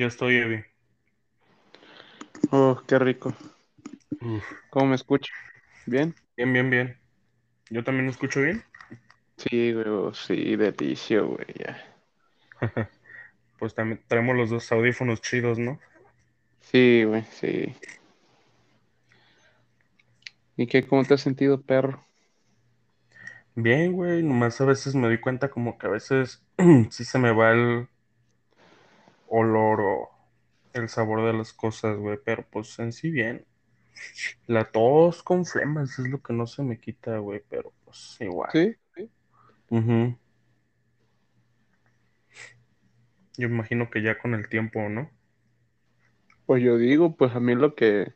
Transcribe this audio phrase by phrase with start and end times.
[0.00, 0.64] Yo estoy, Evi.
[2.50, 3.34] Oh, qué rico.
[4.22, 5.30] Uf, ¿Cómo me escucho?
[5.84, 6.14] ¿Bien?
[6.38, 6.98] bien, bien, bien.
[7.68, 8.64] ¿Yo también lo escucho bien?
[9.36, 12.00] Sí, güey, oh, sí, delicio, güey, ya.
[13.58, 15.78] Pues también traemos los dos audífonos chidos, ¿no?
[16.62, 17.76] Sí, güey, sí.
[20.56, 22.06] ¿Y qué, cómo te has sentido, perro?
[23.54, 24.22] Bien, güey.
[24.22, 26.42] Nomás a veces me doy cuenta como que a veces
[26.88, 27.86] sí se me va el
[29.30, 30.10] olor o
[30.74, 32.18] el sabor de las cosas, güey.
[32.24, 33.46] Pero pues en sí bien.
[34.46, 37.42] La tos con flemas es lo que no se me quita, güey.
[37.48, 38.50] Pero pues igual.
[38.52, 39.10] Sí, sí.
[39.70, 40.16] Ujú.
[43.36, 45.10] Yo imagino que ya con el tiempo, ¿no?
[46.46, 48.12] Pues yo digo, pues a mí lo que,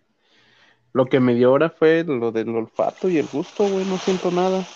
[0.93, 4.31] lo que me dio ahora fue lo del olfato y el gusto, güey, no siento
[4.31, 4.75] nada.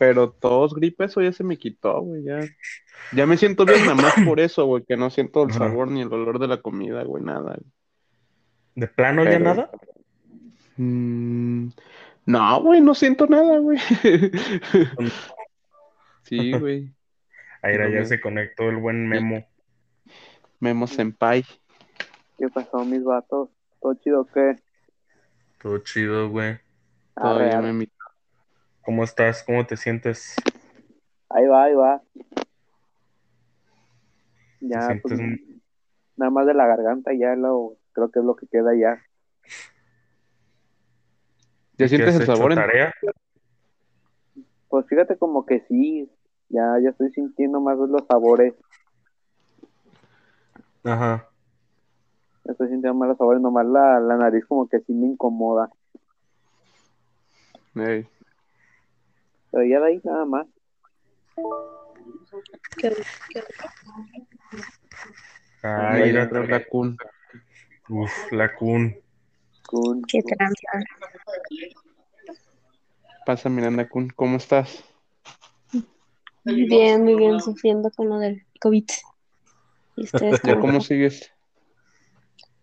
[0.00, 2.40] Pero tos, gripe, eso ya se me quitó, güey, ya.
[3.12, 6.00] Ya me siento bien nada más por eso, güey, que no siento el sabor ni
[6.00, 7.56] el olor de la comida, güey, nada.
[7.58, 7.72] güey.
[8.76, 9.70] ¿De plano ya nada?
[10.78, 11.68] Mm,
[12.24, 13.78] no, güey, no siento nada, güey.
[16.22, 16.94] Sí, güey.
[17.60, 19.46] Ahí ya se conectó el buen Memo.
[20.60, 21.44] Memo Senpai.
[22.38, 23.50] ¿Qué pasó, mis vatos?
[23.82, 24.56] ¿Todo chido o qué?
[25.60, 26.58] Todo chido, güey.
[27.14, 27.88] Todavía me mi-
[28.82, 29.42] ¿Cómo estás?
[29.42, 30.36] ¿Cómo te sientes?
[31.28, 32.02] Ahí va, ahí va.
[34.58, 35.20] ¿Te Ya, pues,
[36.16, 39.02] nada más de la garganta ya lo, creo que es lo que queda ya.
[41.78, 42.94] ¿Ya ¿Qué sientes el sabor en tarea?
[44.68, 46.10] Pues fíjate como que sí,
[46.48, 48.54] ya, ya estoy sintiendo más los sabores,
[50.84, 51.28] Ajá.
[52.44, 55.70] ya estoy sintiendo más los sabores, nomás la, la nariz como que sí me incomoda.
[57.76, 58.06] Ey.
[59.50, 60.46] Pero ya de ahí nada más.
[65.62, 66.96] Ahí mira, entra la Kun.
[67.88, 68.96] Uf, la Kun.
[69.66, 70.68] Kun, Qué tranza.
[73.26, 74.84] Pasa Miranda Kun, ¿cómo estás?
[76.44, 78.86] Bien, muy bien, sufriendo con lo del COVID.
[79.96, 81.30] ¿Y ustedes ¿Ya cómo cómo sigues?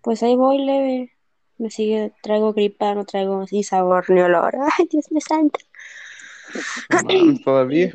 [0.01, 1.13] Pues ahí voy leve.
[1.57, 4.55] Me sigue, traigo gripa, no traigo así sabor ni olor.
[4.77, 5.59] Ay, Dios mío santo.
[6.89, 7.93] Mames, todavía.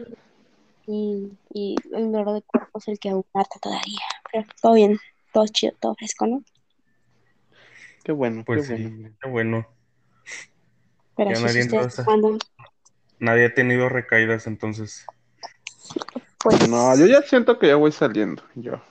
[0.86, 4.00] Y, y el dolor de cuerpo es el que aún mata todavía.
[4.30, 4.98] Pero todo bien,
[5.32, 6.42] todo chido, todo fresco, ¿no?
[8.04, 9.10] Qué bueno, Pues qué sí, bueno.
[9.20, 9.66] qué bueno.
[11.16, 12.04] Pero Ya nadie entonces.
[12.04, 12.38] cuando,
[13.18, 15.06] Nadie ha tenido recaídas entonces.
[16.38, 18.42] pues, No, yo ya siento que ya voy saliendo.
[18.56, 18.82] Yo.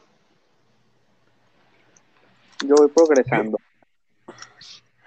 [2.66, 3.58] yo voy progresando.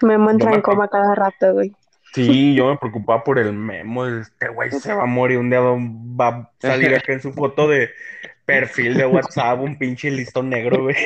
[0.03, 1.75] me me en coma cada rato, güey.
[2.15, 4.07] Sí, yo me preocupaba por el Memo.
[4.07, 5.39] Este güey se va a morir.
[5.39, 7.91] Un día va a salir acá en su foto de
[8.45, 10.95] perfil de WhatsApp un pinche listón negro, güey.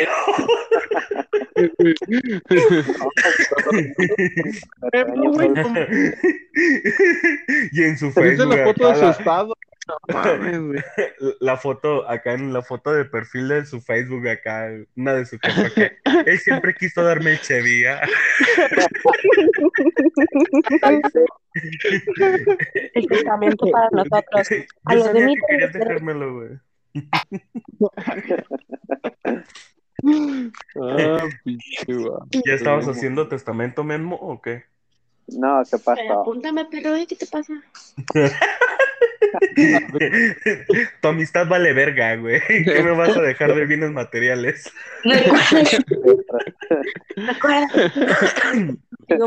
[7.72, 9.54] y en su ¿Viste Facebook la foto de su estado?
[11.40, 15.38] La foto acá en la foto de perfil de su Facebook acá, una de su
[15.38, 18.00] jefa que él siempre quiso darme el chevía.
[22.94, 24.48] El testamento para nosotros.
[24.84, 26.50] A Yo los sabía de mí que querías dejármelo, güey.
[30.80, 34.64] Ah, ¿Ya estabas haciendo testamento, Memo, o qué?
[35.28, 36.20] No, ¿qué Pero pasó?
[36.20, 37.06] apúntame, pero ¿eh?
[37.06, 37.52] ¿qué te pasa?
[41.02, 42.40] Tu amistad vale verga, güey.
[42.46, 44.72] ¿Qué me vas a dejar de bienes materiales?
[47.16, 47.68] Recuerda.
[49.08, 49.26] Digo,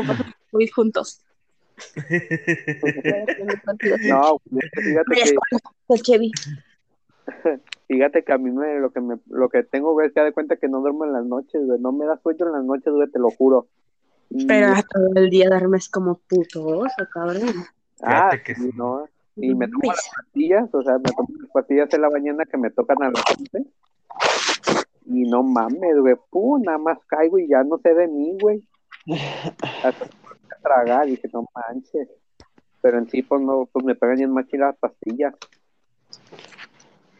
[0.52, 1.22] voy juntos.
[4.08, 5.36] No, que fíjate que,
[5.88, 6.30] el Chevy.
[7.88, 10.26] fíjate que a mí me, lo que me, lo que tengo, güey, es que da
[10.26, 12.64] de cuenta que no duermo en las noches, güey, no me da sueño en las
[12.64, 13.68] noches, güey, te lo juro.
[14.30, 17.42] Y- Pero todo el día duermes como putoso, cabrón.
[18.02, 18.70] ah, Fíjate que sí, sí.
[18.76, 19.06] no,
[19.36, 22.58] y me tomo las pastillas, o sea, me tomo las pastillas en la mañana que
[22.58, 23.70] me tocan a las 11.
[25.06, 28.68] Y no mames, güey, pum, nada más caigo y ya no sé de mí, güey.
[29.84, 32.08] Hasta que tragar, dije, no manches.
[32.80, 35.34] Pero en sí, pues no, pues me pegan bien machín las pastillas.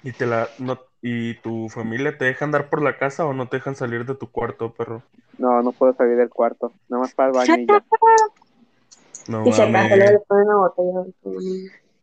[0.02, 3.48] ¿Y, te la, no, ¿Y tu familia te deja andar por la casa o no
[3.48, 5.02] te dejan salir de tu cuarto, perro?
[5.36, 7.84] No, no puedo salir del cuarto, nada más para el baño y ya.
[9.28, 11.04] No Y se una botella.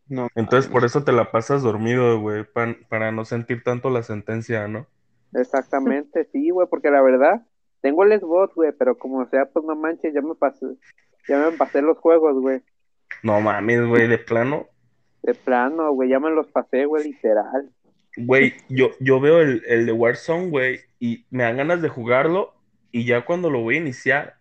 [0.09, 4.03] No, Entonces por eso te la pasas dormido, güey, pa- para no sentir tanto la
[4.03, 4.88] sentencia, ¿no?
[5.33, 7.45] Exactamente, sí, güey, porque la verdad,
[7.81, 10.65] tengo el Xbox, güey, pero como sea, pues no manches, ya me pasé,
[11.27, 12.61] ya me pasé los juegos, güey.
[13.21, 14.67] No mames, güey, de plano.
[15.21, 17.69] De plano, güey, ya me los pasé, güey, literal.
[18.17, 22.53] Güey, yo, yo veo el, el de Warzone, güey, y me dan ganas de jugarlo
[22.91, 24.38] y ya cuando lo voy a iniciar,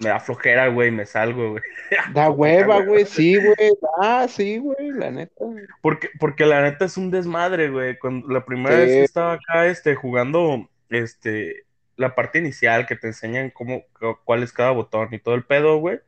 [0.00, 1.62] me da flojera, güey, me salgo, güey.
[2.14, 3.72] Da hueva, güey, sí, güey.
[4.00, 5.44] Ah, sí, güey, la neta.
[5.82, 7.98] Porque, porque la neta es un desmadre, güey.
[7.98, 8.80] Cuando la primera Sí.
[8.82, 11.64] vez que estaba acá, este, jugando, este,
[11.96, 15.44] la parte inicial que te enseñan cómo, cu- cuál es cada botón y todo el
[15.44, 16.00] pedo, güey.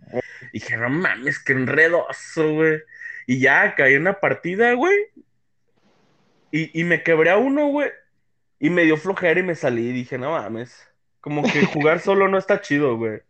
[0.53, 2.81] Y dije, no mames, qué enredoso, güey.
[3.27, 4.97] Y ya caí en una partida, güey.
[6.51, 7.91] Y, y me quebré a uno, güey.
[8.59, 9.89] Y me dio flojera y me salí.
[9.89, 10.89] Y dije, no mames.
[11.21, 13.21] Como que jugar solo no está chido, güey.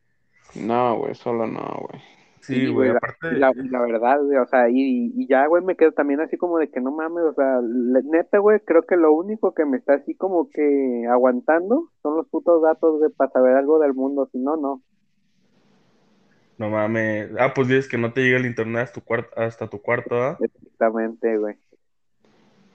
[0.55, 2.03] No, güey, solo no, güey.
[2.41, 3.29] Sí, güey, la, aparte.
[3.29, 6.21] y la, y la verdad, güey, o sea, y, y ya, güey, me quedo también
[6.21, 9.55] así como de que no mames, o sea, le- neta, güey, creo que lo único
[9.55, 13.79] que me está así como que aguantando son los putos datos, güey, para saber algo
[13.79, 14.83] del mundo, si no, no.
[16.59, 17.31] No mames.
[17.39, 20.23] Ah, pues dices que no te llega el internet hasta tu cuarto, hasta tu cuarto,
[20.23, 20.41] ¿ah?
[20.41, 21.57] Exactamente, güey.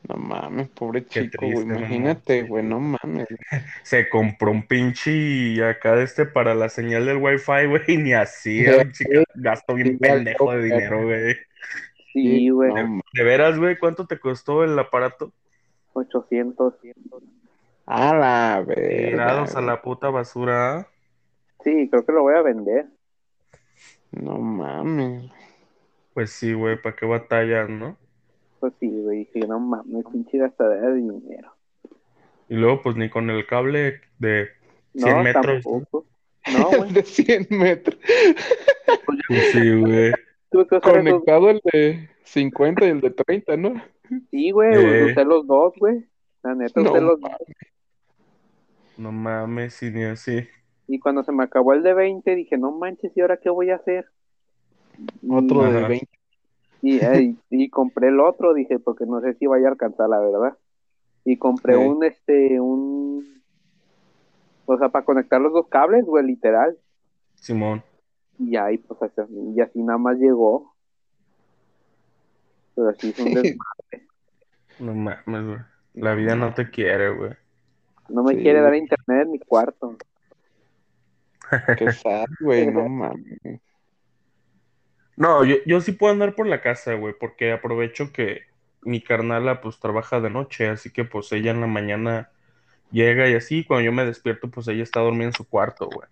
[0.08, 1.52] No mames, pobre Qué chico, güey.
[1.54, 3.28] triste, no Imagínate, güey, no mames.
[3.84, 7.98] Se compró un pinche y acá de este para la señal del wifi, güey, y
[7.98, 11.36] ni así, Ya un chica, gasto bien pendejo de dinero, güey.
[12.14, 15.34] Sí, güey, No, De veras, güey, ¿cuánto te costó el aparato?
[15.94, 16.76] 800.
[17.86, 19.10] a la verga.
[19.10, 19.66] Tirados a güey.
[19.66, 20.78] la puta basura.
[20.78, 20.88] ¿ah?
[21.64, 22.86] Sí, creo que lo voy a vender.
[24.12, 25.30] No mames.
[26.14, 27.98] Pues sí, güey, ¿para qué batallar, no?
[28.60, 31.54] Pues sí, güey, dije, no mames, pinche gastadera de dinero.
[32.50, 34.48] Y luego, pues ni con el cable de
[34.94, 35.64] No, 100 metros.
[35.64, 36.06] tampoco.
[36.58, 38.00] No, güey, de 100 metros.
[39.28, 40.12] Pues sí, güey.
[40.50, 43.82] tuve que usar esos Conectado el de 50 y el de 30, ¿no?
[44.32, 45.12] Sí, güey, Eh.
[45.12, 46.06] usé los dos, güey.
[46.44, 47.30] La neta, No usé los dos.
[47.30, 47.58] mames.
[48.98, 50.48] No mames, sí, ni así.
[50.88, 53.70] Y cuando se me acabó el de 20, dije, no manches, ¿y ahora qué voy
[53.70, 54.08] a hacer?
[55.30, 55.88] Otro de Ajá.
[55.90, 56.08] 20.
[56.82, 60.10] Y, eh, y, y compré el otro, dije, porque no sé si vaya a alcanzar,
[60.10, 60.58] la verdad.
[61.26, 61.80] Y compré Sí.
[61.80, 63.42] un, este, un...
[64.66, 66.78] O sea, para conectar los dos cables, güey, literal.
[67.36, 67.84] Simón.
[68.40, 70.74] Y ahí, pues, así, y así nada más llegó.
[72.76, 74.08] Pero así es un desmadre.
[74.80, 75.60] No mames, güey.
[75.96, 77.32] La vida no te quiere, güey.
[78.10, 78.42] No me Sí.
[78.44, 79.98] quiere dar internet en mi cuarto.
[81.78, 83.40] Qué sad, güey, no mames.
[85.18, 88.44] No, yo, yo sí puedo andar por la casa, güey, porque aprovecho que
[88.84, 92.32] mi carnala pues trabaja de noche, así que pues ella en la mañana
[92.92, 96.08] llega y así, cuando yo me despierto pues ella está dormida en su cuarto, güey.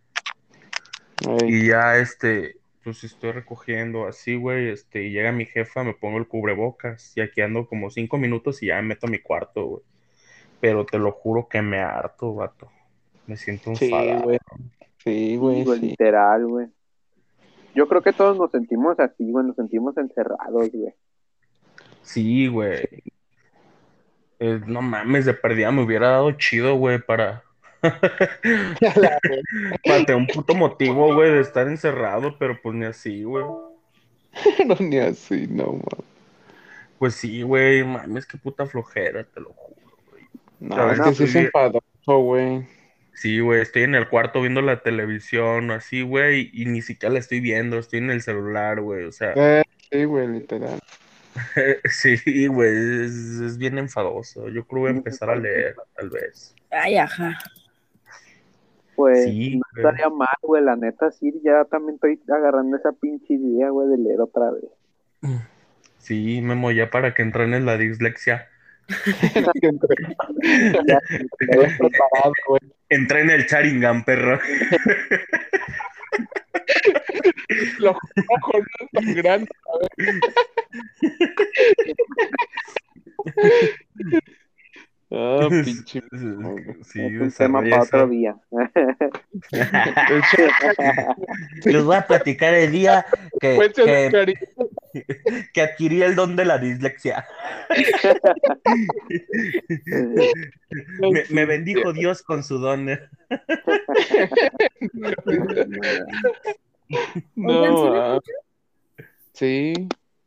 [1.28, 5.94] Ey, Y ya este, pues estoy recogiendo así, güey, este, y llega mi jefa, me
[5.94, 9.20] pongo el cubrebocas y aquí ando como cinco minutos y ya me meto a mi
[9.20, 9.84] cuarto, güey.
[10.62, 12.72] Pero te lo juro que me harto, vato.
[13.28, 14.24] Me siento Sí, enfadado.
[14.24, 14.40] güey.
[15.04, 15.90] Sí, güey, güey, sí.
[15.90, 16.68] literal, güey.
[17.76, 20.94] Yo creo que todos nos sentimos así, güey, nos sentimos encerrados, güey.
[22.02, 22.88] Sí, güey.
[24.40, 27.44] Eh, no mames, de perdida me hubiera dado chido, güey, para...
[27.82, 29.20] para
[30.06, 33.46] tener un puto motivo, güey, de estar encerrado, pero pues ni así, güey.
[34.66, 36.06] No, ni así, no mames.
[36.98, 39.76] Pues sí, güey, mames, qué puta flojera, te lo juro.
[40.60, 42.66] No, Ah, es no, que sí es enfadoso, güey.
[43.16, 47.20] Sí, güey, estoy en el cuarto viendo la televisión, así, güey, y ni siquiera la
[47.20, 50.80] estoy viendo, estoy en el celular, güey, o sea, Eh, sí, güey, literal.
[51.90, 54.48] sí, güey, es, es bien enfadoso.
[54.50, 56.54] Yo creo que voy a empezar a leer, tal vez.
[56.72, 57.38] Ay, ajá.
[58.96, 59.86] Pues Sí, no güey.
[59.86, 63.98] estaría mal, güey, la neta, sí, ya también estoy agarrando esa pinche idea, güey, de
[63.98, 64.64] leer otra vez.
[65.98, 68.48] Sí, Memo, ya para que entrenes la dislexia.
[72.48, 72.62] Güey.
[72.90, 74.40] Entrena el Sharingan, perro.
[77.80, 77.98] Los
[78.30, 79.50] ojos no están grandes.
[85.18, 86.02] Ah, pinche.
[86.84, 88.36] Sí, es un tema para otro día.
[91.64, 93.06] Les voy a platicar el día
[93.40, 93.72] que,
[95.54, 97.26] que, adquirí el don de la dislexia.
[101.00, 102.88] Me, me bendijo Dios con su don.
[107.36, 108.20] No, Oigan, ¿sí me ah,
[109.34, 109.74] sí.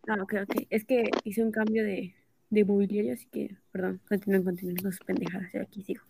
[0.09, 0.67] Ah, ok, ok.
[0.71, 2.15] Es que hice un cambio de,
[2.51, 5.53] de mobiliario, así que, perdón, continúen, continúen con sus pendejadas.
[5.53, 6.03] Yo aquí sigo.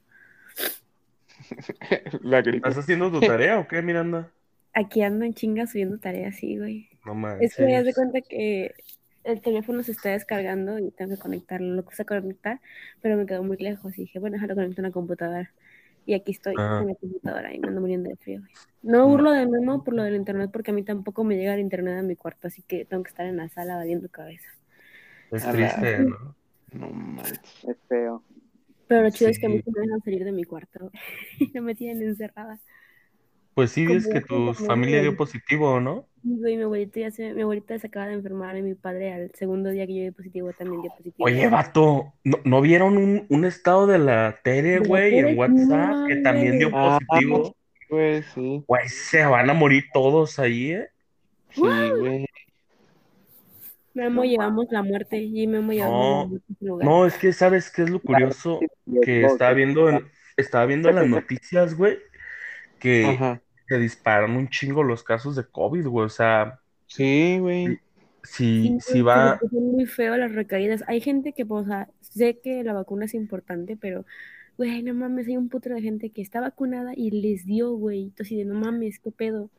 [2.23, 2.68] La gripe.
[2.68, 4.30] ¿Estás haciendo tu tarea o qué, Miranda?
[4.75, 6.88] Aquí ando en chinga subiendo tareas, sí, güey.
[7.04, 7.50] No manches.
[7.52, 8.75] Es que me das de cuenta que
[9.25, 11.75] el teléfono se está descargando y tengo que conectarlo.
[11.75, 12.61] Lo puse a conectar,
[13.00, 15.52] pero me quedó muy lejos y dije, bueno, déjalo conectar a una computadora.
[16.07, 16.78] Y aquí estoy Ah.
[16.83, 18.52] en la computadora y me ando muriendo de frío, güey.
[18.83, 21.61] No burlo de Memo por lo del internet, porque a mí tampoco me llega el
[21.61, 24.49] internet a mi cuarto, así que tengo que estar en la sala valiendo cabeza.
[25.31, 26.35] Es A la- triste, ¿no?
[26.73, 27.41] No manches.
[27.67, 28.23] es feo.
[28.87, 29.63] Pero lo chido es que a mí Sí.
[29.67, 30.91] sí me dejan salir de mi cuarto.
[31.41, 32.59] Y no me tienen encerrada.
[33.55, 36.07] Pues sí, es que tu familia dio positivo, ¿no?
[36.23, 39.13] Y, güey, mi abuelita ya se, mi abuelita se acaba de enfermar y mi padre
[39.13, 41.15] al segundo día que yo dio positivo también dio positivo.
[41.27, 46.07] Oye, vato, ¿no, no vieron un, un estado de la Tere, güey, en WhatsApp no,
[46.07, 46.83] que también dio güey.
[46.85, 47.57] Ah, positivo?
[47.91, 48.63] Güey, sí.
[48.69, 50.89] Güey, se van a morir todos ahí, ¿eh?
[51.51, 52.27] Sí, güey.
[53.99, 56.87] Memo llevamos la muerte y Memo llevamos No, su lugar.
[56.88, 58.61] No, es que, ¿sabes qué es lo curioso?
[59.02, 61.99] Que estaba viendo en, estaba viendo en las noticias, güey,
[62.78, 63.38] que
[63.69, 66.07] se disparan un chingo los casos de COVID, güey.
[66.07, 67.81] O sea, Sí, güey.
[68.23, 70.85] si, Sí, si güey, va, puso muy feo las recaídas.
[70.88, 74.07] Hay gente que, pues, o sea, sé que la vacuna es importante, pero,
[74.57, 78.05] güey, no mames, hay un putro de gente que está vacunada y les dio, güey.
[78.05, 79.50] Entonces, de no mames, qué pedo.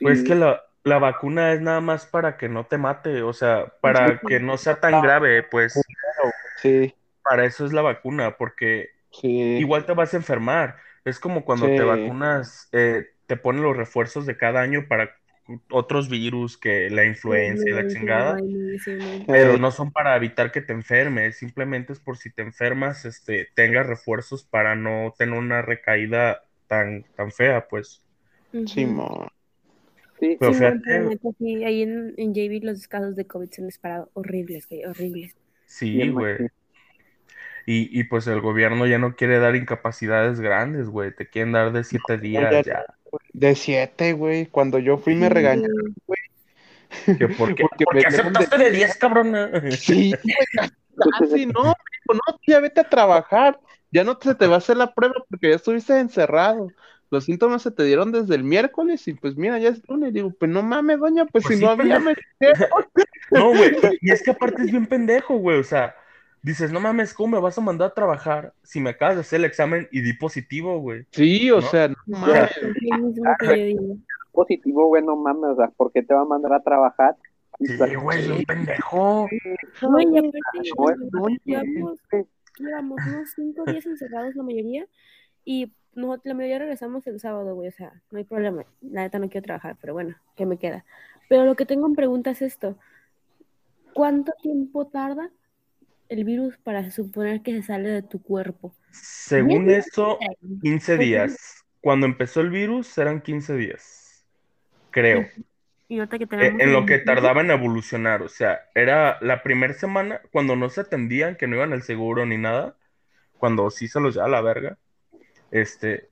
[0.00, 3.74] pues que la, la vacuna es nada más para que no te mate, o sea,
[3.80, 5.74] para que no sea tan grave, pues
[6.56, 9.56] Sí, para eso es la vacuna, porque sí.
[9.58, 10.76] igual te vas a enfermar.
[11.04, 11.76] Es como cuando Sí.
[11.76, 15.10] te vacunas, eh, te ponen los refuerzos de cada año para
[15.70, 18.38] otros virus que la influenza y la Sí, chingada.
[18.42, 19.26] sí, sí, sí.
[19.30, 23.48] Pero no son para evitar que te enfermes, simplemente es por si te enfermas, este,
[23.54, 28.04] tengas refuerzos para no tener una recaída tan, tan fea, pues.
[28.66, 29.28] Simón.
[30.18, 33.26] Sí, Pero Sí, fíjate, no, pero neta, sí, ahí en, en JB los casos de
[33.26, 35.36] COVID se han disparado horribles, güey, horribles.
[35.66, 36.50] sí, güey.
[37.66, 41.14] Y, y pues el gobierno ya no quiere dar incapacidades grandes, güey.
[41.14, 42.84] Te quieren dar de siete días ya.
[43.32, 44.46] De siete, güey.
[44.46, 46.18] Cuando yo fui me regañaron, güey.
[47.36, 49.50] ¿Por qué, Porque por me qué dieron de- aceptaste de 10, cabrona?
[49.72, 50.36] Sí, güey,
[51.18, 54.94] casi no, no, ya vete a trabajar, ya no se te va a hacer la
[54.94, 56.74] prueba porque ya estuviste encerrado.
[57.10, 60.12] Los síntomas se te dieron desde el miércoles y pues mira, ya es lunes.
[60.12, 62.14] Digo, pues no mames, doña, pues, Pues si sí, no había, me
[63.30, 63.76] No, güey.
[64.00, 65.58] Y es que aparte es bien pendejo, güey.
[65.58, 65.94] O sea,
[66.42, 69.38] dices, no mames, ¿cómo me vas a mandar a trabajar si me acabas de hacer
[69.40, 71.06] el examen y di positivo, güey?
[71.12, 71.62] Sí, o ¿No?
[71.62, 72.50] sea, no No, mames.
[74.32, 77.16] Positivo, güey, no mames, o sea, ¿por qué te va a mandar a trabajar?
[77.58, 79.24] Y Sí, pues, güey, es bien pendejo.
[79.24, 79.58] Aparte,
[81.10, 81.98] No, güey, llevamos,
[82.58, 84.86] llevamos unos cinco días encerrados la mayoría
[85.44, 88.64] y no, la mayoría regresamos el sábado, güey, o sea, no hay problema.
[88.82, 90.84] La neta no quiero trabajar, pero bueno, ¿qué me queda?
[91.28, 92.78] Pero lo que tengo en pregunta es esto.
[93.94, 95.30] ¿Cuánto tiempo tarda
[96.08, 98.74] el virus para suponer que se sale de tu cuerpo?
[98.90, 100.18] Según eso,
[100.62, 101.64] 15 días.
[101.80, 104.24] Cuando empezó el virus eran 15 días.
[104.90, 105.26] Creo.
[105.88, 109.72] Y que Eh, tenemos en lo que tardaba en evolucionar, o sea, era la primera
[109.72, 112.76] semana cuando no se atendían, que no iban al seguro ni nada,
[113.38, 114.78] cuando sí se los llevaba a la verga,
[115.50, 116.10] este,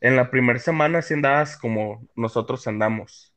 [0.00, 3.34] en la primera semana sí andabas como nosotros andamos,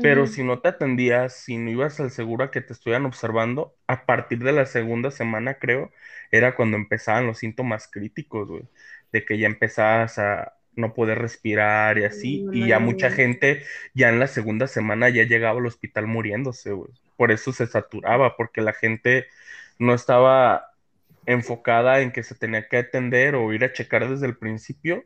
[0.00, 3.76] pero si no te atendías, si no ibas al seguro a que te estuvieran observando,
[3.86, 5.90] a partir de la segunda semana, creo,
[6.30, 8.68] era cuando empezaban los síntomas críticos, güey,
[9.12, 13.10] de que ya empezabas a no poder respirar y así, No, y ya no, mucha
[13.10, 13.10] no.
[13.10, 13.62] gente
[13.94, 16.92] ya en la segunda semana ya llegaba al hospital muriéndose, güey.
[17.16, 19.26] Por eso se saturaba, porque la gente
[19.78, 20.75] no estaba
[21.26, 25.04] enfocada en que se tenía que atender o ir a checar desde el principio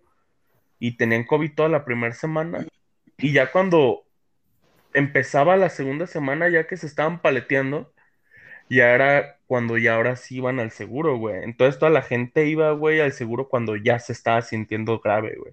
[0.78, 2.66] y tenían COVID toda la primera semana
[3.18, 4.04] y ya cuando
[4.94, 7.92] empezaba la segunda semana ya que se estaban paleteando,
[8.68, 11.42] ya era cuando ya ahora sí iban al seguro, güey.
[11.42, 15.52] Entonces toda la gente iba, güey, al seguro cuando ya se estaba sintiendo grave, güey.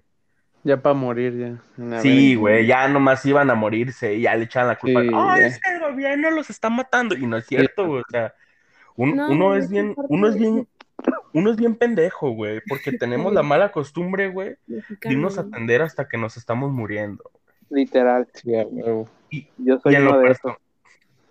[0.64, 2.00] Ya para morir, ya.
[2.00, 5.02] Sí, güey, ya nomás iban a morirse y ya le echaban la culpa.
[5.02, 5.46] Sí, Ah, ya.
[5.46, 7.14] es que el gobierno los está matando.
[7.16, 8.00] Y no es cierto, güey.
[8.02, 8.34] O sea,
[8.98, 10.68] un- No, uno güey, es bien, uno es bien,
[11.32, 15.52] uno es bien pendejo, güey, porque tenemos la mala costumbre, güey, de irnos a güey.
[15.54, 17.30] atender hasta que nos estamos muriendo.
[17.70, 19.08] literal, Sí, a huevo.
[19.30, 20.52] Y, yo soy uno de esos.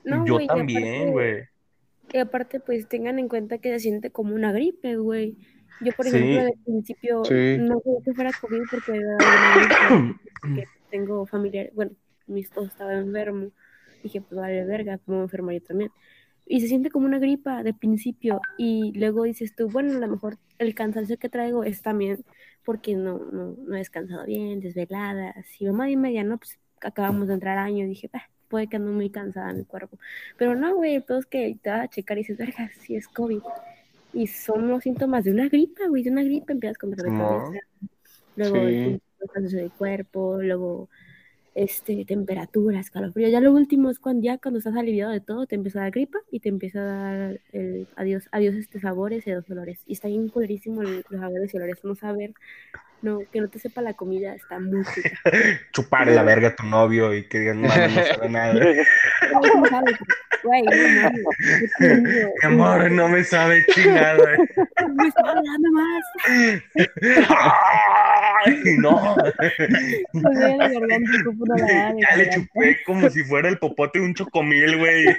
[0.04, 1.44] No, yo güey, también, aparte- güey.
[2.14, 5.36] Y aparte, pues tengan en cuenta que se siente como una gripe, güey.
[5.82, 6.16] Yo, por Sí.
[6.16, 7.58] ejemplo, de principio Sí.
[7.60, 9.02] no creí que fuera COVID porque
[10.90, 11.92] tengo familiar, bueno,
[12.28, 13.50] mi esposo estaba enfermo.
[14.04, 15.92] Dije, pues vale, verga, como enfermo yo también.
[16.50, 18.40] Y se siente como una gripa de principio.
[18.58, 22.24] Y luego dices tú, bueno, a lo mejor el cansancio que traigo es también
[22.64, 25.46] porque no, no, no he descansado bien, desveladas.
[25.60, 27.86] Y mamá y media, no, pues acabamos de entrar año.
[27.86, 29.98] Dije, "Bah, puede que ando muy cansada mi cuerpo.
[30.38, 32.96] Pero no, güey, el pedo es que te vas a checar y dices, verga, si
[32.96, 33.42] es COVID.
[34.14, 36.54] Y son los síntomas de una gripa, güey, de una gripa.
[36.54, 37.60] Empiezas con dolor de cabeza,
[38.38, 38.76] luego Sí.
[38.76, 40.90] el cansancio del cuerpo, luego
[41.58, 43.28] este, temperaturas, escalofrío.
[43.30, 45.92] Ya lo último es cuando ya cuando estás aliviado de todo, te empieza a dar
[45.92, 49.82] gripa y te empieza a dar el adiós, adiós este sabores y los olores.
[49.88, 51.84] Y está bien culerísimo el- los sabores y olores.
[51.84, 52.34] No saber,
[53.02, 55.20] no, que no te sepa la comida, está muy rica.
[55.74, 58.54] Chupar la verga a tu novio y que digan, no, no sabe nada.
[58.54, 59.92] No, no sabe,
[60.44, 61.32] güey, no digo,
[61.80, 64.18] Mi amor, no me sabe chingada.
[64.96, 66.04] me está hablando más.
[68.46, 69.16] Ay, no.
[72.00, 75.08] Ya le chupé como si fuera el popote de un chocomil, güey.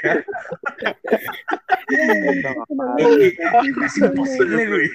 [3.80, 4.90] Es imposible, güey.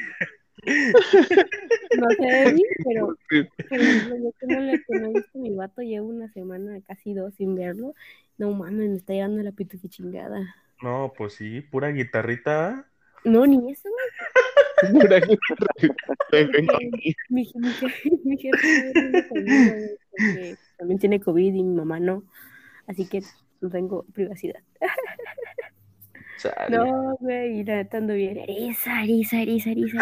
[1.97, 3.17] No sé pero
[3.69, 6.31] por ejemplo, yo que no, le, que no he visto a mi vato, llevo una
[6.31, 7.95] semana, casi dos sin verlo.
[8.37, 10.55] No mames, me está llegando la pitufi chingada.
[10.81, 12.85] No, pues sí, pura guitarrita.
[13.23, 14.52] No, ni eso, güey.
[17.29, 17.45] Mi, mi,
[18.23, 19.75] mi jefe conmigo,
[20.77, 22.23] también tiene COVID y mi mamá no.
[22.87, 23.21] Así que
[23.61, 24.59] no tengo privacidad.
[26.37, 26.77] Chale.
[26.77, 28.37] No, güey, y la neta ando bien.
[28.37, 29.97] Eriza, eriza, eriza, eriza.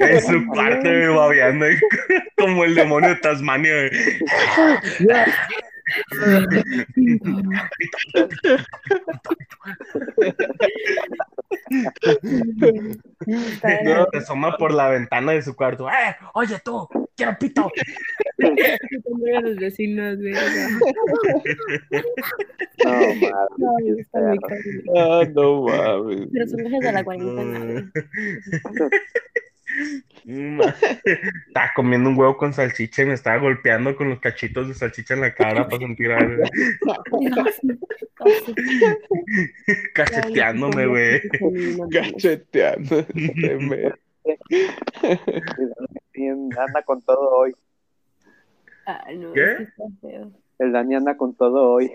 [0.00, 1.66] En su cuarto, güey, babeando
[2.36, 3.72] como el demonio de Tasmania.
[13.26, 14.06] No.
[14.12, 15.88] Se asoma por la ventana de su cuarto.
[15.88, 16.16] ¡Eh!
[16.34, 17.70] Oye tú, quiero pito.
[18.36, 18.56] Tengo
[19.36, 20.32] a los vecinos, güey.
[20.32, 20.68] o sea,
[23.58, 23.72] No.
[24.96, 26.28] Ah, no mames.
[26.32, 27.90] Pero son gajes de la cuarentena,
[30.26, 35.14] Estaba comiendo un huevo con salchicha y me estaba golpeando con los cachitos de salchicha
[35.14, 36.42] en la cara para sentir algo.
[39.94, 41.20] Cacheteándome, güey.
[41.90, 43.06] Cacheteando.
[46.58, 47.54] anda con todo hoy.
[48.86, 49.66] Ah, no, ¿Qué?
[50.58, 51.92] El Dani anda con todo hoy.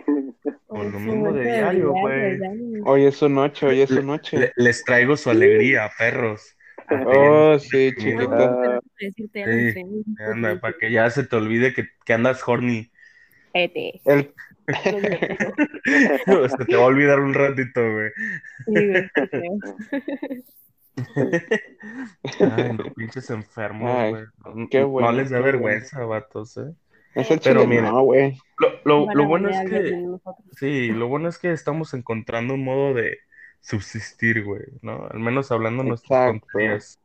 [2.85, 4.37] Hoy es su noche, hoy es su noche.
[4.37, 6.55] Le- les traigo su alegría, perros.
[7.05, 9.73] Oh, sí, No, lo Sí,
[10.19, 12.91] Anda, para que ya se te olvide que, que andas horny.
[13.53, 14.01] Cállate.
[14.05, 14.33] El,
[16.57, 18.11] Se te va a olvidar un ratito, güey.
[22.39, 24.67] Ay, los pinches enfermos, Ay, güey.
[24.69, 26.73] qué No bueno, les da vergüenza, vatos, ¿eh?
[27.15, 27.91] es el Pero chile, mira.
[27.91, 28.37] no, güey.
[28.57, 29.93] Lo, lo- lo bueno es que,
[30.57, 33.17] sí, lo bueno es que estamos encontrando un modo de
[33.61, 35.07] subsistir, güey, ¿no?
[35.09, 36.99] Al menos hablando nuestras tonterías.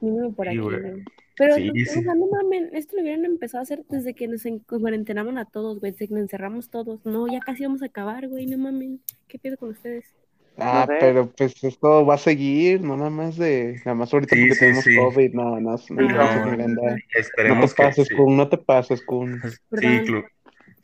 [0.00, 1.04] Mínimo por Sí, aquí, güey.
[1.36, 2.00] Pero, Sí, no, sí.
[2.04, 5.90] mamen, esto lo hubieran empezado a hacer desde que nos en- cuarentenaban a todos, güey,
[5.92, 7.04] desde que nos encerramos todos.
[7.04, 9.00] No, ya casi vamos a acabar, güey, no mamen.
[9.26, 10.14] ¿Qué pedo con ustedes?
[10.56, 10.98] Ah, No sé.
[11.00, 14.54] pero pues esto va a seguir, no nada más de, nada más ahorita Sí, porque
[14.54, 14.96] sí, tenemos sí.
[14.96, 17.66] COVID, no, no, no, no.
[17.66, 18.14] Te pases, sí.
[18.14, 19.42] Kun, no te pases, Kun.
[19.80, 20.02] Sí,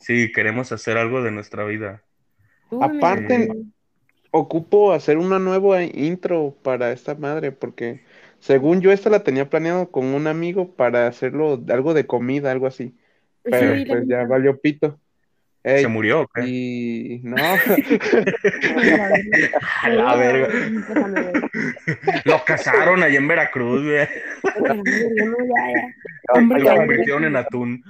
[0.01, 2.03] sí, queremos hacer algo de nuestra vida.
[2.69, 3.47] Aparte-.
[4.31, 8.01] Ocupo hacer una nueva intro para esta madre, porque
[8.39, 12.67] según yo esta la tenía planeado con un amigo para hacerlo algo de comida, algo
[12.67, 12.95] así.
[13.43, 14.99] Pero Sí, pues ya valió pito.
[15.63, 16.41] Ey, ¿Se murió qué?
[16.47, 17.35] y no,
[19.83, 20.47] A la verga.
[22.25, 24.07] Lo cazaron allá en Veracruz, güey.
[26.33, 27.83] Lo convirtieron en atún.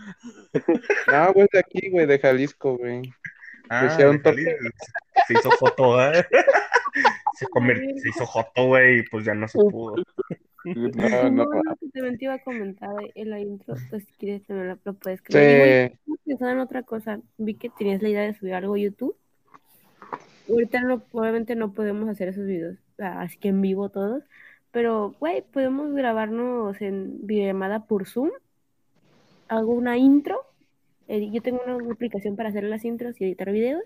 [1.08, 3.14] no, güey, de aquí, güey, de Jalisco, güey.
[3.74, 4.22] Ah, hicieron
[5.28, 6.26] se hizo joto, ¿eh?
[7.34, 9.96] Se, convirtió, se hizo joto, güey, y pues ya no se pudo.
[10.64, 14.14] No, No, no, no, que también te iba a comentar en la intro, pues si
[14.14, 15.98] quieres lo puedes creer.
[16.06, 19.16] sí, pensaba en otra cosa, vi que tenías la idea de subir algo a YouTube.
[20.48, 24.24] Ahorita no, obviamente no podemos hacer esos videos, ah, así que en vivo todos,
[24.72, 28.30] pero, güey, podemos grabarnos en videollamada por Zoom.
[29.48, 30.46] Hago una intro,
[31.20, 33.84] yo tengo una aplicación para hacer las intros y editar videos.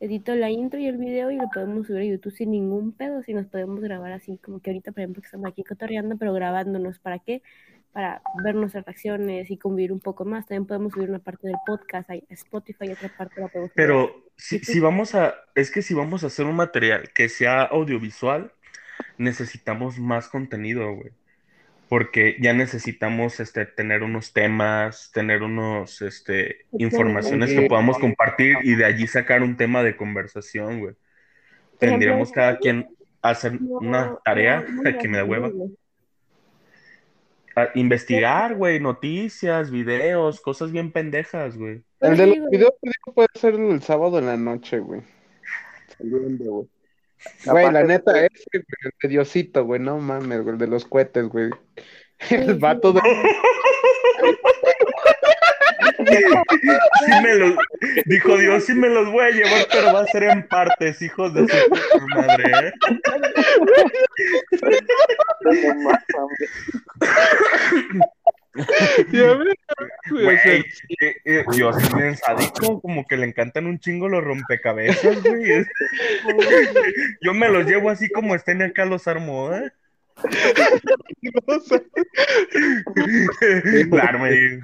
[0.00, 3.22] Edito la intro y el video y lo podemos subir a YouTube sin ningún pedo,
[3.22, 6.32] si nos podemos grabar así, como que ahorita, por ejemplo, que estamos aquí cotorreando, pero
[6.32, 7.42] grabándonos, ¿para qué?
[7.92, 10.46] Para ver nuestras reacciones y convivir un poco más.
[10.46, 13.76] También podemos subir una parte del podcast a Spotify y otra parte la podemos subir
[13.76, 17.64] Pero si, si vamos a, es que si vamos a hacer un material que sea
[17.64, 18.52] audiovisual,
[19.18, 21.12] necesitamos más contenido, güey.
[21.90, 28.76] Porque ya necesitamos este, tener unos temas, tener unos, este, informaciones que podamos compartir y
[28.76, 30.94] de allí sacar un tema de conversación, güey.
[31.80, 32.86] Tendríamos cada quien
[33.22, 35.50] hacer No, una tarea no, no, que me da hueva.
[37.56, 41.82] A investigar, güey, noticias, videos, cosas bien pendejas, güey.
[42.02, 42.74] el de los videos
[43.12, 45.02] puede ser el sábado en la noche, güey.
[45.98, 46.68] Saliendo, güey.
[47.44, 48.64] Güey, la neta, güey, el
[49.02, 51.50] de Diosito, güey, no mames, güey, el de los cohetes, güey.
[52.20, 53.00] Sí, El vato de...
[56.00, 57.54] Sí me los,
[58.06, 61.34] dijo Dios, sí me los voy a llevar, pero va a ser en partes, hijos
[61.34, 62.68] de su puta madre.
[62.68, 62.72] ¿eh?
[70.10, 70.64] güey, eh,
[71.24, 75.52] eh, Dios es sádico, como que le encantan un chingo los rompecabezas, güey.
[75.52, 75.68] Es-
[77.22, 79.70] Yo me los llevo así como estén acá los armo, ¿eh?
[83.90, 84.60] Claro, güey.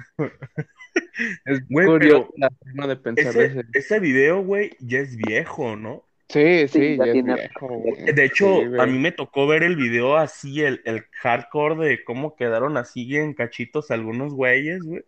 [1.45, 3.69] es Güey, curioso la forma de pensar de Ese, ese.
[3.73, 6.06] ese video, güey, ya es viejo, ¿no?
[6.29, 7.83] Sí, sí, Sí, ya tiene- viejo.
[8.13, 12.03] De hecho, Sí, a mí me tocó ver el video así, el, el hardcore de
[12.03, 15.05] cómo quedaron así en cachitos algunos güeyes, güey.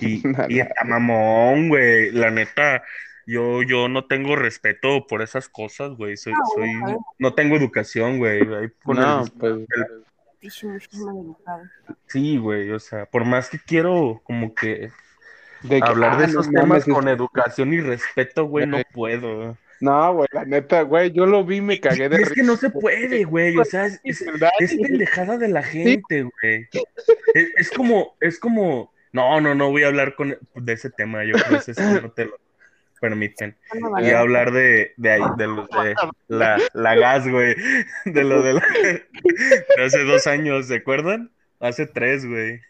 [0.00, 2.10] Y, y está mamón, güey.
[2.12, 2.82] La neta,
[3.26, 6.16] yo, yo no tengo respeto por esas cosas, güey.
[6.18, 6.70] Soy, soy,
[7.18, 8.42] no tengo educación, güey.
[8.84, 9.66] No, el- pues.
[12.06, 12.70] Sí, güey.
[12.70, 14.90] O sea, por más que quiero como que
[15.62, 18.66] de que, hablar de ah, no esos mames, temas es- con educación y respeto, güey,
[18.66, 18.84] no Güey.
[18.92, 19.56] puedo.
[19.80, 22.56] No, güey, la neta, güey, yo lo vi y me cagué de es que no
[22.56, 23.56] se puede, güey.
[23.56, 26.66] O sea, es, es- pendejada de la gente, güey.
[27.34, 31.24] Es, es como, es como, no, no, no voy a hablar con, de ese tema.
[31.24, 32.38] Yo creo que ese no te lo
[33.00, 33.56] permiten.
[34.02, 35.94] Y hablar de, de ahí, de los de
[36.26, 37.54] la, la gas, güey.
[38.04, 38.66] De lo de, la-
[39.76, 41.30] de hace dos años, ¿se acuerdan?
[41.60, 42.60] Hace tres, güey.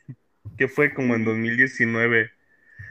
[0.58, 2.30] Que fue como en 2019.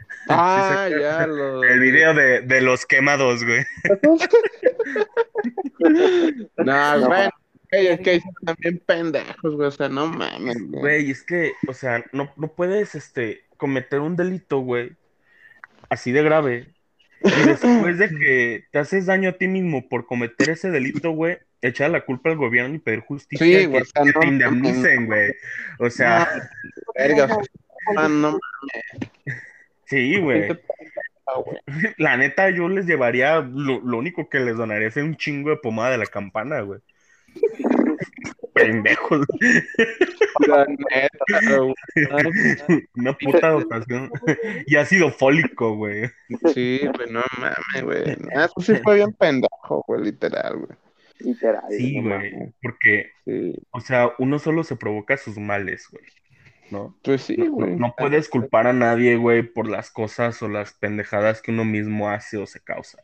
[0.30, 1.64] Ah, Sí, ya, lo...
[1.64, 3.64] El video de, de los quemados, güey.
[6.58, 7.30] No, güey,
[7.72, 10.82] güey, es que también pendejos, güey, o sea, no mames, güey.
[10.82, 14.92] Güey, es que, o sea, no, no puedes este, cometer un delito, güey,
[15.90, 16.74] así de grave.
[17.24, 21.38] Y después de que te haces daño a ti mismo por cometer ese delito, güey,
[21.62, 24.20] echar la culpa al gobierno y pedir justicia Sí, que, güey, o sea, que no,
[24.20, 25.34] te indemnicen, güey.
[25.80, 26.30] O sea,
[26.96, 27.38] Verga,
[27.96, 28.38] ah, no
[29.88, 30.50] sí, güey.
[31.98, 35.58] La neta, yo les llevaría, lo, lo único que les donaría es un chingo de
[35.58, 36.80] pomada de la campana, güey.
[38.54, 39.26] Pendejos.
[40.48, 42.86] La neta, güey.
[42.96, 44.12] Una puta dotación.
[44.66, 46.10] Y ácido fólico, güey.
[46.54, 48.18] Sí, güey, no mames, güey.
[48.18, 50.78] No, Eso sí fue bien pendejo, güey, literal, güey.
[51.20, 51.64] Literal.
[51.70, 52.54] Sí, güey.
[52.62, 56.06] Porque, Sí, o sea, uno solo se provoca sus males, güey.
[56.70, 56.98] ¿No?
[57.04, 57.76] pues sí, No, no- güey.
[57.78, 62.10] no puedes culpar a nadie, güey, por las cosas o las pendejadas que uno mismo
[62.10, 63.00] hace o se causa.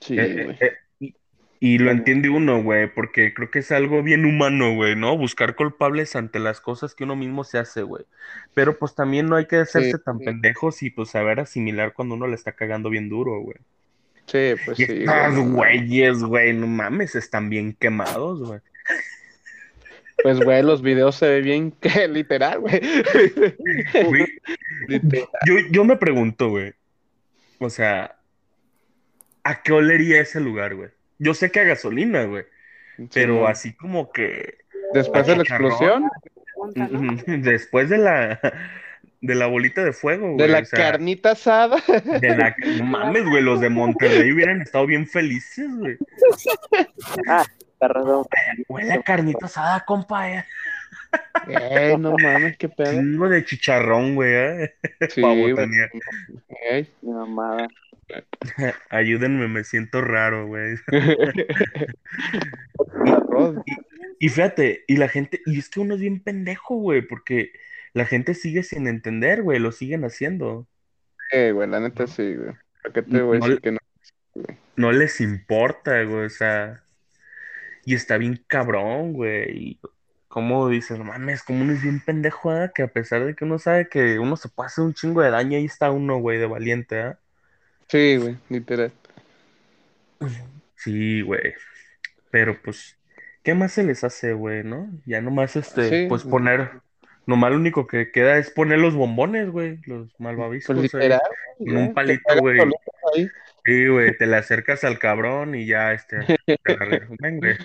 [0.00, 0.56] Sí, Eh, güey.
[0.60, 1.14] eh, y,
[1.60, 5.16] y lo entiende uno, güey, porque creo que es algo bien humano, güey, ¿no?
[5.16, 8.04] Buscar culpables ante las cosas que uno mismo se hace, güey.
[8.52, 10.24] Pero pues también no hay que hacerse Sí, tan sí.
[10.24, 13.56] pendejos y pues saber asimilar cuando uno le está cagando bien duro, güey.
[14.26, 15.78] Sí, pues Y sí, estos güey.
[15.78, 18.60] güeyes, güey, no mames, están bien quemados, güey.
[20.22, 22.80] Pues, güey, los videos se ve bien que literal, güey.
[25.46, 26.74] Yo, yo me pregunto, güey,
[27.58, 28.16] o sea,
[29.42, 30.90] ¿a qué olería ese lugar, güey?
[31.18, 32.44] Yo sé que a gasolina, güey,
[33.12, 36.10] pero así como que Después de la chicharrón.
[36.74, 38.40] explosión, después de la
[39.20, 41.76] de la bolita de fuego, güey, de la o sea, carnita asada.
[42.20, 45.96] de la no mames, güey, los de Monterrey hubieran estado bien felices, güey.
[48.68, 50.44] Huele a carnita asada, compa, eh.
[51.46, 52.92] Ey, no mames, qué pedo.
[52.92, 54.74] Chingo de chicharrón, güey, eh.
[55.10, 55.54] Sí, güey.
[57.02, 57.68] mamada.
[58.90, 60.76] Ayúdenme, me siento raro, güey.
[64.18, 67.50] Y fíjate, y la gente, y es que uno es bien pendejo, güey, porque
[67.92, 70.68] la gente sigue sin entender, güey, lo siguen haciendo.
[71.32, 72.52] Eh, güey, la neta sí, güey.
[72.82, 73.78] ¿Para qué te voy a No decir le- que no?
[74.76, 76.81] No les importa, güey, o sea,
[77.84, 79.78] y está bien cabrón, güey,
[80.28, 82.70] como dices, no mames, como uno es bien pendejo, ¿ah?
[82.74, 85.30] Que a pesar de que uno sabe que uno se puede hacer un chingo de
[85.30, 87.18] daño, ahí está uno, güey, de valiente, ¿ah?
[87.88, 88.92] Sí, güey, literal.
[90.76, 91.54] Sí, güey,
[92.30, 92.96] pero pues,
[93.42, 94.88] ¿qué más se les hace, güey, no?
[95.04, 96.06] Ya nomás, este, Sí.
[96.08, 96.70] pues poner,
[97.26, 101.20] nomás lo único que queda es poner los bombones, güey, los malvaviscos Pues literal.
[101.58, 102.58] Con ya, un palito, güey.
[103.64, 107.56] Sí, güey, te le acercas al cabrón y ya, este, te la güey.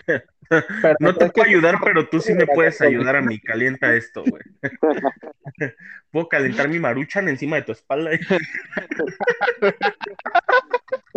[1.00, 3.38] No te puedo ayudar, pero tú sí me puedes ayudar a mí.
[3.40, 4.44] Calienta esto, güey.
[6.12, 8.12] Puedo calentar mi maruchan encima de tu espalda.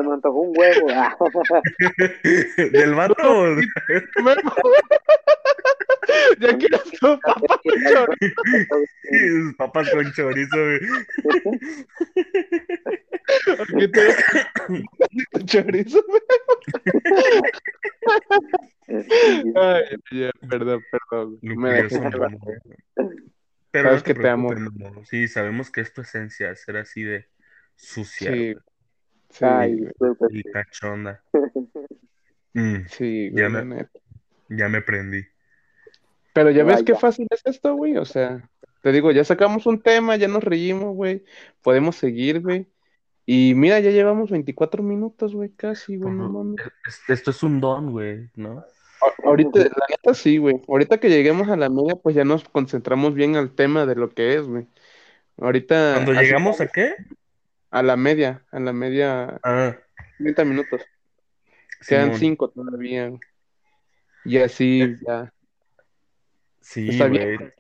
[0.00, 0.86] Se me antojó un huevo.
[2.72, 3.14] Del vato.
[6.40, 8.42] ya quiero tu papá con chorizo.
[9.58, 10.80] Papas con chorizo, güey.
[13.78, 14.16] ¿Qué te
[15.44, 16.22] chorizo, güey?
[19.54, 19.84] Ay,
[20.48, 21.38] perdón, perdón.
[21.42, 22.00] Me dejé.
[23.70, 24.48] Pero Sabes no te que te amo.
[25.04, 27.28] Sí, sabemos que es tu esencia, ser así de
[27.76, 28.69] sucia Sí, güey,
[29.30, 29.88] sí, Ay,
[30.30, 31.22] y cachonda.
[32.52, 33.86] Mm, sí, Ya güey, me-
[34.48, 35.24] ya me prendí.
[36.32, 37.96] Pero ya ves qué fácil es esto, güey.
[37.96, 38.48] O sea,
[38.82, 41.22] te digo, ya sacamos un tema, ya nos reímos, güey.
[41.62, 42.66] Podemos seguir, güey.
[43.24, 46.32] Y mira, ya llevamos 24 minutos, güey, casi, güey, no Ujú.
[46.44, 46.60] mames.
[46.88, 48.64] Es- Esto es un don, güey, ¿no?
[49.24, 50.60] Ahorita, la neta sí, güey.
[50.66, 54.10] Ahorita que lleguemos a la media, pues ya nos concentramos bien al tema de lo
[54.10, 54.66] que es, güey.
[55.38, 56.94] Ahorita, Cuando llegamos a qué?
[57.70, 59.76] A la media, a la media, Ah,
[60.18, 60.82] 30 minutos.
[61.80, 62.16] Simón.
[62.16, 63.12] 5 todavía.
[64.24, 65.32] Y así, ya.
[66.60, 67.36] Sí, Está bien.
[67.36, 67.50] güey.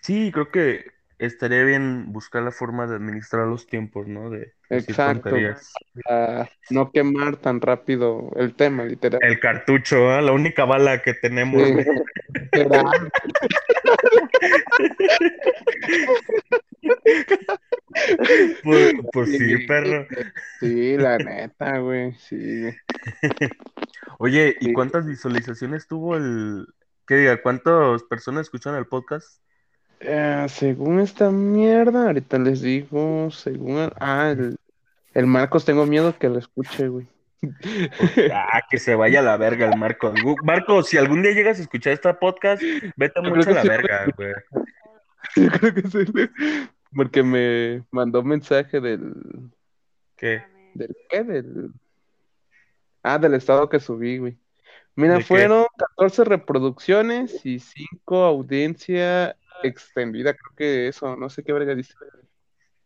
[0.00, 0.86] Sí, creo que
[1.18, 4.30] estaría bien buscar la forma de administrar los tiempos, ¿no?
[4.30, 5.30] De Exacto.
[6.04, 9.20] para no quemar tan rápido el tema, literal.
[9.22, 10.22] El cartucho, ¿ah?
[10.22, 11.62] La única bala que tenemos.
[11.62, 11.74] Sí.
[18.62, 20.06] Pues, pues sí, perro.
[20.60, 22.14] Sí, la neta, güey.
[22.14, 22.70] Sí.
[24.18, 24.72] Oye, ¿y Sí.
[24.72, 26.66] cuántas visualizaciones tuvo el...
[27.06, 27.40] ¿Qué diga?
[27.42, 29.40] ¿Cuántas personas escuchan el podcast?
[30.00, 34.56] Eh, según esta mierda, ahorita les digo, según el, ah, el,
[35.12, 37.06] el Marcos, tengo miedo que lo escuche, güey.
[38.32, 40.12] Ah, que se vaya a la verga el Marco.
[40.14, 42.62] Gu- Marco, si algún día llegas a escuchar este podcast,
[42.96, 44.32] vete mucho a la verga, güey.
[45.36, 46.30] Yo creo que sí, güey.
[46.94, 49.14] Porque me mandó un mensaje del,
[50.16, 50.42] ¿Qué?
[50.74, 51.24] ¿del qué?
[51.24, 51.72] Del,
[53.02, 54.38] ah, del estado que subí, güey.
[54.96, 55.24] Mira, ¿De qué?
[55.24, 61.94] fueron 14 reproducciones y 5 audiencia extendida, creo que eso, no sé qué verga dice.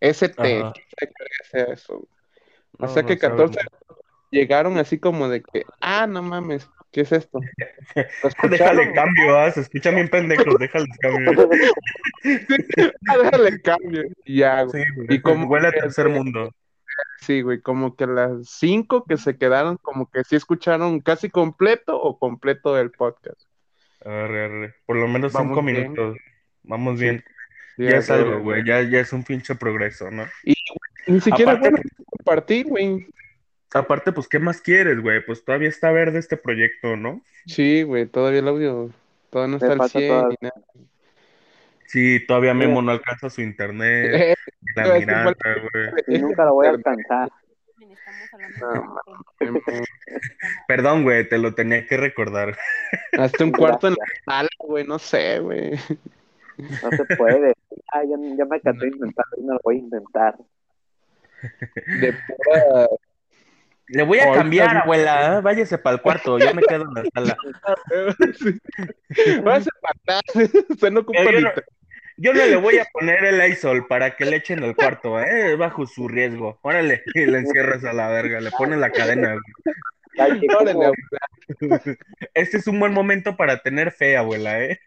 [0.00, 0.64] ST, Ajá.
[0.68, 1.94] no qué verga sea eso.
[1.94, 2.08] güey.
[2.78, 4.04] O No, sea no que 14 sabemos.
[4.30, 7.40] llegaron así como de que, ah, no mames, ¿qué es esto?
[8.50, 9.50] Déjale cambio, ¿ah?
[9.50, 11.48] Se escuchan bien pendejos, déjale cambio.
[13.08, 14.02] ah, déjale cambio.
[14.24, 14.82] Y ya, güey.
[14.84, 15.06] Sí, güey.
[15.10, 16.52] Y como Huele a tercer mundo.
[17.20, 22.00] Sí, güey, como que las cinco que se quedaron, como que sí escucharon casi completo
[22.00, 23.40] o completo el podcast.
[24.04, 24.74] Arre, arre.
[24.86, 25.82] Por lo menos Vamos cinco bien.
[25.92, 26.16] minutos.
[26.64, 27.04] Vamos Sí.
[27.04, 27.24] bien.
[27.76, 28.64] Sí, Ya es algo, güey.
[28.64, 30.24] Ya, ya es un pinche progreso, ¿no?
[31.06, 33.06] Ni siquiera, Aparte- bueno, compartir, güey.
[33.74, 35.24] Aparte, pues, ¿qué más quieres, güey?
[35.24, 37.22] Pues todavía está verde este proyecto, ¿no?
[37.46, 38.90] Sí, güey, todavía el audio,
[39.30, 40.36] todavía no está al falta 100 todavía.
[40.40, 40.88] ni nada.
[41.86, 42.54] Sí, todavía.
[42.54, 44.34] Memo no alcanza su internet, Eh,
[44.76, 45.34] la mirada,
[45.72, 45.90] güey.
[46.08, 47.30] Y nunca lo voy a alcanzar.
[48.60, 49.00] No.
[50.68, 52.56] Perdón, güey, te lo tenía que recordar.
[53.18, 55.72] Hasta un cuarto en la sala, güey, no sé, güey.
[56.58, 57.54] No se puede.
[57.92, 60.36] Ah, ya, ya me cansé de intentarlo y no lo voy a intentar.
[62.00, 62.88] De pura...
[63.88, 65.38] Le voy a cambiar, abuela.
[65.38, 65.40] ¿eh?
[65.40, 67.36] Váyase para el cuarto, yo me quedo en la sala.
[68.38, 68.58] Sí.
[69.42, 70.22] Váyase para atrás,
[70.68, 71.50] usted no ocupa yo, no,
[72.18, 75.56] yo no le voy a poner el ISOL para que le echen el cuarto, ¿eh?
[75.56, 76.58] Bajo su riesgo.
[76.62, 79.36] Órale, y le encierras a la verga, le pones la cadena.
[80.18, 80.92] Ay, Órale,
[82.34, 84.80] Este es un buen momento para tener fe, abuela, ¿eh?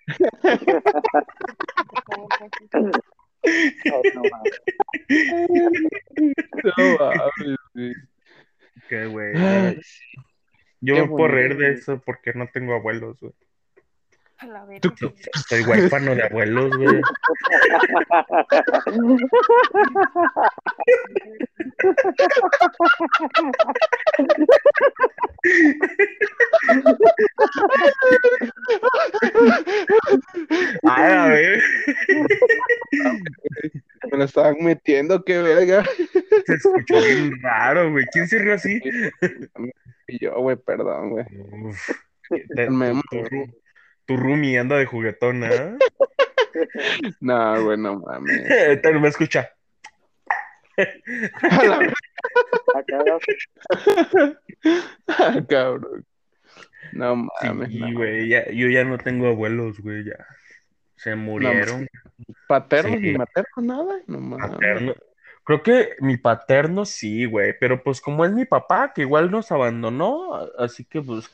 [3.85, 4.61] no, no mames.
[6.77, 8.10] no mames,
[9.07, 9.35] güey.
[9.35, 9.79] Ay,
[10.81, 13.33] Yo qué me puedo reír de eso porque no tengo abuelos, güey.
[14.41, 14.81] A la verga.
[14.81, 15.13] Tú-
[15.47, 17.01] Soy huérfano de abuelos, güey.
[30.83, 31.61] Ay, a ver.
[34.11, 35.83] Me lo estaban metiendo, qué verga.
[36.45, 38.05] Se escuchó bien raro, güey.
[38.11, 38.81] ¿Quién se rió así?
[40.07, 41.25] Y yo, güey, perdón, güey.
[41.65, 41.89] Uf.
[42.55, 43.01] Te- Memo.
[44.05, 45.49] Tu, ru- tu roomie anda de juguetona.
[45.49, 45.77] ¿eh?
[47.21, 48.43] No, güey, no mames.
[48.81, 49.49] Te me escucha.
[50.77, 51.93] A la verga,
[52.75, 53.03] Acá,
[55.47, 56.05] cabrón.
[56.93, 57.93] No mames, Sí, no.
[57.97, 58.27] güey.
[58.27, 60.03] ya- yo ya no tengo abuelos, güey.
[60.05, 60.25] Ya.
[60.95, 61.87] Se murieron.
[62.47, 63.11] Paternos Sí.
[63.11, 63.99] ni maternos, nada.
[64.07, 64.51] No mames.
[64.51, 64.93] Paterno.
[65.43, 67.53] Creo que mi paterno sí, güey.
[67.59, 71.29] Pero pues como es mi papá, que igual nos abandonó, así que pues.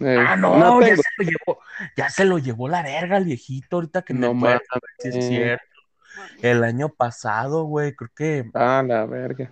[0.00, 1.60] Eh, ah, no, ya se lo llevó.
[1.96, 4.58] Ya se lo llevó la verga el viejito, ahorita que No me
[4.98, 5.64] sí es cierto.
[6.42, 9.50] El año pasado, güey, creo que Ah, la verga.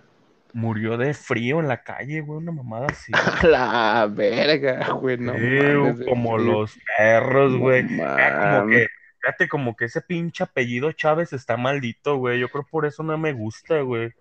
[0.53, 3.11] murió de frío en la calle, güey, una mamada así.
[3.13, 6.07] A la verga, güey, no mames.
[6.07, 7.87] como los perros, güey.
[7.87, 8.87] Como que,
[9.21, 12.39] fíjate, como que ese pinche apellido Chávez está maldito, güey.
[12.39, 14.11] Yo creo por eso no me gusta, güey.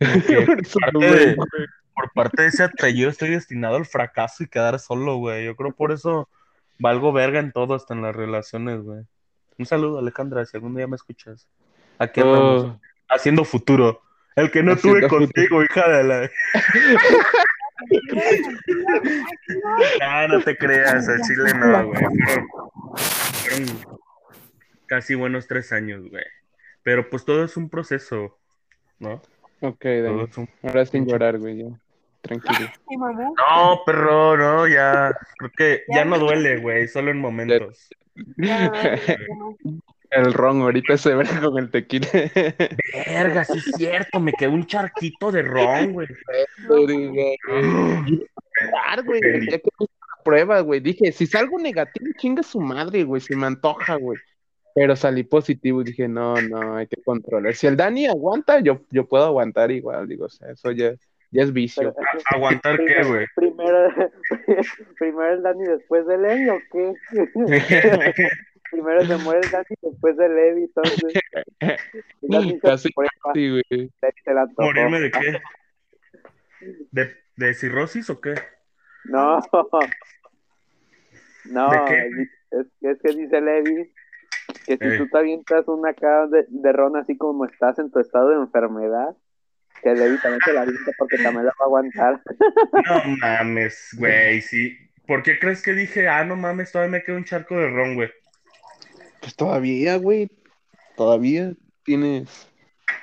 [0.00, 1.46] Como que Eso, parte de- güey.
[1.94, 5.44] Por parte de ese apellido estoy destinado al fracaso y quedar solo, güey.
[5.44, 6.28] Yo creo por eso
[6.78, 9.02] valgo verga en todo, hasta en las relaciones, güey.
[9.58, 11.48] Un saludo, Alejandra, si algún día me escuchas.
[11.98, 14.00] Aquí andamos, Oh, haciendo futuro.
[14.34, 16.30] El que no Haciendo tuve contigo, hija de la...
[20.00, 22.02] Ah, no te creas, al chile no, güey.
[24.86, 26.24] Casi buenos tres años, güey.
[26.82, 28.38] Pero pues todo es un proceso,
[28.98, 29.20] ¿no?
[29.60, 30.28] ok, Dani.
[30.36, 31.80] un- Ahora sin llorar, güey, ya.
[32.24, 32.70] Tranquilo.
[33.50, 35.12] No, perro, no, ya.
[35.36, 37.88] Creo que ya no duele, güey, solo en momentos.
[38.36, 39.56] Ya, ya no.
[40.10, 42.06] El ron ahorita se ve con el tequila.
[43.06, 46.06] Verga, sí es cierto, me quedó un charquito de ron, güey.
[48.70, 49.70] Claro, güey, ya que
[50.24, 50.80] prueba, güey.
[50.80, 54.18] Dije, si salgo negativo, chinga su madre, güey, se me antoja, güey.
[54.74, 57.54] Pero salí positivo y dije, no, no, hay que controlar.
[57.54, 60.94] Si el Dani aguanta, yo, yo puedo aguantar igual, digo, o sea, eso ya,
[61.34, 61.94] ya es vicio.
[62.30, 63.26] ¿Aguantar qué, güey?
[63.34, 63.88] Primero,
[64.98, 66.94] primero el Dani después del Levi o qué?
[68.70, 71.12] primero se muere el Dani después del Levi, entonces.
[72.22, 72.88] Dani Casi,
[73.34, 73.90] sí, güey.
[74.56, 75.40] ¿Morirme de qué?
[76.92, 78.34] ¿De, de cirrosis o qué?
[79.04, 79.40] No.
[81.50, 82.08] No, ¿De qué?
[82.52, 83.92] es, es que dice Levi
[84.66, 84.98] que si Eh.
[84.98, 88.36] tú te avientas una cara de, de ron así como estás en tu estado de
[88.36, 89.14] enfermedad,
[89.84, 92.22] que Levi también te la avienta porque también la va a aguantar.
[92.86, 94.76] No mames, güey, sí.
[95.06, 97.94] ¿Por qué crees que dije, ah, no mames, todavía me queda un charco de ron,
[97.94, 98.10] güey?
[99.20, 100.30] Pues todavía, güey,
[100.96, 101.52] todavía
[101.84, 102.48] tienes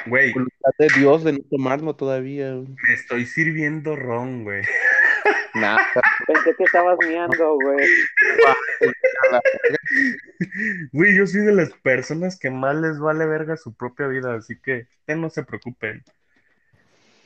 [0.08, 2.68] Güey, voluntad de Dios de no tomarlo todavía, güey.
[2.88, 4.64] me estoy sirviendo ron, güey.
[5.54, 5.80] Nada,
[6.26, 7.88] Pensé que estabas miando, güey.
[10.94, 14.60] Güey, yo soy de las personas que más les vale verga su propia vida, así
[14.60, 16.04] que no se preocupen.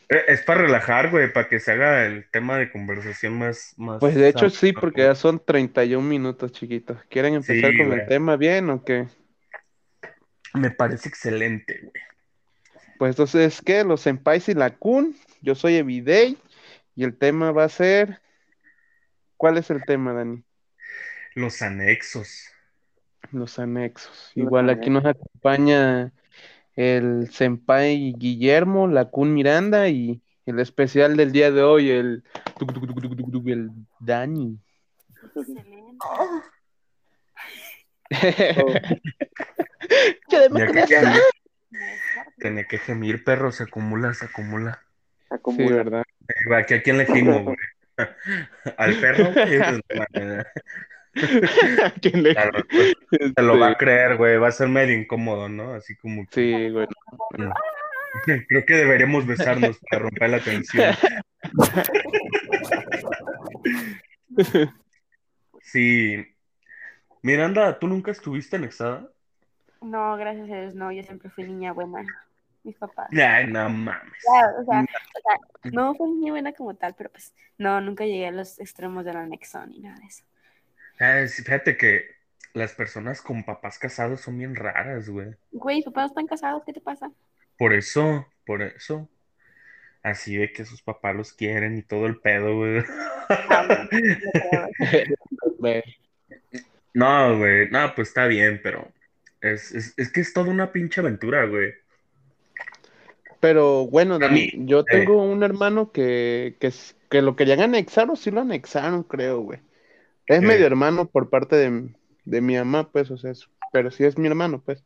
[0.10, 4.00] Eh, Es para relajar, güey, para que se haga el tema de conversación más, más
[4.00, 6.98] Pues de hecho sí, porque ya son 31 minutos, chiquitos.
[7.10, 8.00] ¿Quieren empezar Sí, con güey.
[8.02, 9.08] el tema bien o qué?
[10.54, 12.04] Me parece excelente, güey.
[12.98, 13.84] Pues entonces, ¿qué?
[13.84, 15.16] Los senpais y la kun.
[15.42, 16.38] Yo soy Evidey
[16.96, 18.22] y el tema va a ser...
[19.38, 20.44] ¿Cuál es el tema, Dani?
[21.34, 22.48] Los anexos.
[23.32, 24.32] Los anexos.
[24.36, 26.14] Igual aquí nos acompaña
[26.76, 32.24] el senpai Guillermo, la kun Miranda y el especial del día de hoy, el,
[33.46, 34.60] el Dani.
[35.36, 35.98] Excelente.
[40.30, 41.22] Ya Ya que gemir,
[42.38, 44.82] tenía que gemir, perro, se acumula, se acumula.
[44.82, 45.76] Sí, Acumula.
[45.78, 46.04] ¿verdad?
[46.28, 47.58] Eh, Aquí a quién le gimo, güey.
[48.78, 49.34] Al perro.
[52.02, 52.96] ¿Quién le- Claro, pues,
[53.36, 54.38] se lo va a Este, creer, güey.
[54.38, 55.74] Va a ser medio incómodo, ¿no?
[55.74, 56.88] Así como Sí, güey.
[58.48, 60.94] Creo que deberíamos besarnos para romper la tensión.
[65.62, 66.26] Sí.
[67.22, 69.10] Miranda, ¿tú nunca estuviste anexada?
[69.82, 72.06] No, gracias a Dios, no, yo siempre fui niña buena.
[72.64, 73.10] Mis papás.
[73.12, 74.14] Ay, no mames.
[74.24, 78.06] Claro, o sea, o sea, no fui niña buena como tal, pero pues no, nunca
[78.06, 80.24] llegué a los extremos del anexo ni nada de eso.
[81.00, 82.16] Ay, fíjate que
[82.54, 85.36] las personas con papás casados son bien raras, güey.
[85.52, 87.12] Güey, papás están casados, ¿qué te pasa?
[87.58, 89.10] Por eso, por eso.
[90.02, 92.84] Así de que sus papás los quieren y todo el pedo, güey.
[96.94, 98.90] No, güey, no, pues está bien, pero
[99.42, 101.74] es, es, es que es toda una pinche aventura, güey.
[103.42, 104.86] Pero bueno, Dani, mí, yo eh.
[104.90, 106.72] tengo un hermano que, que,
[107.10, 109.60] que lo querían anexar o sí lo anexaron, creo, güey.
[110.28, 110.46] Es Eh.
[110.46, 111.90] medio hermano por parte de,
[112.26, 114.84] de mi mamá, pues, o sea, es- pero sí es mi hermano, pues.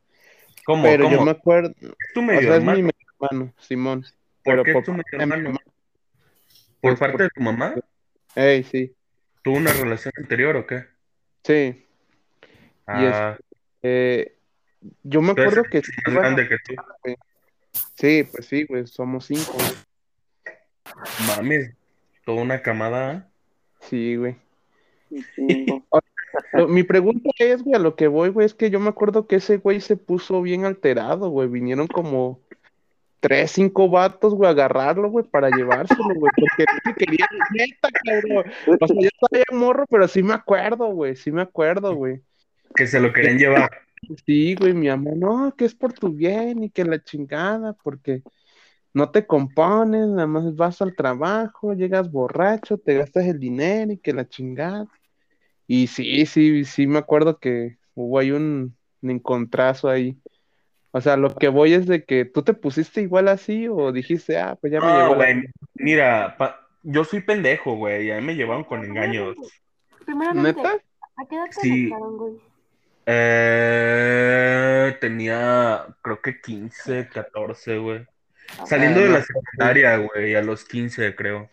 [0.66, 0.84] ¿Cómo?
[0.84, 4.02] Pero yo me acuerdo, ¿Es tu o medio sea, es mi medio hermano, Simón.
[4.02, 5.52] ¿Por pero qué por es tu medio hermano?
[5.52, 5.62] ¿Por
[6.82, 7.76] Pues, parte por- de tu mamá?
[8.36, 8.94] Ey, sí,
[9.42, 10.86] ¿Tuvo una relación anterior o qué?
[11.44, 11.86] sí.
[13.00, 13.38] Y es- Ah,
[13.82, 14.36] Eh,
[15.04, 16.76] yo me acuerdo que sí, más iba- grande que tú.
[17.96, 19.70] sí, pues sí, güey, somos cinco, güey.
[21.28, 21.74] Mames,
[22.26, 23.30] toda una camada.
[23.82, 24.36] Sí, güey.
[26.70, 29.38] Mi pregunta es, güey, a lo que voy, güey, es que yo me acuerdo que
[29.38, 31.48] ese güey se puso bien alterado, güey.
[31.48, 32.40] Vinieron como
[33.20, 37.90] tres, cinco vatos, güey, a agarrarlo, güey, para llevárselo, güey, porque no se quería, neta,
[37.92, 38.52] cabrón.
[38.80, 42.22] O sea, yo estaba bien morro, pero sí me acuerdo, güey, sí me acuerdo, güey.
[42.76, 43.70] Que se lo querían llevar.
[44.26, 48.24] Sí, güey, mi amor, no, que es por tu bien y que la chingada, porque
[48.94, 53.98] no te compones, nada más vas al trabajo, llegas borracho, te gastas el dinero y
[53.98, 54.88] que la chingada.
[55.72, 60.18] Y sí, sí, sí me acuerdo que hubo ahí un, un encontrazo ahí.
[60.90, 64.40] O sea, lo que voy es de que tú te pusiste igual así o dijiste,
[64.40, 65.16] ah, pues ya me No, la...
[65.16, 65.44] güey,
[65.76, 69.36] mira, pa- yo soy pendejo, güey, y a mí me llevaron con engaños.
[70.08, 70.82] Primeramente, ¿Neta?
[71.18, 71.88] ¿A qué edad te Sí.
[71.88, 72.34] güey?
[73.06, 78.08] Eh, tenía, creo que 15, 14, güey.
[78.66, 81.48] Saliendo de no, la secundaria, güey, a los 15, creo.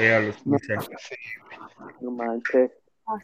[0.00, 0.74] Eh, a los No, 15.
[0.98, 1.14] sí.
[2.00, 2.72] No manches.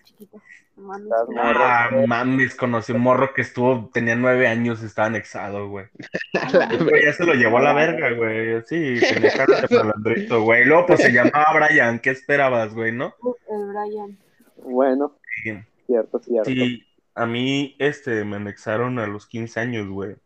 [0.03, 0.41] Chiquito.
[0.77, 1.09] No mames.
[1.39, 5.87] Ah, mames, conocí un morro que estuvo, tenía nueve años, estaba anexado, güey.
[6.91, 8.63] Güey, ya se lo llevó a la verga, güey.
[8.67, 10.65] Sí, tenía cara de malandrito, güey.
[10.65, 11.99] Luego, pues se llamaba Brian.
[11.99, 13.15] ¿Qué esperabas, güey, no?
[13.49, 14.19] El Brian.
[14.57, 15.53] Bueno, Sí.
[15.87, 16.51] cierto, cierto.
[16.51, 16.83] Sí,
[17.15, 20.17] a mí, este, me anexaron a los 15 años, güey.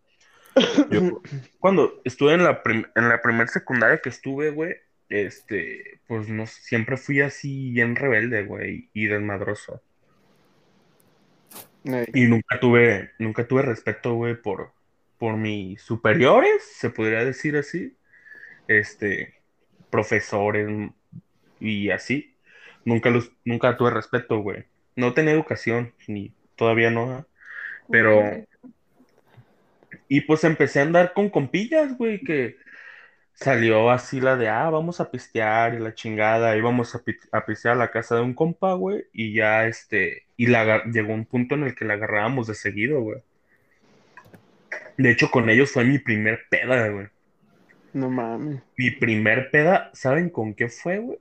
[0.90, 1.22] Yo,
[1.61, 4.74] cuando estuve en la, prim- en la primer secundaria que estuve, güey,
[5.11, 9.82] este, pues no, siempre fui así bien rebelde, güey, y desmadroso.
[11.84, 12.06] Ey.
[12.14, 14.72] Y nunca tuve, nunca tuve respeto, güey, por,
[15.18, 17.96] por mis superiores, se podría decir así.
[18.68, 19.34] Este,
[19.90, 20.68] profesores
[21.58, 22.36] y así.
[22.84, 24.64] Nunca los, nunca tuve respeto, güey.
[24.94, 27.26] No tenía educación, ni todavía no.
[27.90, 28.46] Pero,
[30.08, 32.56] y pues empecé a andar con compillas, güey, que
[33.41, 37.74] salió así la de, ah, vamos a pistear y la chingada, íbamos a, a pistear
[37.74, 41.55] a la casa de un compa, güey, y ya este, y la, llegó un punto
[41.55, 43.22] en el que la agarrábamos de seguido, güey.
[44.99, 47.07] De hecho, con ellos fue mi primer peda, güey.
[47.95, 48.61] No mames.
[48.76, 51.18] Mi primer peda, ¿saben con qué fue, güey?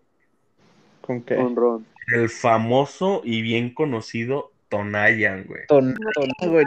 [1.02, 1.36] ¿Con qué?
[1.38, 1.86] Un ron.
[2.14, 5.62] El famoso y bien conocido Tonayan, güey.
[5.68, 6.10] Ton- No,
[6.40, 6.66] ton- güey.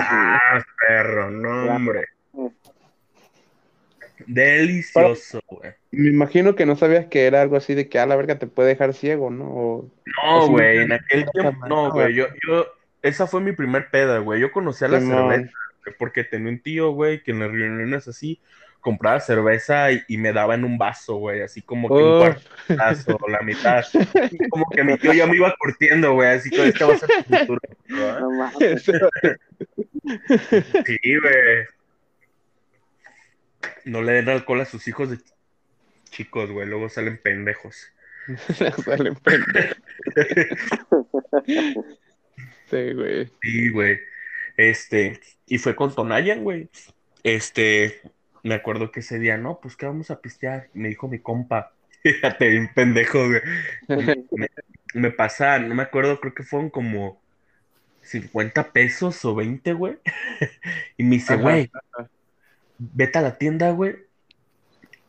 [0.00, 1.30] ¡Ah, perro!
[1.30, 2.06] No, hombre.
[4.26, 5.72] Delicioso, güey.
[5.90, 8.46] Me imagino que no sabías que era algo así de que a la verga te
[8.46, 9.44] puede dejar ciego, ¿no?
[9.44, 9.90] O-
[10.24, 12.66] No, güey, en aquel tiempo, no, no, güey, yo, yo,
[13.02, 14.40] esa fue mi primer peda, güey.
[14.40, 15.30] Yo conocía la Simón.
[15.30, 15.52] cerveza,
[15.84, 18.40] güey, porque tenía un tío, güey, que en las reuniones así
[18.80, 22.18] compraba cerveza y, y me daba en un vaso, güey, así como que un Oh.
[22.20, 22.40] cuarto
[22.76, 23.84] vaso, la mitad.
[24.48, 27.08] Como que mi tío ya me iba curtiendo, güey, así que este va a ser
[27.28, 27.60] tu futuro.
[27.88, 28.82] No mames.
[28.84, 28.92] Sí,
[31.20, 31.66] güey.
[33.84, 35.18] No le den alcohol a sus hijos de
[36.10, 37.92] chicos, güey, luego salen pendejos.
[38.84, 39.76] Salen pendejos.
[42.68, 43.30] Sí, güey.
[43.42, 44.00] Sí, güey.
[44.56, 46.68] Este, y fue con Tonayan, güey.
[47.22, 48.00] Este,
[48.42, 50.68] me acuerdo que ese día, no, pues que vamos a pistear.
[50.74, 51.72] Me dijo mi compa.
[52.02, 53.40] Fíjate, bien pendejo, güey.
[54.32, 54.48] Me,
[54.94, 57.20] me pasa, no me acuerdo, creo que fueron como
[58.02, 59.98] 50 pesos o 20, güey.
[60.96, 61.70] Y me dice, güey,
[62.78, 63.96] vete a la tienda, güey.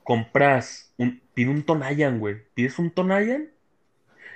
[0.04, 2.38] Compras, un, pide un Tonayan, güey.
[2.54, 3.50] ¿Pides un Tonayan?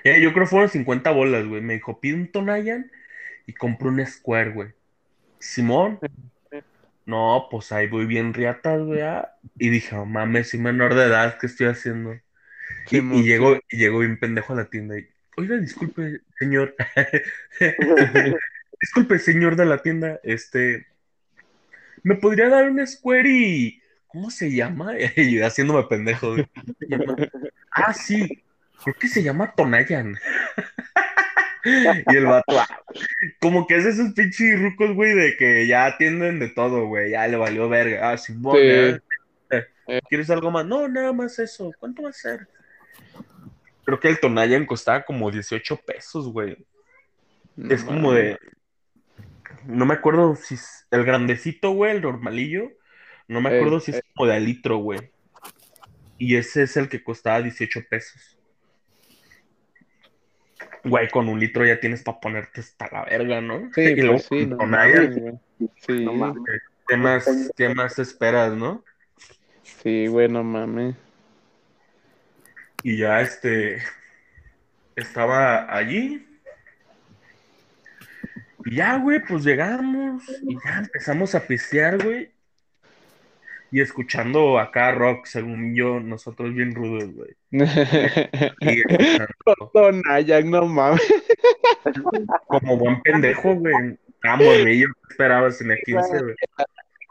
[0.03, 1.61] Eh, yo creo que fueron 50 bolas, güey.
[1.61, 2.91] Me dijo, pide un Tonayan
[3.45, 4.69] y compro un Square, güey.
[5.39, 5.99] Simón.
[7.05, 9.01] No, pues ahí voy bien riatas, güey.
[9.01, 9.33] ah.
[9.57, 12.15] Y dije, oh, mames, soy menor de edad, ¿qué estoy haciendo?
[12.89, 15.07] Y llegó, y llegó bien pendejo a la tienda y,
[15.37, 16.75] oiga, disculpe, señor.
[18.81, 20.87] Disculpe, señor de la tienda, este,
[22.03, 24.93] ¿me podría dar un Square y, ¿cómo se llama?
[25.15, 26.35] Y haciéndome pendejo.
[27.71, 28.43] Ah, sí,
[28.83, 30.15] creo que se llama Tonayan.
[31.63, 32.55] Y el vato,
[33.39, 37.27] como que es esos pinches rucos, güey, de que ya atienden de todo, güey, ya
[37.27, 38.09] le valió verga.
[38.09, 38.61] Ah, Simón, Sí.
[38.63, 38.99] ¿eh?
[40.09, 40.65] ¿Quieres algo más?
[40.65, 41.71] No, nada más eso.
[41.79, 42.47] ¿Cuánto va a ser?
[43.83, 46.65] Creo que el Tonayan costaba como 18 pesos, güey.
[47.55, 48.39] No Es como de.
[49.65, 52.71] No me acuerdo si es el grandecito, güey, el normalillo.
[53.27, 54.03] No me acuerdo si es ey.
[54.13, 55.11] como de litro, güey.
[56.17, 58.37] Y ese es el que costaba 18 pesos.
[60.83, 63.69] Güey, con un litro ya tienes para ponerte hasta la verga, ¿no?
[63.73, 65.33] Sí, y luego pues sí, con no mames, güey.
[65.87, 66.43] Sí, No mames.
[66.87, 68.83] ¿qué más, qué más esperas, no?
[69.63, 70.95] sí, güey, no mames.
[72.83, 73.81] Y ya este
[74.95, 76.27] estaba allí.
[78.65, 82.31] Y ya, güey, pues llegamos y ya empezamos a pistear, güey.
[83.73, 87.29] Y escuchando acá rock, según yo, nosotros bien rudos, güey.
[88.59, 89.91] Y escuchando
[90.43, 91.01] no mames.
[92.47, 93.97] como buen pendejo, güey.
[94.23, 96.35] Ah, morrillo, ¿qué esperabas en el 15, güey?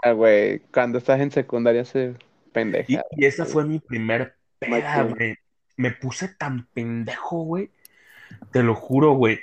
[0.03, 3.03] Ah, güey, cuando estás en secundaria se Y, pendeja.
[3.17, 5.37] y esa fue mi primer peda, güey.
[5.77, 7.71] Me puse tan pendejo, güey.
[8.53, 9.41] Te lo juro, güey.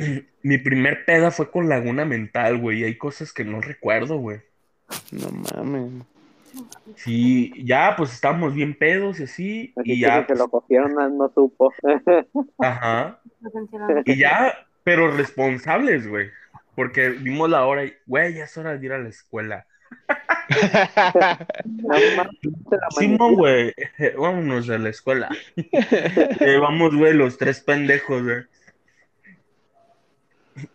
[0.42, 2.80] Mi primer peda fue con Laguna Mental, güey.
[2.80, 4.40] Y hay cosas que no recuerdo, güey.
[5.12, 6.04] No mames.
[6.96, 9.72] Sí, ya, pues estábamos bien pedos y así.
[9.76, 11.72] Así Y que ya, si se lo cogieron, no- supo.
[12.58, 13.20] ajá.
[14.04, 16.30] Y ya, pero responsables, güey.
[16.74, 19.66] Porque vimos la hora y, güey, ya es hora de ir a la escuela.
[22.98, 23.74] Simón, güey,
[24.16, 25.28] vámonos a la escuela.
[26.40, 28.42] Eh, vamos, güey, los tres pendejos, güey.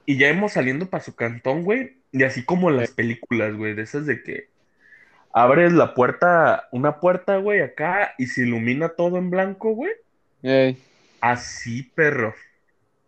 [0.05, 1.97] Y ya hemos saliendo para su cantón, güey.
[2.11, 4.49] Y así como las películas, güey, de esas de que
[5.33, 9.91] abres la puerta, una puerta, güey, acá y se ilumina todo en blanco, güey.
[10.43, 10.77] Ey,
[11.21, 12.33] Así, perro.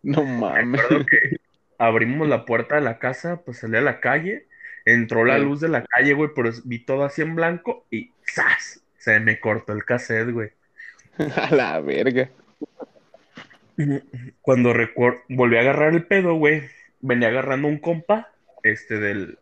[0.04, 0.82] no Me mames.
[1.10, 1.38] que
[1.78, 4.48] abrimos la puerta de la casa, pues salí a la calle,
[4.86, 8.82] entró la luz de la calle, güey, pero vi todo así en blanco y ¡zas!
[8.98, 10.52] Se me cortó el cassette, güey.
[11.36, 12.30] A la verga.
[14.42, 14.74] Cuando
[15.30, 16.64] volví a agarrar el pedo, güey,
[17.00, 18.30] venía agarrando un compa,
[18.64, 19.40] este del,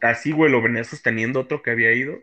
[0.00, 2.18] así, güey, lo venía sosteniendo otro que había ido,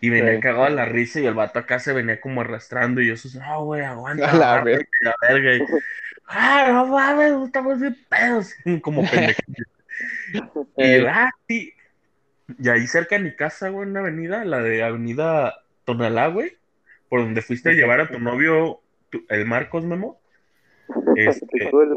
[0.00, 0.40] y venía Sí.
[0.40, 3.64] cagado a la risa, y el vato acá se venía como arrastrando, y yo, no,
[3.64, 5.62] güey, aguanta, A la agárrate, la verga, y,
[6.28, 9.66] ah, no mames, estamos bien pedos, como pendejillos.
[10.78, 11.72] Y yo, ah, sí.
[12.58, 15.54] Y ahí cerca de mi casa, güey, una avenida, la de Avenida
[15.84, 16.58] Tonalá, güey,
[17.08, 20.20] por donde fuiste a llevar a tu novio, tu- el Marcos Memo,
[21.16, 21.70] este,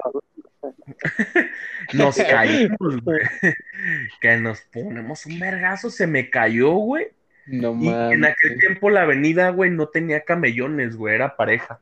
[1.94, 3.22] nos caímos, güey,
[4.22, 7.08] que nos ponemos un vergazo, se me cayó, güey,
[7.48, 11.80] no y en aquel tiempo la avenida, güey, no tenía camellones, güey, era pareja,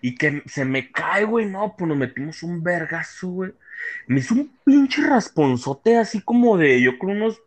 [0.00, 3.52] y que se me cae, güey, no, pues nos metimos un vergazo, güey,
[4.06, 7.40] me hizo un pinche rasponzote así como de, yo creo unos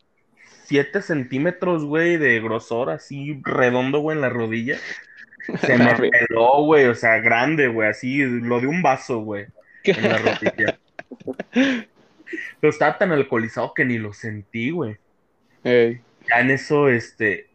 [0.65, 4.77] 7 centímetros, güey, de grosor, así redondo, güey, en la rodilla.
[5.57, 9.47] Se me peló, güey, o sea, grande, güey, así, lo de un vaso, güey,
[9.83, 10.79] en la.
[12.61, 14.97] Pero estaba tan alcoholizado que ni lo sentí, güey.
[15.63, 17.49] Ey, Ya en eso, este,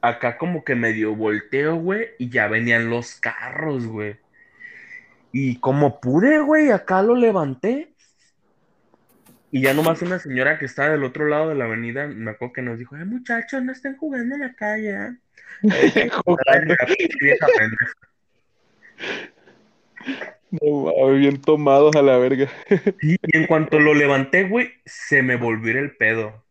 [0.00, 4.16] acá como que medio volteo, güey, y ya venían los carros, güey.
[5.32, 7.89] Y como pude, güey, acá lo levanté.
[9.52, 12.52] Y ya nomás una señora que estaba del otro lado de la avenida, me acuerdo
[12.52, 14.90] que nos dijo, ay muchachos, no estén jugando en la calle,
[15.62, 16.10] ¿eh?
[17.58, 17.94] pendeja.
[20.50, 22.48] No bien tomados a la verga.
[23.02, 26.44] Y en cuanto lo levanté, güey, se me volvió el pedo.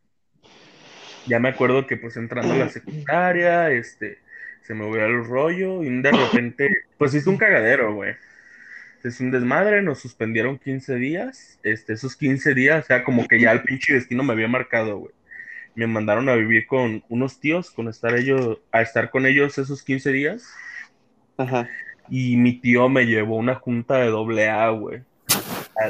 [1.25, 4.19] Ya me acuerdo que pues entrando a la secundaria, este,
[4.61, 8.15] se me volvió el rollo y de repente, pues hizo un cagadero, güey.
[9.03, 11.59] Es un desmadre, nos suspendieron 15 días.
[11.63, 14.97] Este, esos 15 días, o sea, como que ya el pinche destino me había marcado,
[14.97, 15.13] güey.
[15.75, 19.83] Me mandaron a vivir con unos tíos, con estar ellos, a estar con ellos esos
[19.83, 20.43] 15 días.
[21.37, 21.69] Ajá.
[22.09, 25.03] Y mi tío me llevó una junta de doble A, güey.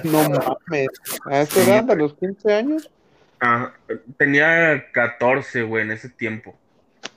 [0.04, 0.90] No mames.
[1.26, 2.92] ¿A esa edad, a los 15 años?
[3.42, 3.74] Ah,
[4.18, 6.56] tenía 14, güey, en ese tiempo.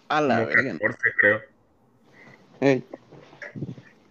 [0.08, 0.72] A la Como verga.
[0.72, 1.40] 14, creo.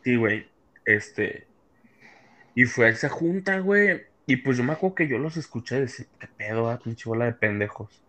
[0.03, 0.45] Sí, güey.
[0.85, 1.47] Este.
[2.55, 4.01] Y fue a esa junta, güey.
[4.25, 7.25] Y pues yo me acuerdo que yo los escuché decir, qué pedo, ah, pinche bola
[7.25, 8.01] de pendejos.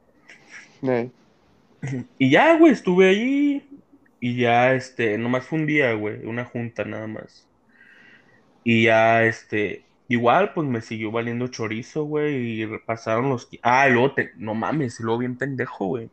[0.82, 1.10] ey.
[2.18, 3.64] Y ya, güey, estuve allí.
[4.20, 7.48] Y ya, este, nomás fue un día, güey, una junta nada más.
[8.64, 13.48] Y ya, este, igual, pues me siguió valiendo chorizo, güey, y pasaron los...
[13.62, 14.32] Ah, y luego, te...
[14.36, 16.10] no mames, y luego bien pendejo, güey.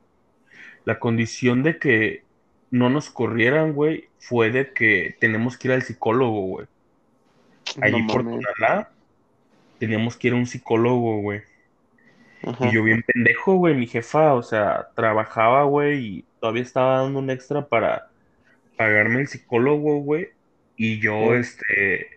[0.86, 2.24] La condición de que
[2.72, 6.68] no nos corrieran, güey, fue de que tenemos que ir al psicólogo, güey.
[7.82, 8.24] Allí No por.
[8.24, 8.90] Tonalá,
[9.80, 11.42] teníamos que ir a un psicólogo, güey.
[12.44, 12.68] Ajá.
[12.68, 17.20] Y yo bien pendejo, güey, mi jefa, o sea, trabajaba, güey, y todavía estaba dando
[17.20, 18.10] un extra para
[18.78, 20.30] pagarme el psicólogo, güey.
[20.78, 21.40] Y yo, Sí.
[21.40, 22.08] este,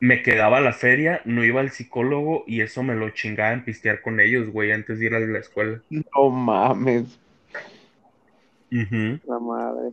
[0.00, 3.64] me quedaba a la feria, no iba al psicólogo y eso me lo chingaba en
[3.64, 5.80] pistear con ellos, güey, antes de ir a la escuela.
[5.90, 7.18] No mames.
[8.70, 9.90] La madre.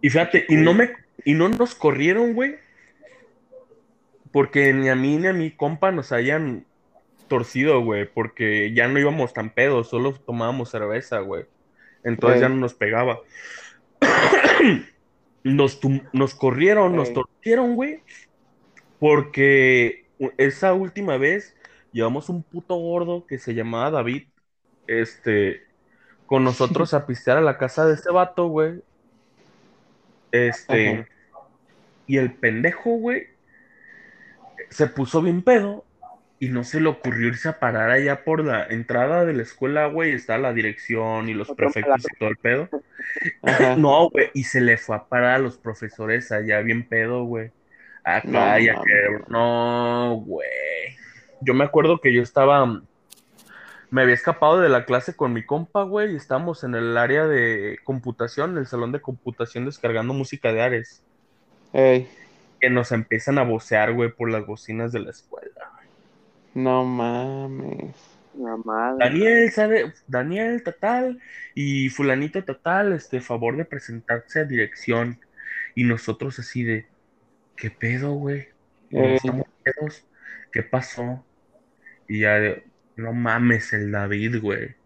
[0.00, 0.90] Y fíjate, y no me,
[1.24, 2.56] y no nos corrieron, güey,
[4.32, 6.66] porque ni a mí ni a mi compa nos hayan
[7.28, 11.46] torcido, güey, porque ya no íbamos tan pedos, solo tomábamos cerveza, güey.
[12.02, 13.20] Entonces ya no nos pegaba.
[15.44, 15.78] Nos,
[16.14, 18.00] nos corrieron, nos torcieron, güey,
[18.98, 20.06] porque
[20.38, 21.54] esa última vez
[21.92, 24.22] llevamos un puto gordo que se llamaba David,
[24.86, 25.64] este,
[26.24, 28.82] con nosotros a pistear a la casa de ese vato, güey.
[30.32, 31.08] Este, Ajá.
[32.06, 33.28] Y el pendejo, güey,
[34.70, 35.84] se puso bien pedo
[36.38, 39.86] y no se le ocurrió irse a parar allá por la entrada de la escuela,
[39.86, 42.68] güey, está la dirección y los prefectos y todo el pedo.
[43.42, 43.76] Ajá.
[43.76, 47.50] No, güey, y se le fue a parar a los profesores allá bien pedo, güey.
[48.02, 48.82] Acá No, y acá.
[49.28, 50.48] No, güey.
[51.40, 52.82] Yo me acuerdo que yo estaba.
[53.90, 57.26] Me había escapado de la clase con mi compa, güey, y estábamos en el área
[57.26, 61.03] de computación, en el salón de computación, descargando música de Ares.
[61.74, 62.08] Ey.
[62.60, 65.72] Que nos empiezan a vocear, güey, por las bocinas de la escuela.
[66.54, 67.96] No mames.
[68.38, 69.04] La madre.
[69.04, 69.92] Daniel, ¿sabe?
[70.06, 71.20] Daniel, total,
[71.54, 75.18] y fulanito total, este, favor de presentarse a dirección.
[75.74, 76.86] Y nosotros así de,
[77.56, 78.48] ¿qué pedo, güey?
[78.90, 80.04] ¿Estamos pedos?
[80.52, 81.24] ¿Qué pasó?
[82.08, 82.64] Y ya, de,
[82.96, 84.76] no mames, el David, güey.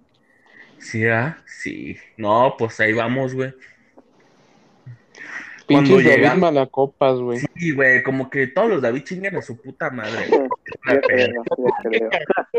[0.79, 1.39] ¿Sí, ah?
[1.47, 1.99] Sí.
[2.17, 3.53] No, pues ahí vamos, güey.
[5.69, 7.39] Cuando Pinches David llegan- Malacopas, güey.
[7.57, 10.27] Sí, güey, como que todos los David chingan a su puta madre.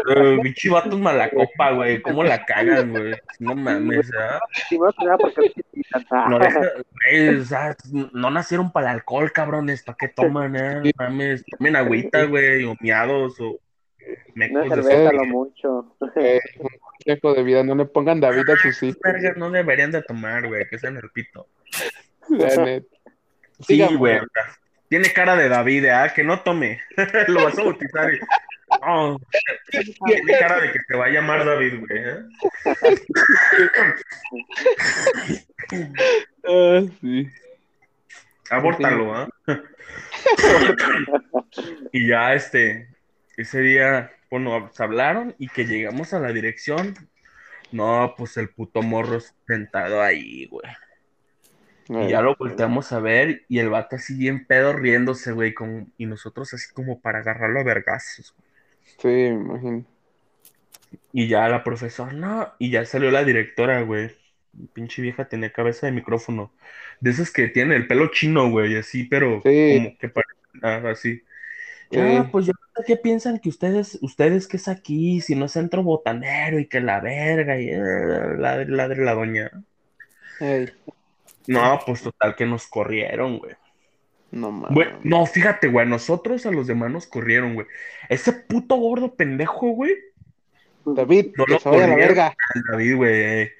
[0.08, 2.02] Eh, Bichi vatos malacopa, güey.
[2.02, 3.16] ¿Cómo la cagan, güey?
[3.40, 4.40] No mames, ¿ah?
[6.30, 6.40] No,
[8.14, 9.84] no nacieron para el alcohol, cabrones.
[9.84, 10.76] ¿Para qué toman, eh?
[10.84, 11.44] No mames.
[11.58, 13.60] Tomen agüita, güey, o miados, o
[14.36, 15.96] no cerveza lo mucho.
[16.16, 19.02] Eh, un consejo de vida, no le pongan David a sus hijos.
[19.36, 21.48] No deberían de tomar, güey, que sean el pito.
[22.30, 22.96] La neta.
[23.62, 24.20] Sí, güey.
[24.88, 26.14] Tiene cara de David, ¿ah?
[26.14, 26.82] Que no tome.
[27.28, 28.14] Lo vas a bautizar.
[28.14, 28.20] y-
[28.82, 29.20] No,
[30.06, 32.04] tiene cara de que te va a llamar David, güey.
[32.04, 32.24] ¿eh?
[36.48, 37.28] Ah, sí.
[38.50, 39.30] Abórtalo, ¿ah?
[41.92, 42.88] y ya, este,
[43.38, 46.96] ese día, bueno, se hablaron y que llegamos a la dirección.
[47.72, 50.66] No, pues el puto morro sentado ahí, güey.
[51.98, 55.94] Y ya lo volteamos a ver y el vato así bien pedo riéndose, güey, con...
[55.98, 58.36] y nosotros así como para agarrarlo a vergazos.
[58.98, 59.86] Sí, imagino.
[61.12, 64.12] Y ya la profesora, no, y ya salió la directora, güey.
[64.74, 66.54] Pinche vieja tenía cabeza de micrófono.
[67.00, 69.52] De esas que tienen el pelo chino, güey, así, pero Sí.
[69.68, 70.12] como que
[70.64, 71.22] ah, así.
[71.92, 72.00] Sí.
[72.00, 75.46] Ah, pues yo no sé qué piensan que ustedes, ustedes que es aquí, si no
[75.46, 77.78] es centro botanero y que la verga y eh,
[78.38, 79.52] la, la la doña.
[80.40, 80.74] Ey,
[81.48, 83.54] No, pues total que nos corrieron, güey.
[84.32, 84.76] no mames.
[84.76, 87.66] Güey, no, fíjate, güey, nosotros a los demás nos corrieron, güey.
[88.10, 89.96] Ese puto gordo pendejo, güey,
[90.86, 91.96] David, No lo a la corrieron.
[91.96, 92.36] verga.
[92.72, 93.52] David, güey.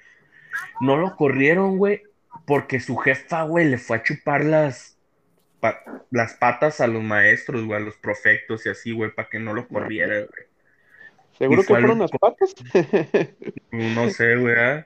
[0.82, 2.04] No lo corrieron, güey,
[2.46, 4.98] porque su jefa, güey, le fue a chupar las,
[5.60, 9.40] pa- las patas a los maestros, güey, a los profectos y así, güey, para que
[9.40, 10.49] no lo corriera, güey.
[11.40, 12.54] ¿Seguro que fueron las patas?
[13.72, 14.56] No sé, güey.
[14.58, 14.86] ¿ah?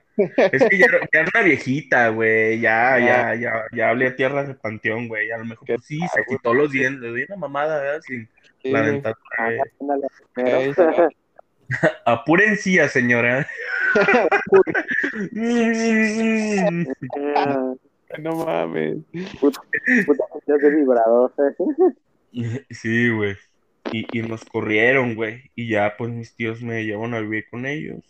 [0.51, 2.59] Es que ya, era- ya era una viejita, güey.
[2.59, 5.31] Ya, ya, ya, ya hablé a tierras de panteón, güey.
[5.31, 7.01] A lo mejor pues, sí, se quitó los dientes.
[7.01, 8.01] Le di una mamada, ¿verdad?
[8.05, 8.29] Sin
[8.61, 9.01] Sí, la Ey,
[10.33, 11.09] primero.
[12.05, 13.47] Apurencilla, señora.
[17.35, 17.73] Ah,
[18.19, 18.97] No mames.
[19.39, 19.61] Puta,
[20.05, 21.33] puta canción de vibrador.
[22.33, 22.65] ¿eh?
[22.69, 23.35] Sí, güey.
[23.91, 25.51] Y, y nos corrieron, güey.
[25.55, 28.01] Y ya, pues mis tíos me llevaron a vivir con ellos.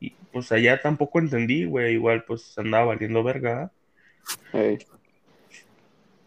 [0.00, 1.94] Y pues allá tampoco entendí, güey.
[1.94, 3.70] Igual, pues andaba valiendo verga.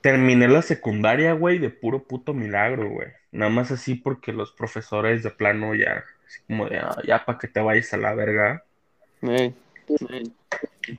[0.02, 3.08] Terminé la secundaria, güey, de puro puto milagro, güey.
[3.32, 7.38] Nada más así porque los profesores de plano ya, así como de, "Ah, ya para
[7.40, 8.64] que te vayas a la verga.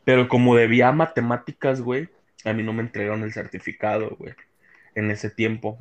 [0.04, 2.08] Pero como debía matemáticas, güey,
[2.44, 4.34] a mí no me entregaron el certificado, güey,
[4.94, 5.78] en ese tiempo.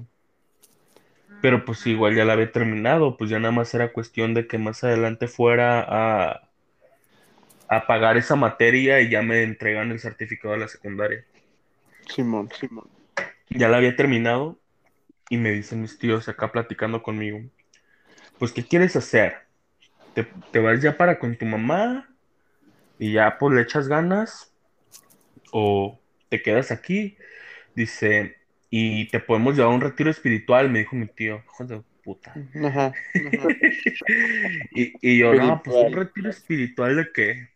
[1.42, 4.58] Pero pues igual ya la había terminado, pues ya nada más era cuestión de que
[4.58, 6.50] más adelante fuera a,
[7.68, 11.26] a pagar esa materia y ya me entregan el certificado de la secundaria.
[12.12, 12.90] Simón, Simón.
[13.50, 14.60] Ya la había terminado
[15.30, 17.40] y me dicen mis tíos acá platicando conmigo,
[18.38, 19.36] pues ¿qué quieres hacer?
[20.14, 22.16] ¿Te, te vas ya para con tu mamá
[23.00, 24.54] y ya pues le echas ganas
[25.52, 27.18] o te quedas aquí?
[27.76, 28.38] Dice,
[28.70, 32.34] y te podemos llevar a un retiro espiritual, me dijo mi tío, hijo de puta.
[32.64, 32.88] Ajá.
[32.88, 32.94] ajá.
[34.72, 37.50] Y, y yo, no, pues un retiro espiritual de qué?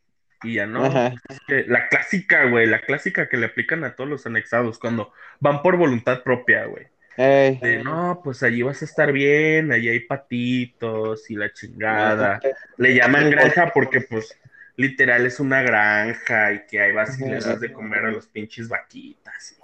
[0.44, 1.14] Y ya no, Ajá.
[1.28, 5.12] es que la clásica, güey, la clásica que le aplican a todos los anexados cuando
[5.40, 6.88] van por voluntad propia, güey.
[7.18, 7.60] Ey.
[7.60, 12.40] De, no, pues allí vas a estar bien, allí hay patitos y la chingada.
[12.78, 14.40] Le llaman granja porque, pues,
[14.78, 18.28] literal es una granja y que ahí vas y le das de comer a los
[18.28, 19.60] pinches vaquitas.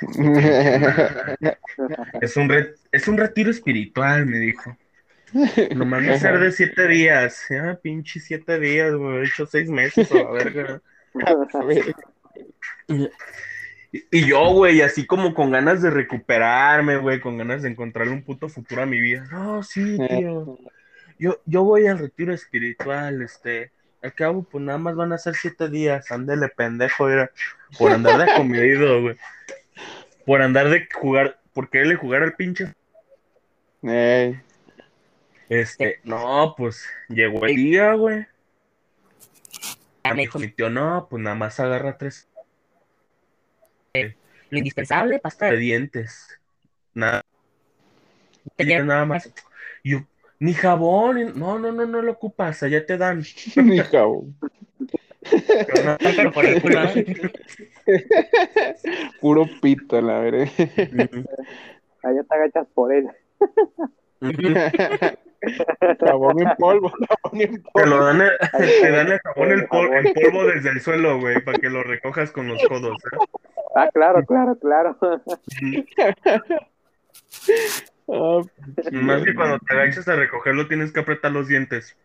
[2.20, 2.52] Es un,
[2.90, 4.76] es un retiro espiritual, me dijo.
[5.74, 7.46] Nomás va a ser de siete días.
[7.50, 9.18] Ah, pinche siete días, güey.
[9.18, 10.08] He hecho seis meses
[14.10, 18.22] y yo, güey, así como con ganas de recuperarme, güey, con ganas de encontrarle un
[18.22, 19.26] puto futuro a mi vida.
[19.30, 20.58] No, sí, tío.
[21.18, 23.72] Yo, yo voy al retiro espiritual, este.
[24.02, 26.12] Al cabo, pues nada más van a ser siete días.
[26.12, 27.30] Ándele, pendejo, era.
[27.78, 29.16] Por andar de comedido, güey.
[30.28, 32.74] Por andar de jugar, por quererle jugar al pinche.
[33.82, 34.38] Ey.
[35.48, 38.26] Este, no, pues llegó el día, güey.
[40.14, 42.28] Dijo mi tío, no, pues nada más agarra tres
[43.94, 46.38] Lo indispensable, pasta de dientes.
[46.92, 47.24] Nada,
[48.58, 49.32] nada más.
[49.82, 50.00] Yo,
[50.40, 53.24] ni jabón, no, no, no, no lo ocupas, allá te dan.
[53.56, 54.36] Ni jabón.
[55.20, 56.78] Pero no, pero por el culo.
[59.20, 60.48] Puro pito, la verdad.
[62.02, 63.08] Allá te agachas por él.
[66.00, 67.86] Jabón en polvo, jabón en Te polvo.
[67.86, 68.30] lo dan, el-
[68.80, 71.82] te dan el jabón en, pol- en polvo desde el suelo, güey, para que lo
[71.84, 72.96] recojas con los codos.
[73.12, 73.16] ¿eh?
[73.76, 74.96] Ah, claro, claro, claro.
[78.10, 78.40] Ah,
[78.92, 81.96] Más que cuando te agachas a recogerlo tienes que apretar los dientes.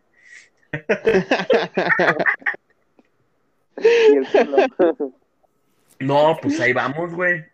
[4.10, 5.14] Y el culo.
[6.00, 7.44] No, pues ahí vamos, güey.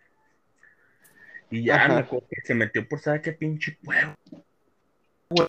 [1.51, 1.89] Y ya Ajá.
[1.89, 4.15] me acuerdo que se metió por saber qué pinche pueblo.
[5.29, 5.49] Güey,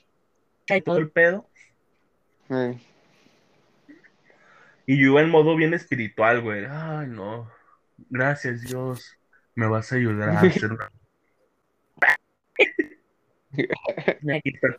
[0.69, 1.47] y todo el pedo.
[2.49, 2.77] eh,
[4.85, 6.65] Y yo iba en modo bien espiritual, güey.
[6.69, 7.49] Ay, no.
[8.09, 9.17] Gracias, Dios.
[9.55, 10.91] Me vas a ayudar a hacer una.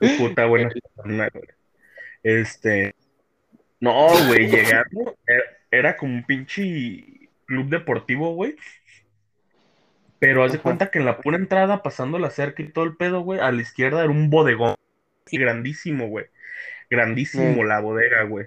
[0.00, 1.48] Tu puta buena persona, güey.
[2.22, 2.94] Este.
[3.80, 5.14] No, güey, llegamos.
[5.72, 8.56] Era, como un pinche club deportivo, güey.
[10.20, 12.94] Pero haz de cuenta que en la pura entrada, pasando la cerca y todo el
[12.96, 14.76] pedo, güey, a la izquierda era un bodegón.
[15.32, 16.26] Grandísimo, güey.
[16.90, 17.66] Grandísimo Mm.
[17.66, 18.46] la bodega, güey.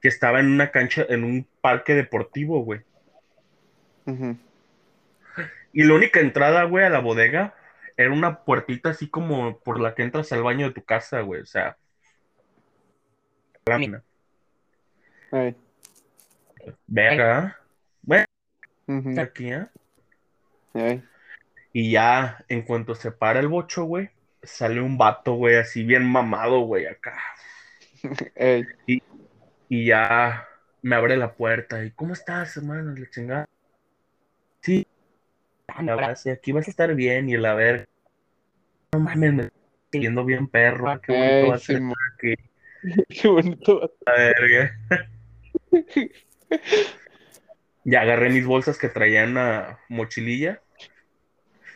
[0.00, 2.80] Que estaba en una cancha, en un parque deportivo, güey.
[5.72, 7.54] Y la única entrada, güey, a la bodega
[7.96, 11.42] era una puertita así como por la que entras al baño de tu casa, güey.
[11.42, 11.76] O sea,
[13.66, 14.02] lámina.
[16.86, 17.58] Verga.
[18.02, 18.24] Bueno,
[18.86, 19.20] ujú.
[19.20, 19.66] aquí, ¿eh?
[20.74, 21.02] Eh,
[21.72, 24.10] Y ya, en cuanto se para el bocho, güey,
[24.42, 27.18] sale un vato, güey, así bien mamado, güey, acá.
[28.34, 28.64] eh,
[29.68, 30.46] Y ya
[30.82, 31.84] me abre la puerta.
[31.84, 32.92] ¿Y cómo estás, hermano?
[32.92, 33.46] Le chingada.
[34.62, 34.86] Sí.
[35.80, 37.28] Me abraza, y aquí vas a estar bien.
[37.28, 37.86] Y la verga.
[38.92, 41.00] No mames, me estoy viendo bien perro.
[41.00, 41.82] Qué bonito va eh, a ser
[42.14, 42.34] aquí.
[43.08, 43.92] Qué bonito.
[44.06, 44.78] La verga.
[47.84, 50.62] Ya agarré mis bolsas que traía en la mochililla.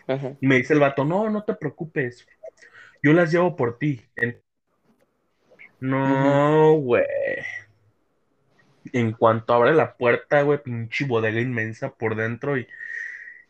[0.06, 0.36] Ajá.
[0.40, 2.26] Me dice el vato, no, no te preocupes.
[3.02, 4.02] Yo las llevo por ti.
[4.16, 4.40] En-
[5.80, 7.04] No, güey.
[8.92, 12.66] En cuanto abre la puerta, güey, pinche bodega inmensa por dentro y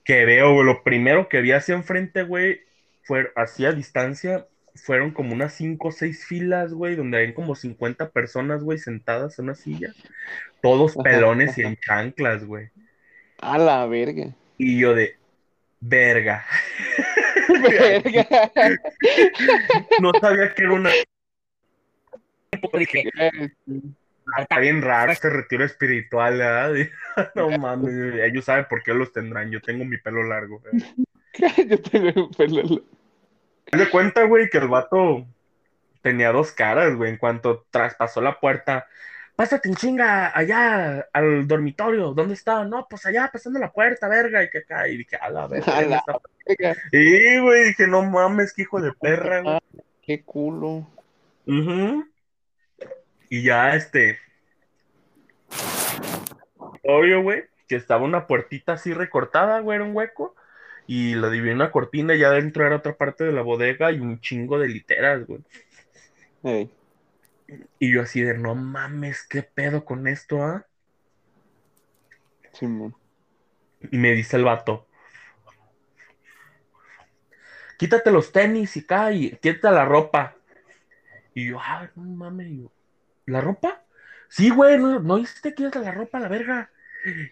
[0.04, 2.60] que veo, güey, lo primero que vi hacia enfrente, güey,
[3.02, 7.54] fue así a distancia, fueron como unas cinco o seis filas, güey, donde hay como
[7.54, 9.92] 50 personas, güey, sentadas en una silla,
[10.62, 12.70] todos Ajá, pelones y en chanclas, güey.
[13.38, 14.34] A la verga.
[14.58, 15.16] Y yo de,
[15.80, 16.44] verga.
[17.48, 18.26] Verga.
[20.00, 21.04] No sabía que era una Eh,
[24.38, 26.72] Está bien raro este retiro espiritual, ¿verdad?
[27.34, 29.50] No mames, ellos saben por qué los tendrán.
[29.50, 30.62] Yo tengo mi pelo largo.
[30.72, 30.78] ¿eh?
[31.68, 32.62] Yo tengo el pelo.
[32.62, 32.93] largo.
[33.72, 35.26] Di cuenta, güey, que el vato
[36.02, 37.10] tenía dos caras, güey.
[37.10, 38.86] En cuanto traspasó la puerta,
[39.36, 42.12] pásate en chinga allá al dormitorio.
[42.12, 42.64] ¿Dónde está?
[42.64, 44.44] No, pues allá, pasando la puerta, verga.
[44.44, 44.86] Y que acá.
[44.88, 45.76] Y dije, a la verga.
[45.76, 46.80] A la esta- verga.
[46.92, 49.58] Sí, güey, dije, no mames, que hijo de perra, güey.
[50.02, 50.86] Qué culo.
[51.46, 52.04] Ujú.
[53.30, 54.18] Y ya, este.
[56.82, 60.36] Obvio, güey, que estaba una puertita así recortada, güey, era un hueco.
[60.86, 63.90] Y lo dividí en una cortina y ya adentro era otra parte de la bodega
[63.90, 65.40] y un chingo de literas, güey.
[67.78, 70.66] Y yo así de, no mames, ¿qué pedo con esto, ah?
[72.52, 72.94] Simón.
[73.90, 74.86] Y me dice el vato,
[77.78, 80.36] quítate los tenis y y quítate la ropa.
[81.34, 82.72] Y yo, ah, no mames, yo,
[83.26, 83.82] ¿la ropa?
[84.28, 86.70] Sí, güey, no, no hiciste quítate la ropa, la verga.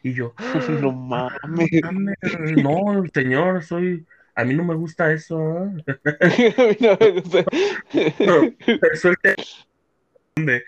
[0.03, 0.35] Y yo,
[0.81, 1.71] No "Ah, mames.
[2.63, 5.71] no, señor, soy, a mí no me gusta eso, ¿ah?
[6.81, 7.45] No me gusta.
[8.95, 9.35] Suelte.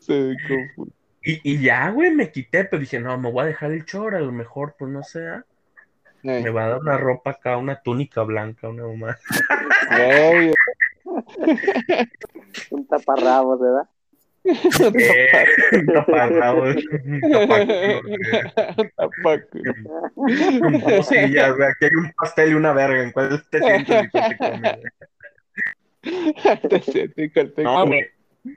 [0.00, 0.92] Se confunde.
[1.22, 4.14] Y, y ya, güey, me quité, pero dije, no, me voy a dejar el chor,
[4.14, 5.44] a lo mejor, pues no sé, ¿ah?
[6.22, 9.16] Eh, me va a dar una ropa acá, una túnica blanca, una mamá.
[9.98, 10.52] eh,
[12.70, 13.88] Un taparrabos, ¿verdad?
[14.98, 15.46] Eh.
[18.96, 19.58] Tapaco.
[20.16, 21.38] Güey,
[21.68, 24.60] aquí hay un pastel y una verga, ¿en cuál te sientes y cuál te comes,
[24.60, 24.92] güey?
[26.68, 27.90] Te siento, cuál te No, come.
[28.44, 28.54] güey,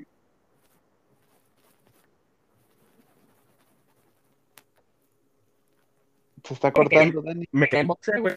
[6.43, 7.45] Se está cortando, Dani.
[7.51, 7.67] me
[8.19, 8.35] güey.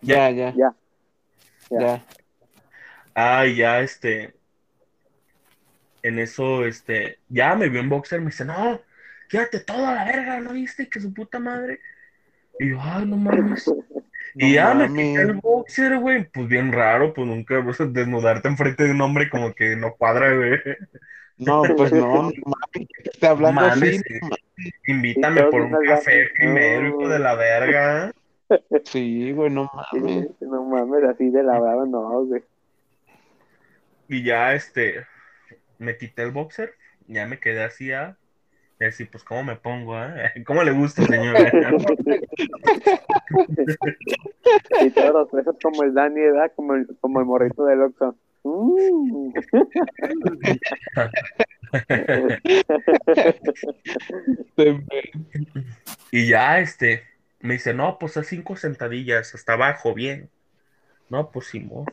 [0.00, 0.74] Ya, Ya.
[1.70, 2.04] Ya.
[3.18, 3.38] Ya.
[3.40, 4.34] Ah, ya, este.
[6.02, 7.18] En eso, este.
[7.28, 8.80] Ya me vio en boxer, me dice, no,
[9.28, 10.88] quédate toda la verga, ¿no viste?
[10.88, 11.80] Que su puta madre.
[12.60, 13.70] Y yo, ay, no mames.
[14.34, 16.24] Y ya me quité el boxer, güey.
[16.30, 19.94] Pues bien raro, pues nunca vas a desnudarte enfrente de un hombre como que no
[19.94, 20.58] cuadra, güey.
[21.38, 22.88] No, pues no, no mames,
[23.20, 23.98] te hablando Mames, así.
[23.98, 24.14] sí.
[24.20, 24.74] no mames.
[24.88, 26.88] Invítame por un café primero, No.
[26.88, 28.12] hijo de la verga.
[28.84, 30.28] Sí, güey, no mames.
[30.40, 32.42] No mames, así de la brava, no, güey.
[34.08, 35.06] Y ya, este,
[35.78, 36.74] me quité el boxer,
[37.06, 38.16] ya me quedé así, ah,
[38.80, 40.14] y así, pues, ¿cómo me pongo, ah?
[40.46, 41.50] ¿Cómo le gusta, señora?
[44.80, 46.50] Y todos los presos como el Dani, ¿verdad?
[46.56, 48.16] Como el, como el morrito del Oxxo.
[48.44, 49.32] Mm.
[56.10, 57.02] Y ya, este,
[57.40, 60.30] me dice, no, pues haz cinco sentadillas hasta abajo, bien.
[61.10, 61.84] No, pues Simón.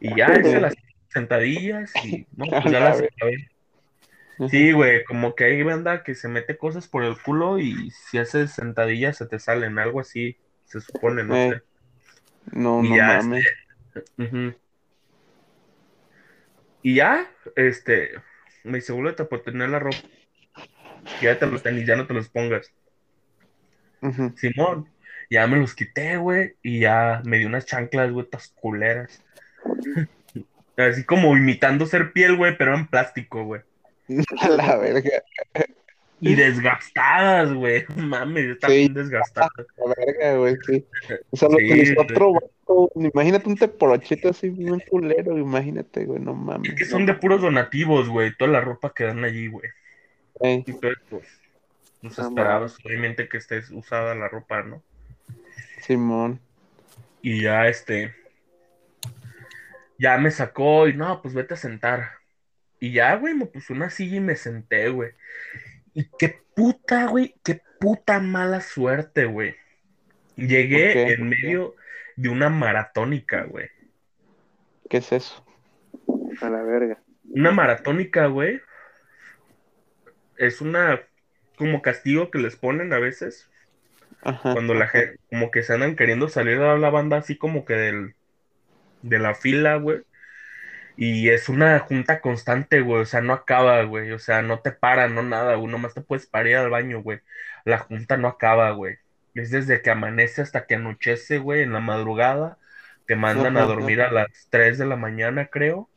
[0.00, 0.74] Y ya hice las
[1.14, 3.02] sentadillas y, no, pues ya las.
[4.50, 8.18] Sí, güey, como que hay banda que se mete cosas por el culo y si
[8.18, 11.62] haces sentadillas se te salen, algo así, se supone, no Eh, sé.
[12.52, 13.46] No, Y no ya, mames.
[16.82, 18.10] Y ya, este,
[18.64, 19.96] me dice, vuélvete por tener la ropa.
[21.20, 22.72] Quédate los tenis, ya no te los pongas.
[24.36, 24.90] Simón,
[25.30, 29.22] ya me los quité, güey, y ya me dio unas chanclas, güey, tas culeras.
[30.76, 33.62] Así como imitando ser piel, güey, pero en plástico, güey.
[34.40, 35.22] A la verga,
[36.20, 37.84] Y desgastadas, güey.
[37.96, 38.76] Mames, están Sí.
[38.78, 39.50] bien desgastadas.
[39.76, 40.84] la verga, güey, sí.
[41.30, 41.94] O sea, lo Sí, güey.
[41.98, 42.90] otro vato.
[42.96, 46.70] Imagínate un teporochito así bien culero, imagínate, güey, no mames.
[46.72, 49.68] Es que son de puros donativos, güey, toda la ropa que dan allí, güey.
[50.40, 51.28] Ey, Entonces, pues,
[52.02, 54.82] nos Ah, esperabas, obviamente, que estés usada la ropa, ¿no?
[55.82, 56.40] Simón.
[57.22, 58.14] Y ya, este,
[60.04, 62.10] ya me sacó y no, pues vete a sentar.
[62.78, 65.12] Y ya, güey, me puso una silla y me senté, güey.
[65.94, 69.56] Y qué puta, güey, qué puta mala suerte, güey.
[70.36, 71.74] Llegué en medio
[72.16, 73.70] de una maratónica, güey.
[74.90, 75.42] ¿Qué es eso?
[76.42, 77.02] A la verga.
[77.30, 78.60] Una maratónica, güey.
[80.36, 81.00] Es una
[81.56, 83.48] como castigo que les ponen a veces
[84.20, 84.52] Ajá.
[84.52, 87.72] cuando la gente, como que se andan queriendo salir a la banda así como que
[87.72, 88.16] del,
[89.04, 90.02] de la fila, güey.
[90.96, 94.70] Y es una junta constante, güey, o sea, no acaba, güey, o sea, no te
[94.70, 97.20] para, no nada, güey, nomás te puedes parar ir al baño, güey.
[97.64, 98.96] La junta no acaba, güey.
[99.34, 102.58] Es desde que amanece hasta que anochece, güey, en la madrugada.
[103.06, 105.90] Te mandan a dormir a las 3 de la mañana, creo.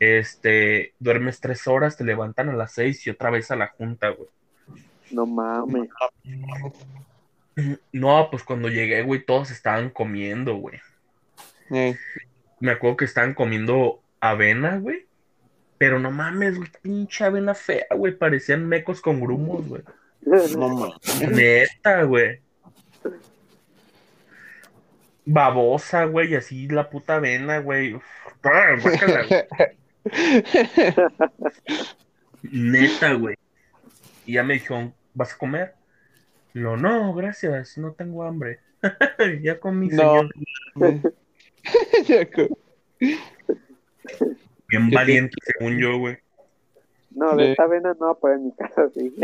[0.00, 4.08] Este, duermes tres horas, te levantan a las 6 y otra vez a la junta,
[4.08, 4.28] güey.
[5.10, 5.90] No mames.
[7.92, 10.80] No, pues cuando llegué, güey, todos estaban comiendo, güey.
[11.70, 11.96] Ey,
[12.60, 15.06] Me acuerdo que estaban comiendo avena, güey.
[15.78, 18.16] Pero no mames, güey, pinche avena fea, güey.
[18.16, 19.82] Parecían mecos con grumos, güey.
[20.56, 21.30] no mames.
[21.30, 22.40] Neta, güey.
[25.24, 27.94] Babosa, güey, y así la puta avena, güey.
[27.94, 28.04] Uf,
[28.42, 29.44] guácala, güey.
[32.42, 33.36] Neta, güey.
[34.26, 35.74] Y ya me dijo, ¿vas a comer?
[36.54, 38.60] Lo, no, gracias, no tengo hambre.
[39.42, 40.28] ya comí, No.
[40.76, 41.14] señor.
[44.68, 46.18] Bien valiente, según yo, güey.
[47.10, 49.14] No, de esta vena no, pero en mi casa sí.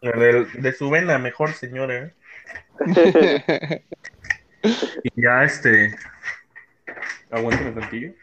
[0.00, 1.94] De, de su vena, mejor, señora.
[1.94, 2.14] ¿eh?
[5.02, 5.94] Y ya, este.
[7.30, 8.14] Aguántame tantillo.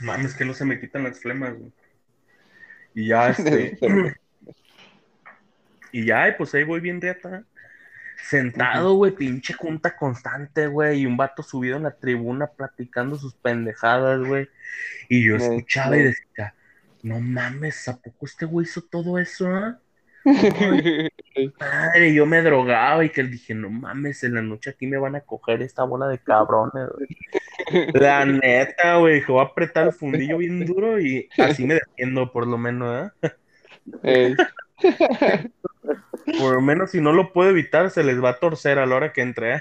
[0.00, 1.72] Mames, que no se me quitan las flemas, güey.
[2.94, 3.76] Y ya, este.
[5.90, 7.44] y ya, pues ahí voy bien riata.
[8.22, 11.00] Sentado, güey, pinche junta constante, güey.
[11.00, 14.48] Y un vato subido en la tribuna platicando sus pendejadas, güey.
[15.08, 16.54] Y yo escuchaba y decía,
[17.02, 19.78] no mames, ¿a poco este güey hizo todo eso, ah?
[21.60, 24.98] Madre, yo me drogaba y que le dije, no mames, en la noche aquí me
[24.98, 27.92] van a coger esta bola de cabrones, güey.
[27.94, 32.30] La neta, güey, que voy a apretar el fundillo bien duro y así me defiendo,
[32.30, 34.36] por lo menos, ¿eh?
[36.38, 38.96] Por lo menos si no lo puedo evitar, se les va a torcer a la
[38.96, 39.60] hora que entre, ¿eh?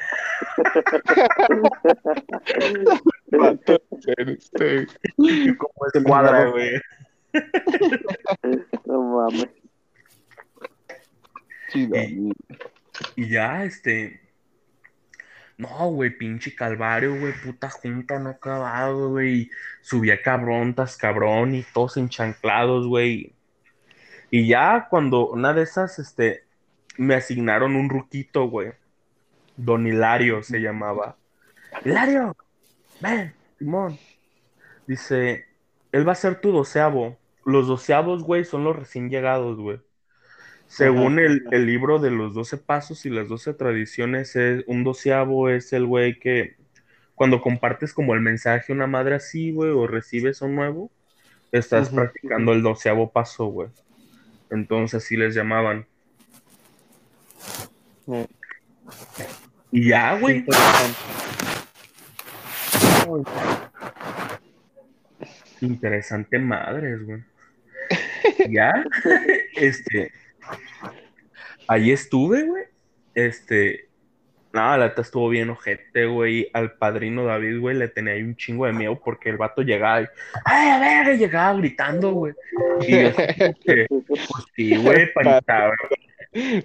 [3.32, 3.82] vato,
[4.18, 4.88] este,
[5.58, 6.82] Como escuadra, güey.
[8.86, 9.50] No mames.
[11.72, 11.96] chido.
[11.96, 12.32] Y,
[13.16, 14.22] y ya, este.
[15.58, 19.50] No, güey, pinche calvario, güey, puta junta no acabado, güey.
[19.82, 23.37] Subía cabrontas, cabrón, y todos enchanclados, güey.
[24.30, 26.44] Y ya cuando una de esas, este,
[26.98, 28.74] me asignaron un ruquito, güey.
[29.56, 31.18] Don Hilario se llamaba.
[31.84, 32.36] Hilario,
[33.02, 33.98] ven, Simón.
[34.86, 35.46] Dice,
[35.92, 37.18] él va a ser tu doceavo.
[37.46, 39.80] Los doceavos, güey, son los recién llegados, güey.
[40.68, 45.50] Según el, el libro de los doce pasos y las doce tradiciones, es, un doceavo
[45.50, 46.58] es el güey que
[47.16, 50.92] cuando compartes como el mensaje a una madre así, güey, o recibes un nuevo,
[51.52, 53.70] estás practicando el doceavo paso, güey.
[54.50, 55.86] Entonces así les llamaban.
[59.72, 60.38] Y ya, güey.
[60.38, 60.98] interesante.
[65.62, 67.24] Interesante madres, güey.
[68.50, 68.72] Ya,
[69.56, 70.12] este,
[71.68, 72.64] ahí estuve, güey.
[73.16, 73.87] Este,
[74.54, 76.50] nada, la neta estuvo bien ojete, güey.
[76.54, 80.02] Al padrino David, güey, le tenía ahí un chingo de miedo porque el vato llegaba
[80.02, 80.06] y,
[80.46, 82.34] ay, a ver, llegaba gritando, güey.
[82.82, 83.10] Y yo,
[84.08, 84.26] pues
[84.56, 85.72] sí, güey, panita,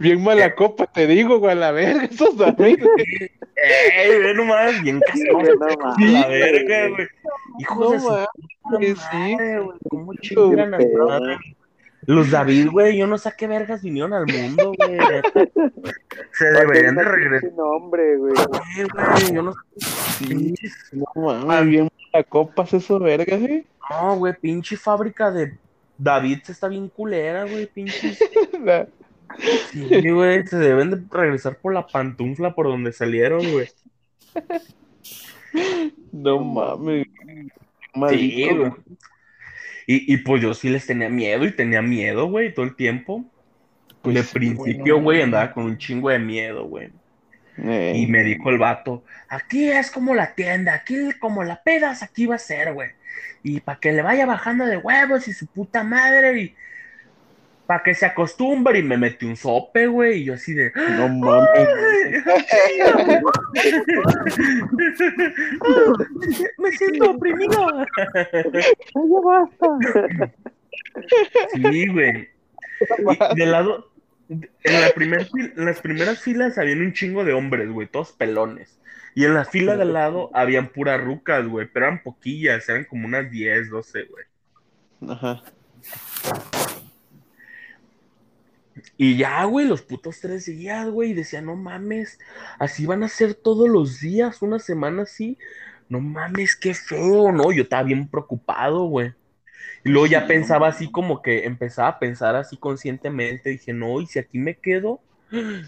[0.00, 2.88] Bien mala copa, te digo, güey, a la verga, esos amigos.
[3.56, 4.82] ¡Ey, ve nomás!
[4.82, 6.12] Bien castroso, No mames.
[6.12, 7.06] la verga, güey.
[7.60, 9.36] Hijos de No su sí.
[9.36, 9.78] madre, güey.
[9.88, 11.36] ¿Cómo chingan a madre?
[12.06, 14.98] Los David, güey, yo no sé a qué vergas vinieron al mundo, güey.
[16.32, 18.32] Se deberían de regresar, nombre, güey.
[18.34, 19.32] güey.
[19.34, 20.24] Yo no sé.
[20.26, 23.64] Pinches- No mames, bien mala copas, esos vergas, ¿eh?
[23.90, 25.56] No, güey, pinche fábrica de
[25.98, 27.66] David se está bien culera, güey.
[27.66, 28.18] Pinches.
[28.64, 28.88] La-
[29.70, 33.66] Sí, güey, se deben de regresar por la pantufla por donde salieron, güey.
[36.12, 37.06] No mames.
[38.10, 38.72] Sí, güey.
[39.86, 43.24] Y, y pues yo sí les tenía miedo y tenía miedo, güey, todo el tiempo.
[44.02, 46.92] Pues de sí, principio, güey, andaba con un chingo de miedo, güey.
[47.58, 52.02] Eh, Y me dijo el vato, aquí es como la tienda, aquí como la pedas,
[52.02, 52.90] aquí va a ser, güey.
[53.42, 56.56] Y para que le vaya bajando de huevos y su puta madre, y
[57.66, 60.72] para que se acostumbre, y me metí un sope, güey, y yo así de...
[60.96, 61.68] No mames.
[66.58, 67.68] me siento oprimido.
[68.14, 69.66] ¡Ya basta!
[71.54, 72.28] Sí, güey.
[72.98, 73.90] Y de lado,
[74.28, 78.12] en, la primer fil- en las primeras filas habían un chingo de hombres, güey, todos
[78.12, 78.78] pelones.
[79.14, 82.84] Y en la fila de al lado habían puras rucas, güey, pero eran poquillas, eran
[82.84, 84.24] como unas 10, 12, güey.
[85.12, 85.42] Ajá.
[88.96, 92.18] Y ya, güey, los putos tres días, güey, y decía, no mames,
[92.58, 95.38] así van a ser todos los días, una semana así.
[95.88, 97.52] No mames, qué feo, ¿no?
[97.52, 99.12] Yo estaba bien preocupado, güey.
[99.84, 103.50] Y luego ya pensaba así como que empezaba a pensar así conscientemente.
[103.50, 105.00] Dije, no, y si aquí me quedo,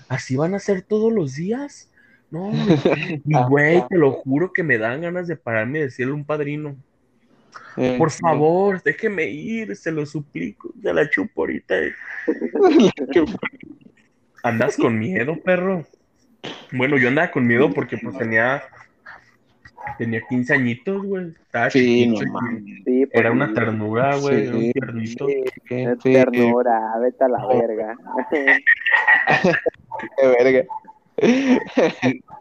[0.09, 1.91] así van a ser todos los días.
[2.31, 2.53] No,
[3.25, 6.25] y güey, te lo juro que me dan ganas de pararme y decirle a un
[6.25, 6.77] padrino,
[7.77, 11.75] Eh, por favor, déjeme ir, se lo suplico, ya la chupo ahorita.
[14.43, 15.87] ¿Andas con miedo, perro?
[16.73, 18.63] Bueno, yo andaba con miedo porque pues tenía,
[19.99, 21.29] tenía 15 añitos, güey.
[21.29, 22.39] Estaba Sí, no chiquito.
[22.85, 24.73] Sí, pues, Era una ternura, güey, un Sí.
[24.73, 25.27] tiernito.
[25.29, 27.97] Sí, ternura, vete a la verga.
[30.19, 30.65] qué verga.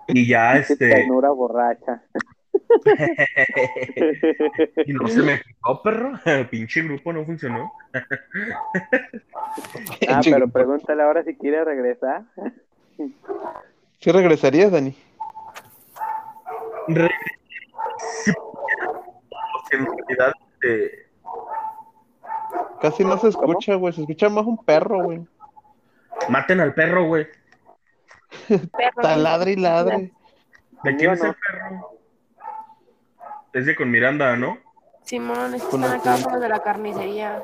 [0.08, 2.04] Y ya, este, ternura borracha.
[4.86, 6.12] y no se me quitó, perro.
[6.52, 7.72] Pinche grupo no funcionó.
[10.10, 12.24] Ah, pero pregúntale ahora si quiere regresar.
[14.00, 14.96] ¿Sí regresarías, Dani?
[16.88, 17.10] Re-
[19.72, 21.08] en realidad, este,
[22.82, 23.94] Casi no se escucha, güey.
[23.94, 25.26] Se escucha más un perro, güey.
[26.30, 27.28] maten al perro, güey.
[28.50, 30.12] Está ladre y ladre.
[30.84, 31.92] ¿De quién es el perro?
[33.54, 34.58] Es de con Miranda, ¿no?
[35.04, 37.44] Simón, es que están acá como de la carnicería.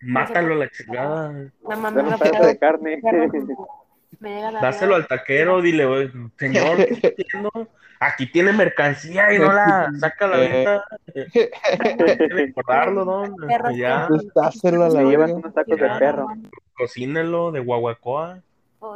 [0.00, 1.32] Mátalo a la chingada.
[1.68, 3.00] La me un pedazo de carne.
[4.62, 7.50] Dáselo al taquero, dile, señor, ¿qué está haciendo?
[7.98, 10.84] Aquí tiene mercancía y no la saca a la venta.
[11.14, 13.36] Hay que recordarlo, don.
[13.48, 14.20] Perro, Ya, perro.
[14.34, 15.34] Dáselo a la llevan verga.
[15.36, 16.28] unos tacos de perro.
[16.76, 18.40] cocínelo de guaguacoa.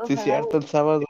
[0.07, 1.05] Sí, cierto, el sábado.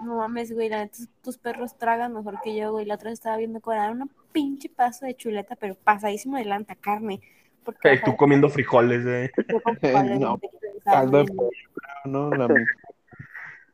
[0.00, 2.84] No mames, güey, la neta, tus perros tragan mejor que yo, güey.
[2.84, 6.44] La otra vez estaba viendo que era una pinche paso de chuleta, pero pasadísimo de
[6.44, 7.20] lanta, carne.
[7.64, 9.30] Porque Y tú comiendo frijoles, eh.
[9.80, 11.50] frijoles, No, un poquito de caldo de sal, pollo,
[12.04, 12.30] ¿no?
[12.30, 12.48] La-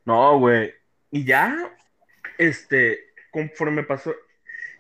[0.04, 0.72] No, güey.
[1.10, 1.70] Y ya,
[2.38, 3.00] este,
[3.30, 4.14] conforme pasó,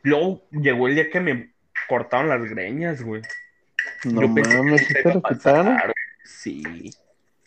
[0.02, 1.52] luego llegó el día que me
[1.88, 3.22] cortaron las greñas, güey.
[4.04, 5.78] No Yo mames, ¿sí te lo quitaron?
[6.24, 6.90] Sí.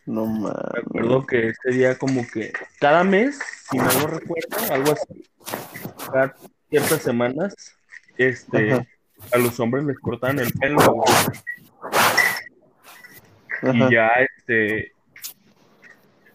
[0.05, 0.57] No Me mames.
[0.85, 3.39] acuerdo que ese día como que cada mes,
[3.69, 5.23] si no lo recuerdo, algo así,
[6.11, 6.35] cada
[6.69, 7.55] ciertas semanas,
[8.17, 8.85] este, Ajá.
[9.33, 11.05] a los hombres les cortaban el pelo, güey.
[13.73, 14.91] Y ya, este,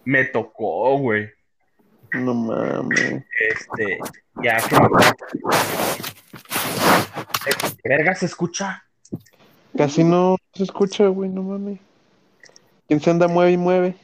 [0.05, 1.31] me tocó, güey.
[2.13, 3.25] No mames.
[3.39, 3.99] Este,
[4.43, 4.89] ya que me...
[7.83, 8.83] ¿Qué verga se escucha?
[9.77, 11.79] Casi no se escucha, güey, no mames.
[12.91, 13.95] ¿Quién se anda mueve y mueve?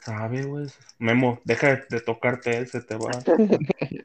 [0.00, 0.66] Sabe, güey.
[0.98, 3.22] Memo, deja de tocarte, se te va a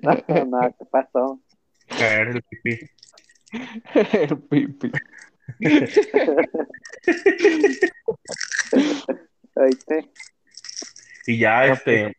[0.03, 0.13] No,
[0.45, 1.41] no, ¿qué pasó?
[1.87, 2.79] caer el pipí.
[4.13, 4.91] El pipi.
[9.55, 10.07] Ahí te.
[11.25, 12.15] Y ya, este.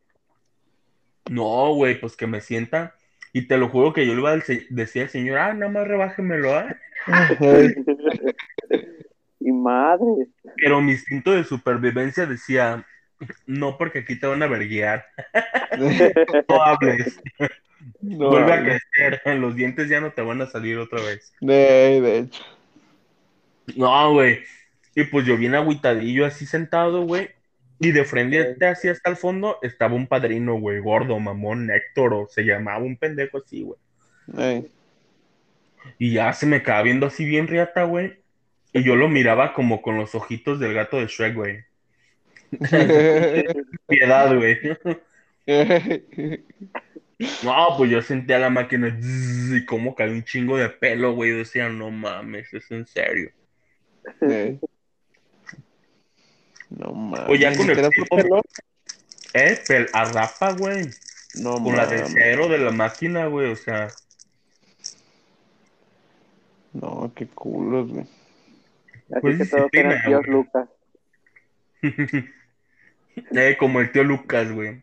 [1.30, 2.96] No, güey, pues que me sienta.
[3.32, 5.86] Y te lo juro que yo le iba a decir al señor, ah, nada más
[5.86, 6.66] rebájemelo, ¿ah?
[9.48, 10.28] Y madre.
[10.56, 12.84] Pero mi instinto de supervivencia decía,
[13.46, 15.06] no, porque aquí te van a verguiar.
[16.48, 17.20] No hables.
[18.00, 19.38] no, Vuelve a crecer.
[19.38, 21.32] Los dientes ya no te van a salir otra vez.
[21.40, 22.42] de, de hecho.
[23.76, 24.40] No, güey.
[24.94, 27.30] Y pues yo bien agüitadillo así sentado, güey.
[27.78, 32.28] Y de frente así hasta el fondo estaba un padrino, güey, gordo, mamón, Héctor, o
[32.28, 33.78] se llamaba un pendejo así, güey.
[35.98, 38.18] Y ya se me quedaba viendo así bien riata, güey.
[38.72, 41.64] Y yo lo miraba como con los ojitos del gato de Shrek, güey.
[43.88, 44.58] Piedad, güey.
[47.42, 51.32] No, pues yo sentía la máquina zzz, y como caía un chingo de pelo, güey.
[51.32, 53.32] Yo decía, no mames, es en serio.
[56.70, 57.26] No mames.
[57.26, 58.42] Pues ya ¿ni con el tiempo- pelón?
[59.34, 60.86] Eh, pel arrapa, güey.
[61.34, 63.50] No Con la de cero de la máquina, güey.
[63.50, 63.88] O sea,
[66.72, 68.06] No, qué culos, güey.
[69.10, 70.30] Así Pues que todos disciplina, eran tíos güey.
[70.30, 70.68] Lucas.
[73.32, 74.82] eh, como el tío Lucas, güey.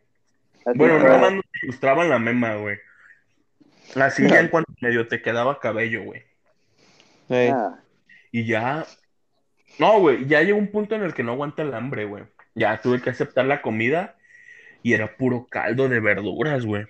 [0.65, 2.77] Así Bueno, nada más no te ilustraban la mema, güey.
[3.95, 6.23] Así ya en cuanto medio te quedaba cabello, güey.
[7.29, 7.79] Ah,
[8.31, 8.85] Y ya.
[9.79, 12.23] No, güey, ya llegó un punto en el que no aguanta el hambre, güey.
[12.55, 14.15] Ya tuve que aceptar la comida
[14.83, 16.85] y era puro caldo de verduras, güey.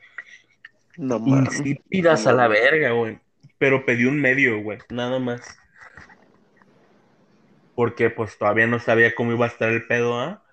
[0.98, 1.18] no.
[1.28, 3.20] Insípidas a la verga, güey.
[3.58, 5.58] Pero pedí un medio, güey, nada más.
[7.76, 10.44] Porque pues todavía no sabía cómo iba a estar el pedo, ¿ah?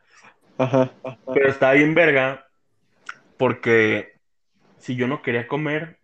[0.58, 0.92] Ajá.
[1.04, 1.18] ajá.
[1.32, 2.46] Pero estaba bien verga.
[3.36, 4.12] Porque
[4.78, 5.98] si yo no quería comer,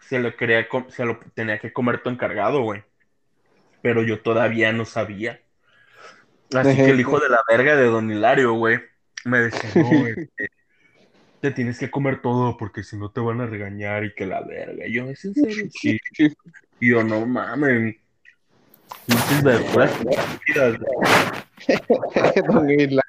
[0.00, 2.82] se lo, quería se lo tenía que comer tu encargado, güey.
[3.80, 5.40] Pero yo todavía no sabía.
[6.54, 8.80] Así que el hijo de la verga de Don Hilario, güey,
[9.24, 10.50] me decía, no, este,
[11.40, 14.42] te tienes que comer todo porque si no te van a regañar y que la
[14.42, 14.86] verga.
[14.86, 15.68] Y yo, ¿es en serio?
[15.70, 15.98] Sí.
[16.80, 17.96] Y yo, no mames.
[19.06, 19.92] Pinches verduras.
[22.48, 23.00] Don.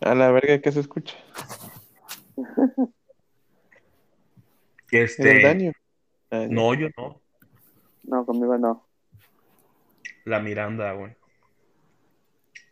[0.00, 1.16] A la verga que se escucha.
[4.90, 5.72] ¿Es el Este, daño?
[6.30, 7.20] Ah, no, yo no.
[8.04, 8.86] no, conmigo no.
[10.24, 11.12] La Miranda, güey.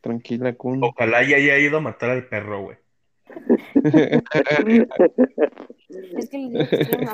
[0.01, 0.83] Tranquila, Kun.
[0.85, 2.77] Ojalá ya haya ido a matar al perro, güey.
[6.17, 7.07] Es que le dije que estoy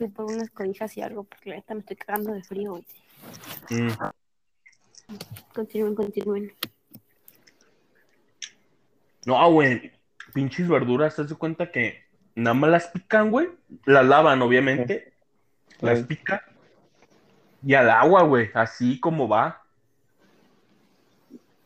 [0.00, 2.70] fui por unas cobijas y algo, porque la neta me estoy cagando de frío.
[2.70, 2.86] güey.
[3.68, 3.90] Mm.
[5.54, 6.52] Continúen, continúen.
[9.26, 9.92] No, güey.
[10.32, 12.02] Pinches verduras, te das cuenta que
[12.34, 13.50] nada más las pican, güey.
[13.84, 15.12] Las lavan, obviamente.
[15.80, 16.04] Las Ay.
[16.04, 16.40] pican.
[17.62, 18.48] Y al agua, güey.
[18.54, 19.62] Así como va.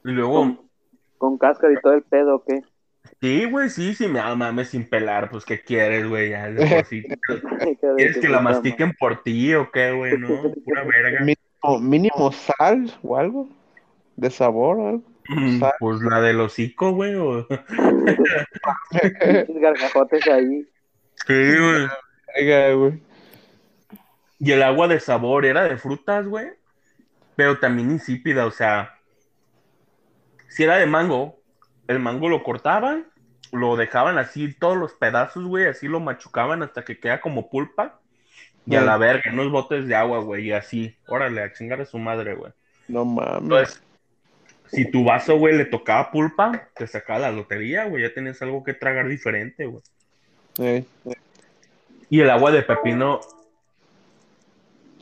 [0.05, 0.71] Y luego, Con,
[1.19, 2.63] con cáscara y todo el pedo, ¿o ¿qué?
[3.21, 5.31] Sí, güey, sí, sí, me ah, mames sin pelar.
[5.31, 6.31] Pues, ¿qué quieres, güey?
[6.31, 7.05] Ya, de por sí.
[7.97, 10.19] ¿Quieres que la mastiquen por ti o qué, güey?
[10.19, 11.21] No, pura verga.
[11.21, 13.49] Mínimo, mínimo sal o algo.
[14.17, 15.03] De sabor o algo.
[15.29, 15.73] Mm, sal.
[15.81, 17.15] Pues la del hocico, güey.
[17.15, 17.47] o-
[19.49, 20.67] gargajotes ahí.
[21.27, 21.89] Sí, güey.
[24.39, 26.49] Y el agua de sabor era de frutas, güey.
[27.37, 28.99] Pero también insípida, o sea.
[30.49, 31.41] Si era de mango,
[31.89, 33.07] el mango lo cortaban,
[33.53, 38.01] lo dejaban así, todos los pedazos, güey, así lo machucaban hasta que queda como pulpa.
[38.67, 40.97] Y a la verga, unos botes de agua, güey, y así.
[41.07, 42.51] Órale, a chingar a su madre, güey.
[42.89, 43.43] No mames.
[43.43, 43.83] Entonces,
[44.67, 48.65] si tu vaso, güey, le tocaba pulpa, te sacaba la lotería, güey, ya tenías algo
[48.65, 49.83] que tragar diferente, güey.
[50.59, 50.87] Ey,
[52.09, 53.21] Y el agua de pepino.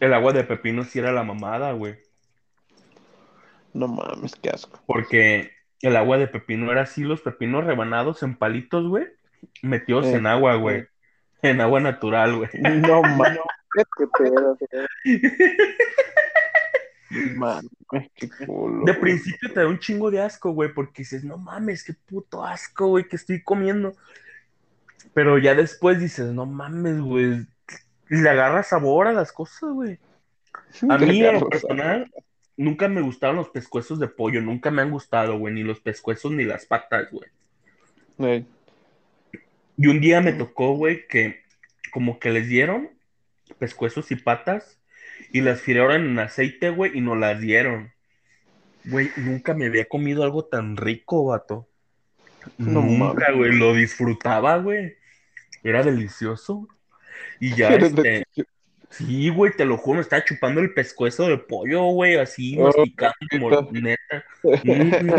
[0.01, 1.94] El agua de pepino sí era la mamada, güey.
[3.73, 4.82] no mames, qué asco.
[4.86, 5.52] Porque
[5.83, 9.07] el agua de pepino era así, los pepinos rebanados en palitos, güey.
[9.63, 10.87] Metidos Eh, en agua, güey.
[11.43, 12.51] En agua natural, güey.
[12.87, 13.39] No mames,
[13.75, 14.57] Qué pedo.
[18.15, 18.85] qué culo.
[18.85, 22.45] De principio te da un chingo de asco, güey, porque dices, no mames, qué puto
[22.45, 23.95] asco, güey, que estoy comiendo.
[25.15, 27.47] Pero ya después dices, no mames, güey.
[28.09, 29.99] Le agarra sabor a las cosas, güey.
[30.89, 32.11] A mí, en lo personal,
[32.62, 36.32] nunca me gustaron los pescuezos de pollo, nunca me han gustado, güey, ni los pescuezos
[36.32, 37.28] ni las patas, güey.
[38.18, 38.47] Ey,
[39.76, 41.43] Y un día me tocó, güey, que
[41.90, 42.90] como que les dieron
[43.59, 44.80] pescuezos y patas
[45.30, 47.93] y las frieron en aceite, güey, y nos las dieron.
[48.84, 51.68] Güey, nunca me había comido algo tan rico, vato.
[52.59, 53.36] No nunca, mames.
[53.36, 54.97] güey, lo disfrutaba, güey.
[55.62, 56.68] Era delicioso.
[57.39, 58.24] Y ya, este,
[58.93, 62.64] Sí, güey, te lo juro, me estaba chupando el pescuezo de pollo, güey, así, Oh,
[62.64, 64.24] masticando, como neta.
[64.64, 65.10] Mm,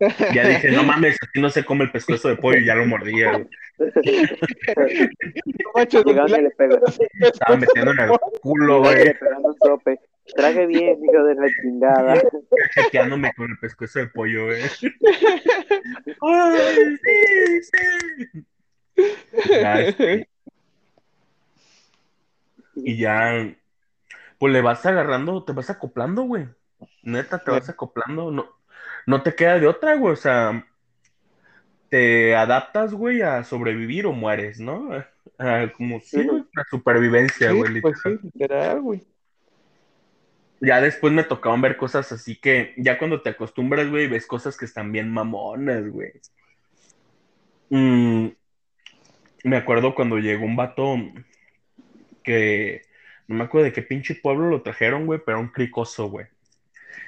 [0.34, 2.86] Ya dije, no mames, aquí no se come el pescuezo de pollo y ya lo
[2.86, 3.46] mordía, güey.
[6.40, 6.78] Le pegó.
[7.20, 8.10] Estaba metiendo en el
[8.40, 9.14] culo, güey.
[10.34, 12.22] Trague bien, hijo de la chingada.
[12.74, 14.62] cacheteándome con el pescuezo de pollo, güey.
[16.22, 18.44] Ay, sí, sí.
[19.50, 20.29] Ya, este,
[22.74, 23.54] y ya,
[24.38, 26.48] pues le vas agarrando, te vas acoplando, güey.
[27.02, 28.30] Neta, te vas acoplando.
[28.30, 28.46] No,
[29.06, 30.14] no te queda de otra, güey.
[30.14, 30.66] O sea,
[31.88, 34.90] te adaptas, güey, a sobrevivir o mueres, ¿no?
[35.38, 38.20] A- como sí, güey, la supervivencia, Sí, güey, pues sí, literal.
[38.22, 39.06] literal, güey.
[40.60, 44.56] Ya después me tocaban ver cosas así que, ya cuando te acostumbras, güey, ves cosas
[44.56, 46.12] que están bien mamonas, güey.
[47.70, 48.32] Mm,
[49.44, 50.96] me acuerdo cuando llegó un vato
[52.30, 52.82] que
[53.28, 56.26] no me acuerdo de qué pinche pueblo lo trajeron, güey, pero era un cricoso, güey.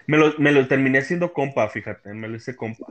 [0.06, 2.86] Me lo, me lo terminé haciendo compa, fíjate, me lo hice compa.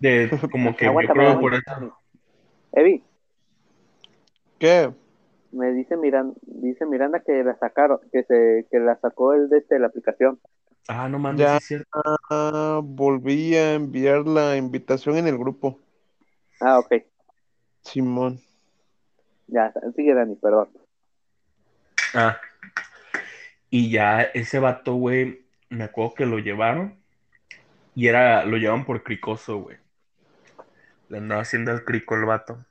[0.00, 1.98] De, como que yo Aguántame, creo por eso.
[2.72, 3.02] Evi,
[4.58, 4.90] ¿Qué?
[5.52, 9.58] me dice Miranda, dice Miranda que la sacaron, que se, que la sacó el de
[9.58, 10.38] este, la aplicación.
[10.88, 11.50] Ah, no mames, Ya.
[11.50, 11.88] sí es cierto.
[12.30, 15.78] Ah, volví a enviar la invitación en el grupo.
[16.60, 16.92] Ah, ok.
[17.82, 18.38] Simón.
[19.48, 20.68] Ya, sigue Dani, perdón.
[22.14, 22.38] Ah.
[23.70, 26.98] Y ya ese vato, güey, me acuerdo que lo llevaron
[27.94, 29.76] y era, lo llevaban por cricoso, güey.
[31.08, 32.64] Le andaba haciendo el crico el vato.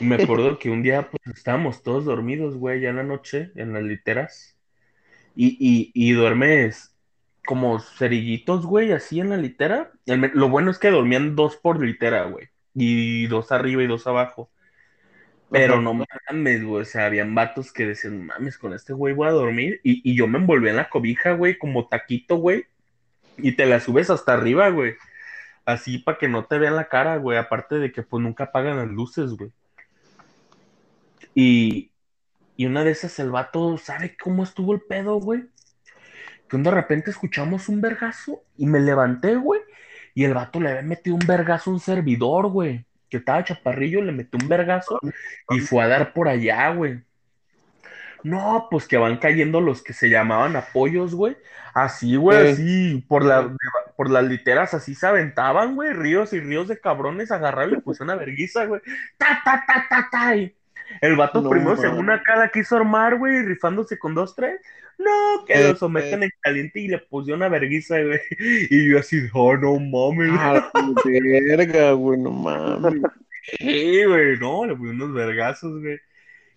[0.00, 3.52] Y me acuerdo que un día, pues, estábamos todos dormidos, güey, ya en la noche,
[3.54, 4.58] en las literas.
[5.36, 6.94] Y, y, y duermes
[7.46, 9.92] como cerillitos, güey, así en la litera.
[10.06, 12.48] El lo bueno es que dormían dos por litera, güey.
[12.74, 14.50] Y dos arriba y dos abajo.
[15.50, 16.82] Pero no mames, güey.
[16.82, 19.80] O sea, habían vatos que decían, mames, con este güey voy a dormir.
[19.84, 22.66] Y, y yo me envolví en la cobija, güey, como taquito, güey.
[23.38, 24.94] Y te la subes hasta arriba, güey.
[25.64, 27.38] Así para que no te vean la cara, güey.
[27.38, 29.50] Aparte de que pues nunca apagan las luces, güey.
[31.34, 31.90] Y,
[32.56, 35.44] y una de esas el vato, ¿sabe cómo estuvo el pedo, güey?
[36.48, 39.60] Que de repente escuchamos un vergazo y me levanté, güey.
[40.14, 42.84] Y el vato le había metido un vergazo a un servidor, güey.
[43.14, 44.98] Que estaba chaparrillo, le metió un vergazo
[45.50, 47.00] y fue a dar por allá, güey.
[48.24, 51.36] No, pues que van cayendo los que se llamaban apoyos, güey.
[51.74, 52.62] Así, güey, Sí.
[52.62, 53.54] así, por, la,
[53.96, 58.16] por las literas, así se aventaban, güey, ríos y ríos de cabrones, agarrarle, pues una
[58.16, 58.80] verguiza, güey.
[59.16, 60.34] Ta, ta, ta, ta, ta.
[60.36, 60.56] Y
[61.02, 61.80] el vato No, primero, man.
[61.80, 64.60] según acá, la quiso armar, güey, rifándose con dos, tres.
[64.98, 68.20] No, que Eh, lo someten en caliente y le puso una verguiza, güey.
[68.70, 70.40] Y yo así, oh, no mames.
[70.40, 70.72] A la
[71.04, 73.02] verga, güey, no mames.
[73.58, 75.98] Sí, güey, no, le puse unos vergazos, güey.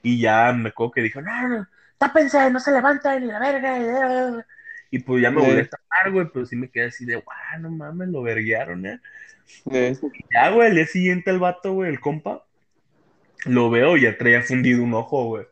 [0.04, 4.46] Y ya me acuerdo que dijo, no, no, tápense, no se levantan, ni la verga.
[4.92, 5.70] Y pues ya me volví a Sí.
[5.70, 9.02] tapar, güey, pero sí me quedé así de, guau, no mames, lo verguearon, ¿eh?
[9.72, 12.46] Eh, Y ya, güey, al día siguiente el vato, güey, el compa,
[13.46, 15.46] lo veo y ya traía fundido un ojo, güey.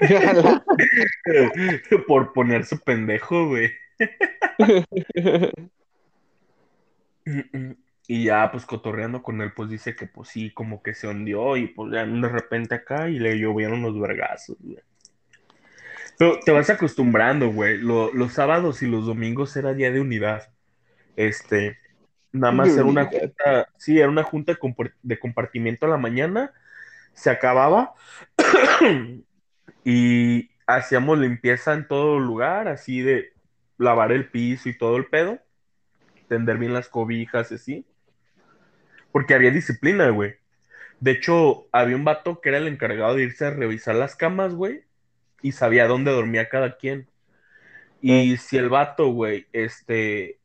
[2.06, 3.72] Por ponerse pendejo, güey.
[8.06, 11.56] Y ya, pues cotorreando con él, pues dice que pues sí, como que se hundió
[11.56, 14.76] y pues ya de repente acá y le llovieron los vergazos, güey.
[16.18, 17.78] Pero te vas acostumbrando, güey.
[17.78, 20.50] Lo- los sábados y los domingos era día de unidad.
[21.16, 21.78] Este,
[22.30, 24.58] nada más era una junta, sí, era una junta
[25.02, 26.52] de compartimiento a la mañana,
[27.14, 27.94] se acababa
[29.84, 33.32] y hacíamos limpieza en todo lugar, así de
[33.78, 35.38] lavar el piso y todo el pedo,
[36.28, 37.86] tender bien las cobijas y así.
[39.12, 40.34] Porque había disciplina, güey.
[41.00, 44.54] De hecho, había un vato que era el encargado de irse a revisar las camas,
[44.54, 44.84] güey,
[45.42, 47.08] y sabía dónde dormía cada quien.
[48.00, 50.38] Y si el vato, güey, este,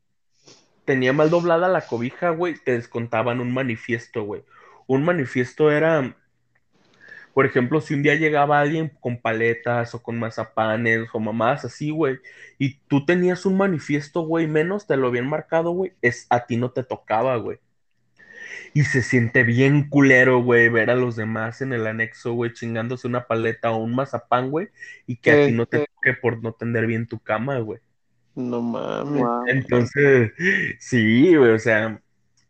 [0.85, 4.43] tenía mal doblada la cobija, güey, te descontaban un manifiesto, güey.
[4.87, 6.15] Un manifiesto era,
[7.33, 11.91] por ejemplo, si un día llegaba alguien con paletas o con mazapanes o mamadas así,
[11.91, 12.17] güey,
[12.57, 16.57] y tú tenías un manifiesto, güey, menos te lo habían marcado, güey, es a ti
[16.57, 17.59] no te tocaba, güey.
[18.73, 23.07] Y se siente bien culero, güey, ver a los demás en el anexo, güey, chingándose
[23.07, 24.69] una paleta o un mazapán, güey,
[25.07, 25.85] y que a ti no te sí.
[25.95, 27.79] toque por no tender bien tu cama, güey.
[28.35, 29.23] No mames.
[29.45, 30.31] Entonces,
[30.79, 32.01] sí, güey, o sea,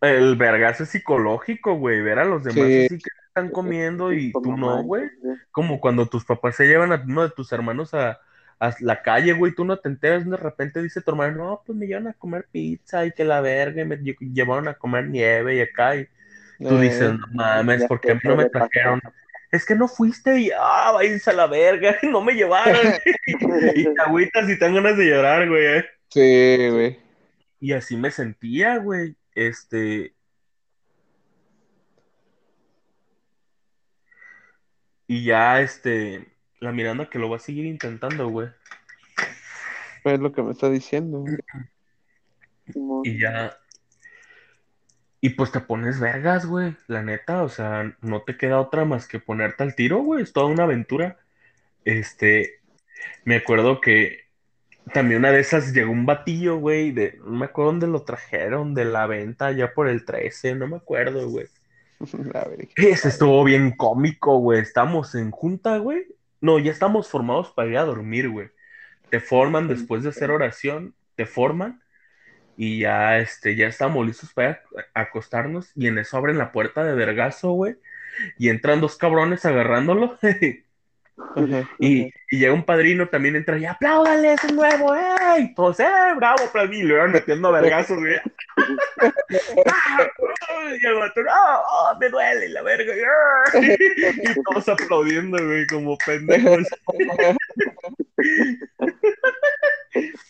[0.01, 2.77] el vergazo es psicológico, güey, ver a los demás Sí.
[2.77, 5.03] así que están comiendo y Pues tú no, güey.
[5.51, 8.19] Como cuando tus papás se llevan a uno de tus hermanos a,
[8.59, 11.77] a la calle, güey, tú no te enteras, de repente dice tu hermano, no, pues
[11.77, 15.07] me llevan a comer pizza y que la verga, y me lle- llevaron a comer
[15.07, 16.07] nieve y acá, y
[16.67, 19.01] tú Eh, dices, no mames, Ya porque a mí no me trajeron,
[19.51, 22.75] es que no fuiste y, ah, váyanse a la verga, no me llevaron.
[23.75, 25.65] y te agüitas y te dan ganas de llorar, güey.
[25.65, 25.85] eh.
[26.09, 26.99] Sí, güey.
[27.59, 29.15] Y así me sentía, güey.
[29.35, 30.15] Este.
[35.09, 36.27] Y ya, este.
[36.59, 38.49] La Miranda que lo va a seguir intentando, güey.
[40.03, 41.25] Es lo que me está diciendo.
[41.25, 41.39] güey.
[43.03, 43.57] Y ya.
[45.19, 46.77] Y pues te pones vergas, güey.
[46.85, 50.21] La neta, o sea, no te queda otra más que ponerte al tiro, güey.
[50.21, 51.17] Es toda una aventura.
[51.85, 52.59] Este.
[53.25, 54.25] Me acuerdo que
[54.93, 56.91] también una de esas llegó un batillo, güey.
[56.91, 60.67] De, no me acuerdo dónde lo trajeron, de la venta, ya por el 13, no
[60.67, 61.47] me acuerdo, güey.
[62.75, 64.61] Ese estuvo bien cómico, güey.
[64.61, 66.05] Estamos en junta, güey.
[66.41, 68.49] No, ya estamos formados para ir a dormir, güey.
[69.09, 71.81] Te forman después de hacer oración, te forman
[72.55, 74.61] y ya, este, ya estamos listos para
[74.93, 77.77] acostarnos y en eso abren la puerta de vergazo, güey.
[78.37, 80.17] Y entran dos cabrones agarrándolo
[81.35, 81.69] Ajá.
[81.79, 84.95] y, y llega un padrino también entra y apláudale, es nuevo.
[85.37, 85.87] Y todos, ¡eh!
[86.15, 88.19] Bravo, para mí, le van metiendo vergazos, güey.
[90.81, 92.93] y el vato, ¡oh, oh, me duele la verga!
[93.53, 96.67] y todos aplaudiendo, güey, como pendejos.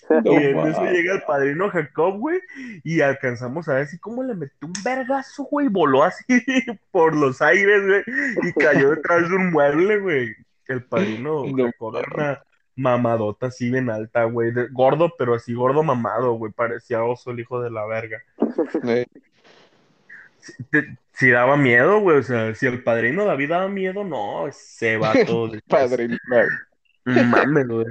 [0.10, 2.40] No Y en eso llega el padrino Jacob, güey,
[2.84, 6.24] y alcanzamos a ver así cómo le metió un vergazo, güey, voló así
[6.91, 8.03] por los aires, güey,
[8.44, 10.36] y cayó detrás de un mueble, güey.
[10.70, 11.44] El padrino
[11.80, 12.44] No era una
[12.76, 17.41] mamadota así bien alta, güey, de- gordo, pero así gordo mamado, güey, parecía oso el
[17.41, 18.20] hijo de la verga.
[18.86, 19.06] Eh,
[20.40, 24.48] Si, te- si daba miedo, güey, o sea, si el padrino David daba miedo, no,
[24.48, 26.08] ese vato, de- Padre,
[27.06, 27.86] mames, güey,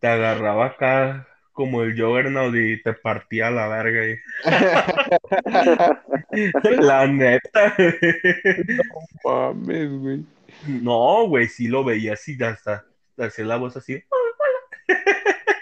[0.00, 4.16] te agarraba acá como el Juggernaut y te partía la verga, y...
[6.80, 7.74] La neta.
[9.24, 10.24] mames, güey.
[10.66, 12.84] No, güey, sí lo veía así, hasta
[13.16, 14.02] hacía la voz así.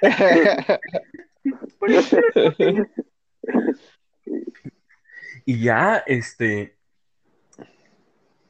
[5.49, 6.77] Y ya, este.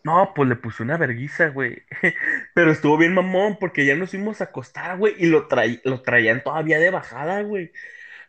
[0.03, 1.83] No, pues le puse una verguiza, güey.
[2.55, 5.15] Pero estuvo bien mamón porque ya nos fuimos a acostar, güey.
[5.19, 5.47] Y lo,
[5.85, 7.73] lo traían todavía de bajada, güey.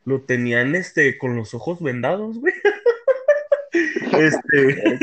[0.04, 2.54] Lo tenían, este, con los ojos vendados, güey.
[4.18, 5.00] Este.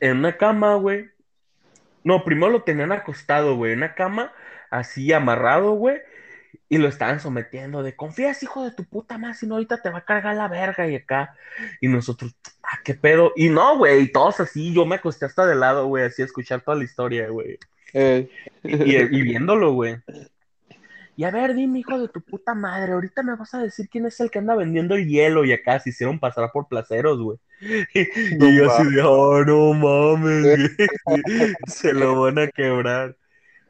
[0.00, 1.10] En una cama, güey.
[2.04, 3.72] No, primero lo tenían acostado, güey.
[3.72, 4.32] En una cama,
[4.70, 5.98] así amarrado, güey.
[6.68, 9.90] Y lo estaban sometiendo de confías, hijo de tu puta madre, si no ahorita te
[9.90, 11.34] va a cargar la verga y acá.
[11.80, 13.32] Y nosotros, ah, qué pedo.
[13.36, 16.26] Y no, güey, y todos así, yo me acosté hasta de lado, güey, así a
[16.26, 17.58] escuchar toda la historia, güey.
[17.94, 18.28] Eh,
[18.62, 19.96] Y, y viéndolo, güey.
[21.18, 24.06] Y a ver, dime, hijo de tu puta madre, ahorita me vas a decir quién
[24.06, 27.38] es el que anda vendiendo el hielo y acá se hicieron pasar por placeros, güey.
[27.92, 30.88] Y, No yo así de, oh, no mames, güey.
[31.66, 33.16] Se lo van a quebrar.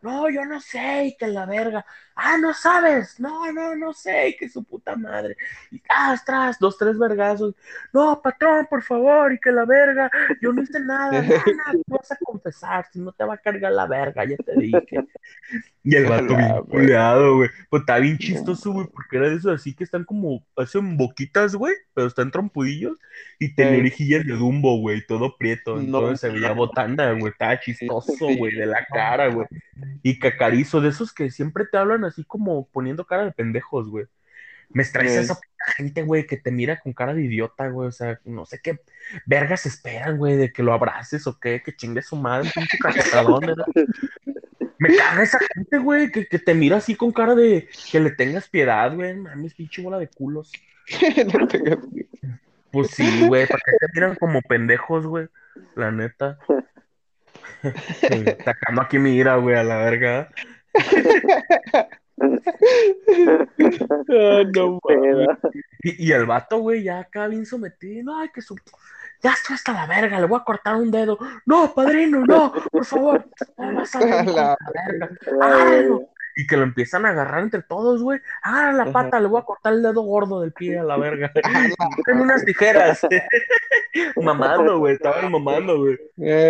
[0.03, 1.87] No, yo no sé, y que la verga.
[2.21, 3.21] Ah, no sabes.
[3.21, 5.37] No, no, no sé, y que su puta madre.
[5.71, 7.55] Y tras, tras, dos, tres vergazos.
[7.93, 10.11] No, patrón, por favor, y que la verga.
[10.43, 11.23] Yo no hice nada.
[11.49, 14.37] No, no, tú vas a confesar, si no te va a cargar la verga, ya
[14.37, 14.81] te dije.
[15.85, 16.63] Y el vato bien verga.
[16.63, 17.49] culeado, güey.
[17.71, 21.55] Pues está bien chistoso, güey, porque era de esos así que están como, hacen boquitas,
[21.55, 22.99] güey, pero están trompudillos.
[23.39, 25.77] Y tenía orejillas de Dumbo, güey, todo prieto.
[25.77, 25.81] No.
[25.81, 29.47] Entonces se veía botana, güey, estaba chistoso, güey, de la cara, güey.
[30.03, 34.07] Y cacarizo, de esos que siempre te hablan así como poniendo cara de pendejos, güey.
[34.71, 35.39] Me estresa esa
[35.77, 37.89] gente, güey, que te mira con cara de idiota, güey.
[37.89, 38.81] O sea, no sé qué
[39.25, 43.41] vergas esperan, güey, de que lo abraces o qué, que chingue su madre, pinche cachetadón,
[43.41, 43.67] ¿verdad?
[44.79, 48.11] Me caga esa gente, güey, que, que te mira así con cara de que le
[48.11, 49.17] tengas piedad, güey.
[49.17, 50.53] Mames, pinche bola de culos.
[52.71, 55.29] Pues sí, güey, ¿para qué te miran como pendejos, güey?
[55.75, 56.39] La neta.
[58.45, 60.31] Sacando aquí mi ira, güey, a la verga.
[64.11, 64.81] Ah, no.
[65.83, 68.05] Y, y el vato, güey, ya acá bien sometido.
[68.05, 68.57] No, ay, que su.
[69.23, 71.19] Ya estoy hasta la verga, le voy a cortar un dedo.
[71.45, 73.29] No, padrino, no, por favor.
[73.57, 75.11] No vas a ver, hijo de La la verga.
[75.39, 75.99] La Agárralo.
[75.99, 76.13] verga.
[76.37, 78.21] Y que lo empiezan a agarrar entre todos, güey.
[78.43, 78.93] Agarra la Ajá.
[78.93, 81.33] pata, le voy a cortar el dedo gordo del pie a la verga.
[82.07, 83.01] Tengo unas tijeras.
[84.23, 85.99] mamando, güey, estaban mamando, güey.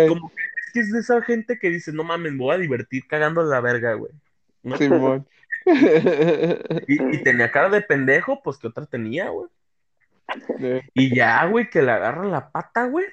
[0.07, 0.35] Como que
[0.69, 3.43] es que es de esa gente que dice, no mames, me voy a divertir cagando
[3.43, 4.11] la verga, güey.
[4.63, 4.77] ¿No?
[4.77, 5.27] Simón.
[6.87, 9.49] Y, y tenía cara de pendejo, pues que otra tenía, güey.
[10.59, 13.05] Eh, Y ya, güey, que le agarra la pata, güey.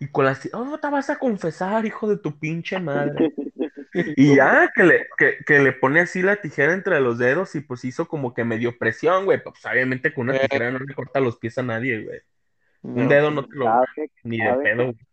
[0.00, 0.48] Y con las...
[0.52, 3.32] Oh, te vas a confesar, hijo de tu pinche madre.
[4.16, 7.60] Y ya, que le, que, que le pone así la tijera entre los dedos y
[7.60, 9.42] pues hizo como que medio presión, güey.
[9.42, 10.48] Pues obviamente con una Eh.
[10.48, 12.20] tijera no le corta los pies a nadie, güey.
[12.94, 13.08] Un no.
[13.08, 13.64] dedo no te lo...
[13.66, 13.86] Sabe,
[14.22, 15.07] Ni de pedo, güey.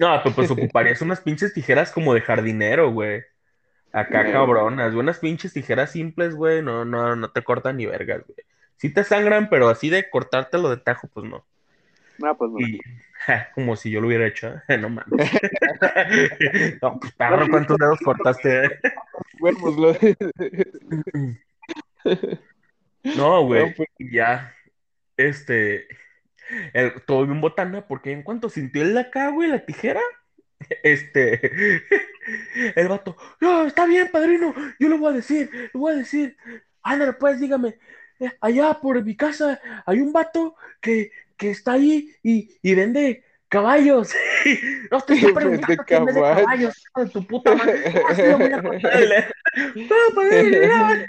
[0.00, 3.22] No, pero pues ocuparías unas pinches tijeras como de jardinero, güey.
[3.92, 4.32] Acá Eh.
[4.32, 4.94] cabronas.
[4.94, 6.62] Unas pinches tijeras simples, güey.
[6.62, 8.38] No, no, no te cortan ni vergas, güey.
[8.78, 11.44] Sí te sangran, pero así de cortártelo de tajo, pues no.
[12.18, 12.60] No, pues no.
[12.60, 12.80] Y
[13.26, 14.78] ja, como si yo lo hubiera hecho, ¿eh?
[14.78, 15.30] no mames.
[16.80, 18.78] No, pues perro, ¿cuántos dedos cortaste?
[19.38, 19.94] Bueno, pues lo...
[23.04, 23.66] No, güey.
[23.68, 23.88] No, pues.
[23.98, 24.54] Ya,
[25.16, 25.86] este,
[26.72, 30.00] el, todo bien botana, porque en cuanto sintió el acá, güey, la tijera,
[30.82, 31.82] este,
[32.76, 36.36] el vato, no, está bien, padrino, yo le voy a decir, le voy a decir,
[36.82, 37.78] ándale, pues, dígame,
[38.20, 43.24] eh, allá por mi casa hay un vato que, que está ahí y, y vende
[43.50, 44.14] caballos.
[44.90, 46.82] No estoy preguntando quién vende caballos.
[46.96, 47.92] de tu puta madre.
[49.74, 51.04] No, padrino, no.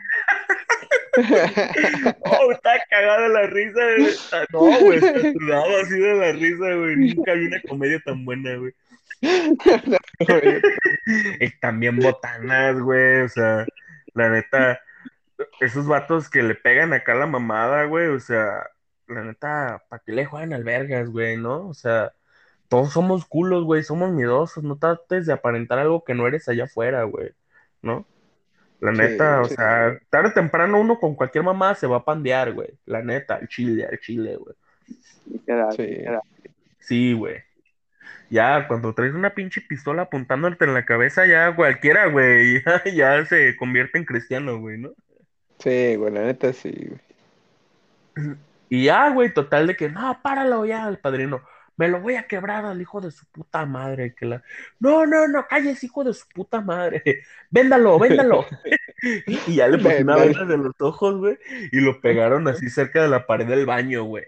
[2.25, 4.15] Oh, estaba cagado de la risa, güey.
[4.53, 6.95] No, güey, se sudaba así de la risa, güey.
[6.95, 8.73] Nunca vi una comedia tan buena, güey.
[11.39, 13.21] Y también botanas, güey.
[13.21, 13.65] O sea,
[14.13, 14.79] la neta,
[15.59, 18.07] esos vatos que le pegan acá la mamada, güey.
[18.07, 18.67] O sea,
[19.07, 21.38] la neta, ¿para qué le juegan albergas, güey?
[21.38, 21.67] ¿No?
[21.67, 22.13] O sea,
[22.69, 23.83] todos somos culos, güey.
[23.83, 24.63] Somos miedosos.
[24.63, 27.31] No trates de aparentar algo que no eres allá afuera, güey.
[27.81, 28.07] ¿No?
[28.82, 29.56] La Sí, neta, o sí.
[29.56, 32.70] sea, tarde o temprano uno con cualquier mamá se va a pandear, güey.
[32.86, 34.56] La neta, al chile, al chile, güey.
[36.80, 37.38] Sí, güey.
[38.30, 42.84] Ya, cuando traes una pinche pistola apuntándote en la cabeza, ya cualquiera, güey, ya,
[43.20, 44.91] ya se convierte en cristiano, güey, ¿no?
[45.60, 46.99] Sí, güey, la neta sí, güey.
[48.70, 51.41] Y ya, güey, total de que, no, páralo ya, el padrino.
[51.82, 54.14] Me lo voy a quebrar al hijo de su puta madre.
[54.14, 54.44] Que la...
[54.80, 57.02] No, no, no, calles, hijo de su puta madre.
[57.49, 58.45] Véndalo, véndalo.
[59.48, 61.40] Y ya le puso una venda de los ojos, güey,
[61.72, 64.26] y lo pegaron así cerca de la pared del baño, güey.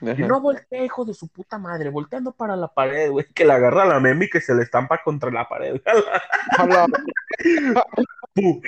[0.00, 3.52] Y no voltea, hijo de su puta madre, volteando para la pared, güey, que le
[3.52, 5.80] agarra la meme y que se le estampa contra la pared.
[8.34, 8.62] A la- Pu.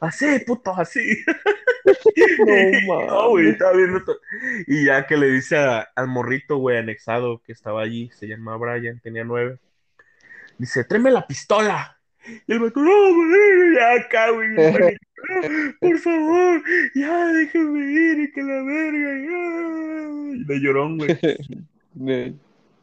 [0.00, 1.24] Así, puto, así.
[2.86, 4.18] No No, güey, estaba viendo to-
[4.66, 8.56] Y ya que le dice a- al morrito, güey, anexado, que estaba allí, se llama
[8.56, 9.58] Brian, tenía nueve.
[10.58, 11.96] Dice, tráeme la pistola.
[12.46, 15.00] Y el vato, no, güey, ya acá, güey, bien pánico.
[15.28, 16.62] "No, por favor,
[16.94, 19.12] ya déjame ir, y que la verga.
[19.22, 20.36] ya".
[20.36, 21.16] Y de llorón, güey.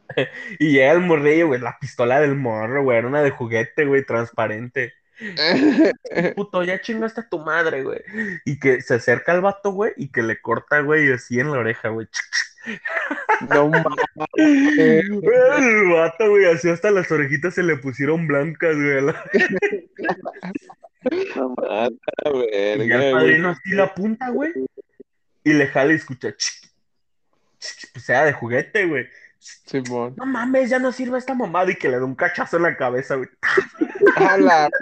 [0.58, 4.04] Y llega el morrillo, güey, la pistola del morro, güey, era una de juguete, güey,
[4.04, 4.94] transparente.
[6.36, 8.00] Puto, ya chingaste a tu madre, güey.
[8.44, 11.58] Y que se acerca al vato, güey, y que le corta, güey, así en la
[11.58, 12.08] oreja, güey.
[13.50, 13.86] No mames.
[14.36, 19.02] El vato, güey, así hasta las orejitas se le pusieron blancas, güey.
[21.36, 21.98] No mames.
[22.24, 24.52] A la Y verga, el padrino así la apunta, güey,
[25.44, 26.34] y le jala y escucha,
[27.92, 29.06] pues era de juguete, güey.
[29.66, 30.14] Simón.
[30.16, 32.76] No mames, ya no sirve esta mamada y que le da un cachazo en la
[32.76, 33.28] cabeza, güey.
[34.38, 34.70] La.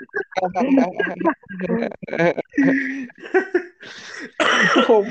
[4.89, 5.03] No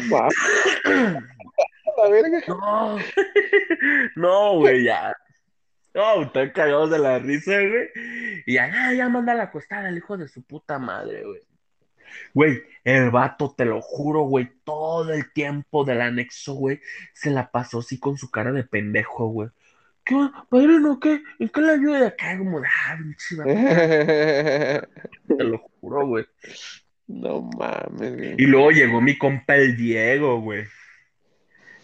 [1.97, 2.41] la verga.
[2.47, 2.97] No,
[4.15, 5.13] no, güey, ya.
[5.93, 7.89] No, están cagados de la risa, güey.
[8.45, 11.41] Y ya, ya, ya manda la acostada el hijo de su puta madre, güey.
[12.33, 16.79] Güey, el vato, te lo juro, güey, todo el tiempo del anexo, güey,
[17.13, 19.49] se la pasó así con su cara de pendejo, güey.
[20.03, 20.15] ¿Qué,
[20.49, 21.21] padrino, qué?
[21.39, 22.07] ¿En qué le ayuda?
[22.07, 23.49] Acá como, de, ah, pinche vato,
[25.37, 26.25] te lo juro, güey.
[27.07, 28.35] No mames, güey.
[28.37, 30.65] Y luego llegó mi compa el Diego, güey.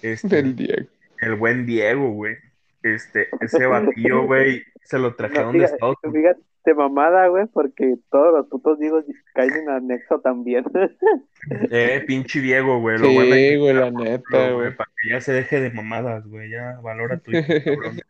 [0.02, 0.88] Este, Del Diego.
[1.20, 2.38] El buen Diego, güey.
[2.84, 6.38] Este, ese batillo, güey, se lo No, trajeron de fíjate, Estados Unidos.
[6.38, 6.42] fíjate,
[6.74, 10.66] mamada, güey, porque todos los putos diegos caen en anexo también.
[11.72, 12.98] Eh, pinche Diego, güey.
[12.98, 14.76] Lo Sí, güey, quitar, la neta, güey.
[14.76, 16.50] Para que ya se deje de mamadas, güey.
[16.50, 18.02] Ya valora tu hijo, cabrón.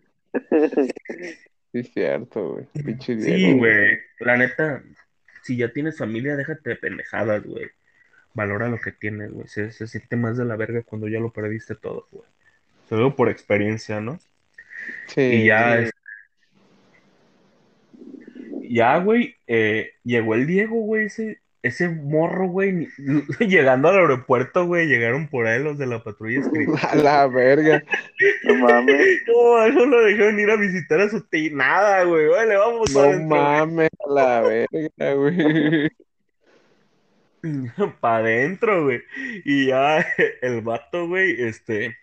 [1.72, 2.66] Sí, es cierto, güey.
[2.84, 3.60] Pinche Sí, Diego.
[3.60, 4.00] güey.
[4.20, 4.82] La neta,
[5.44, 7.68] si ya tienes familia, déjate de pendejadas, güey.
[8.34, 9.48] Valora lo que tienes, güey.
[9.48, 12.28] Se, se siente más de la verga cuando ya lo perdiste todo, güey.
[12.90, 14.18] Digo por experiencia, ¿no?
[15.08, 15.22] Sí.
[15.22, 15.92] Y ya, es-
[18.70, 22.88] ya, güey, eh, llegó el Diego, güey, ese, ese morro, güey,
[23.40, 26.72] llegando al aeropuerto, güey, llegaron por ahí los de la patrulla escrita.
[26.92, 27.84] A la verga.
[28.44, 29.22] No mames.
[29.28, 33.02] No, no lo dejaron ir a visitar a su tía, nada, güey, vale, vamos No
[33.02, 35.90] adentro, mames, a la verga, güey.
[38.00, 39.02] para adentro, güey.
[39.46, 40.06] Y ya
[40.42, 41.96] el vato, güey, este.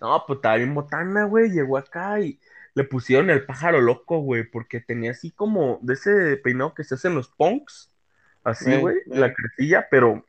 [0.00, 1.50] No, pues estaba bien botana, güey.
[1.50, 2.38] Llegó acá y
[2.76, 6.94] le pusieron el pájaro loco, güey, porque tenía así como de ese peinado que se
[6.94, 7.90] hace en los punks.
[8.44, 9.18] Así, Ey, güey, ey.
[9.18, 10.22] la crecilla, pero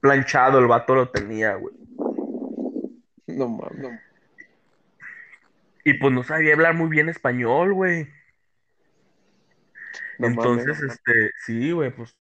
[0.00, 1.74] planchado el vato lo tenía, güey.
[3.26, 4.00] No mames.
[5.84, 8.08] Y pues no sabía hablar muy bien español, güey.
[10.18, 10.92] No Entonces, mames.
[10.92, 12.16] este, sí, güey, pues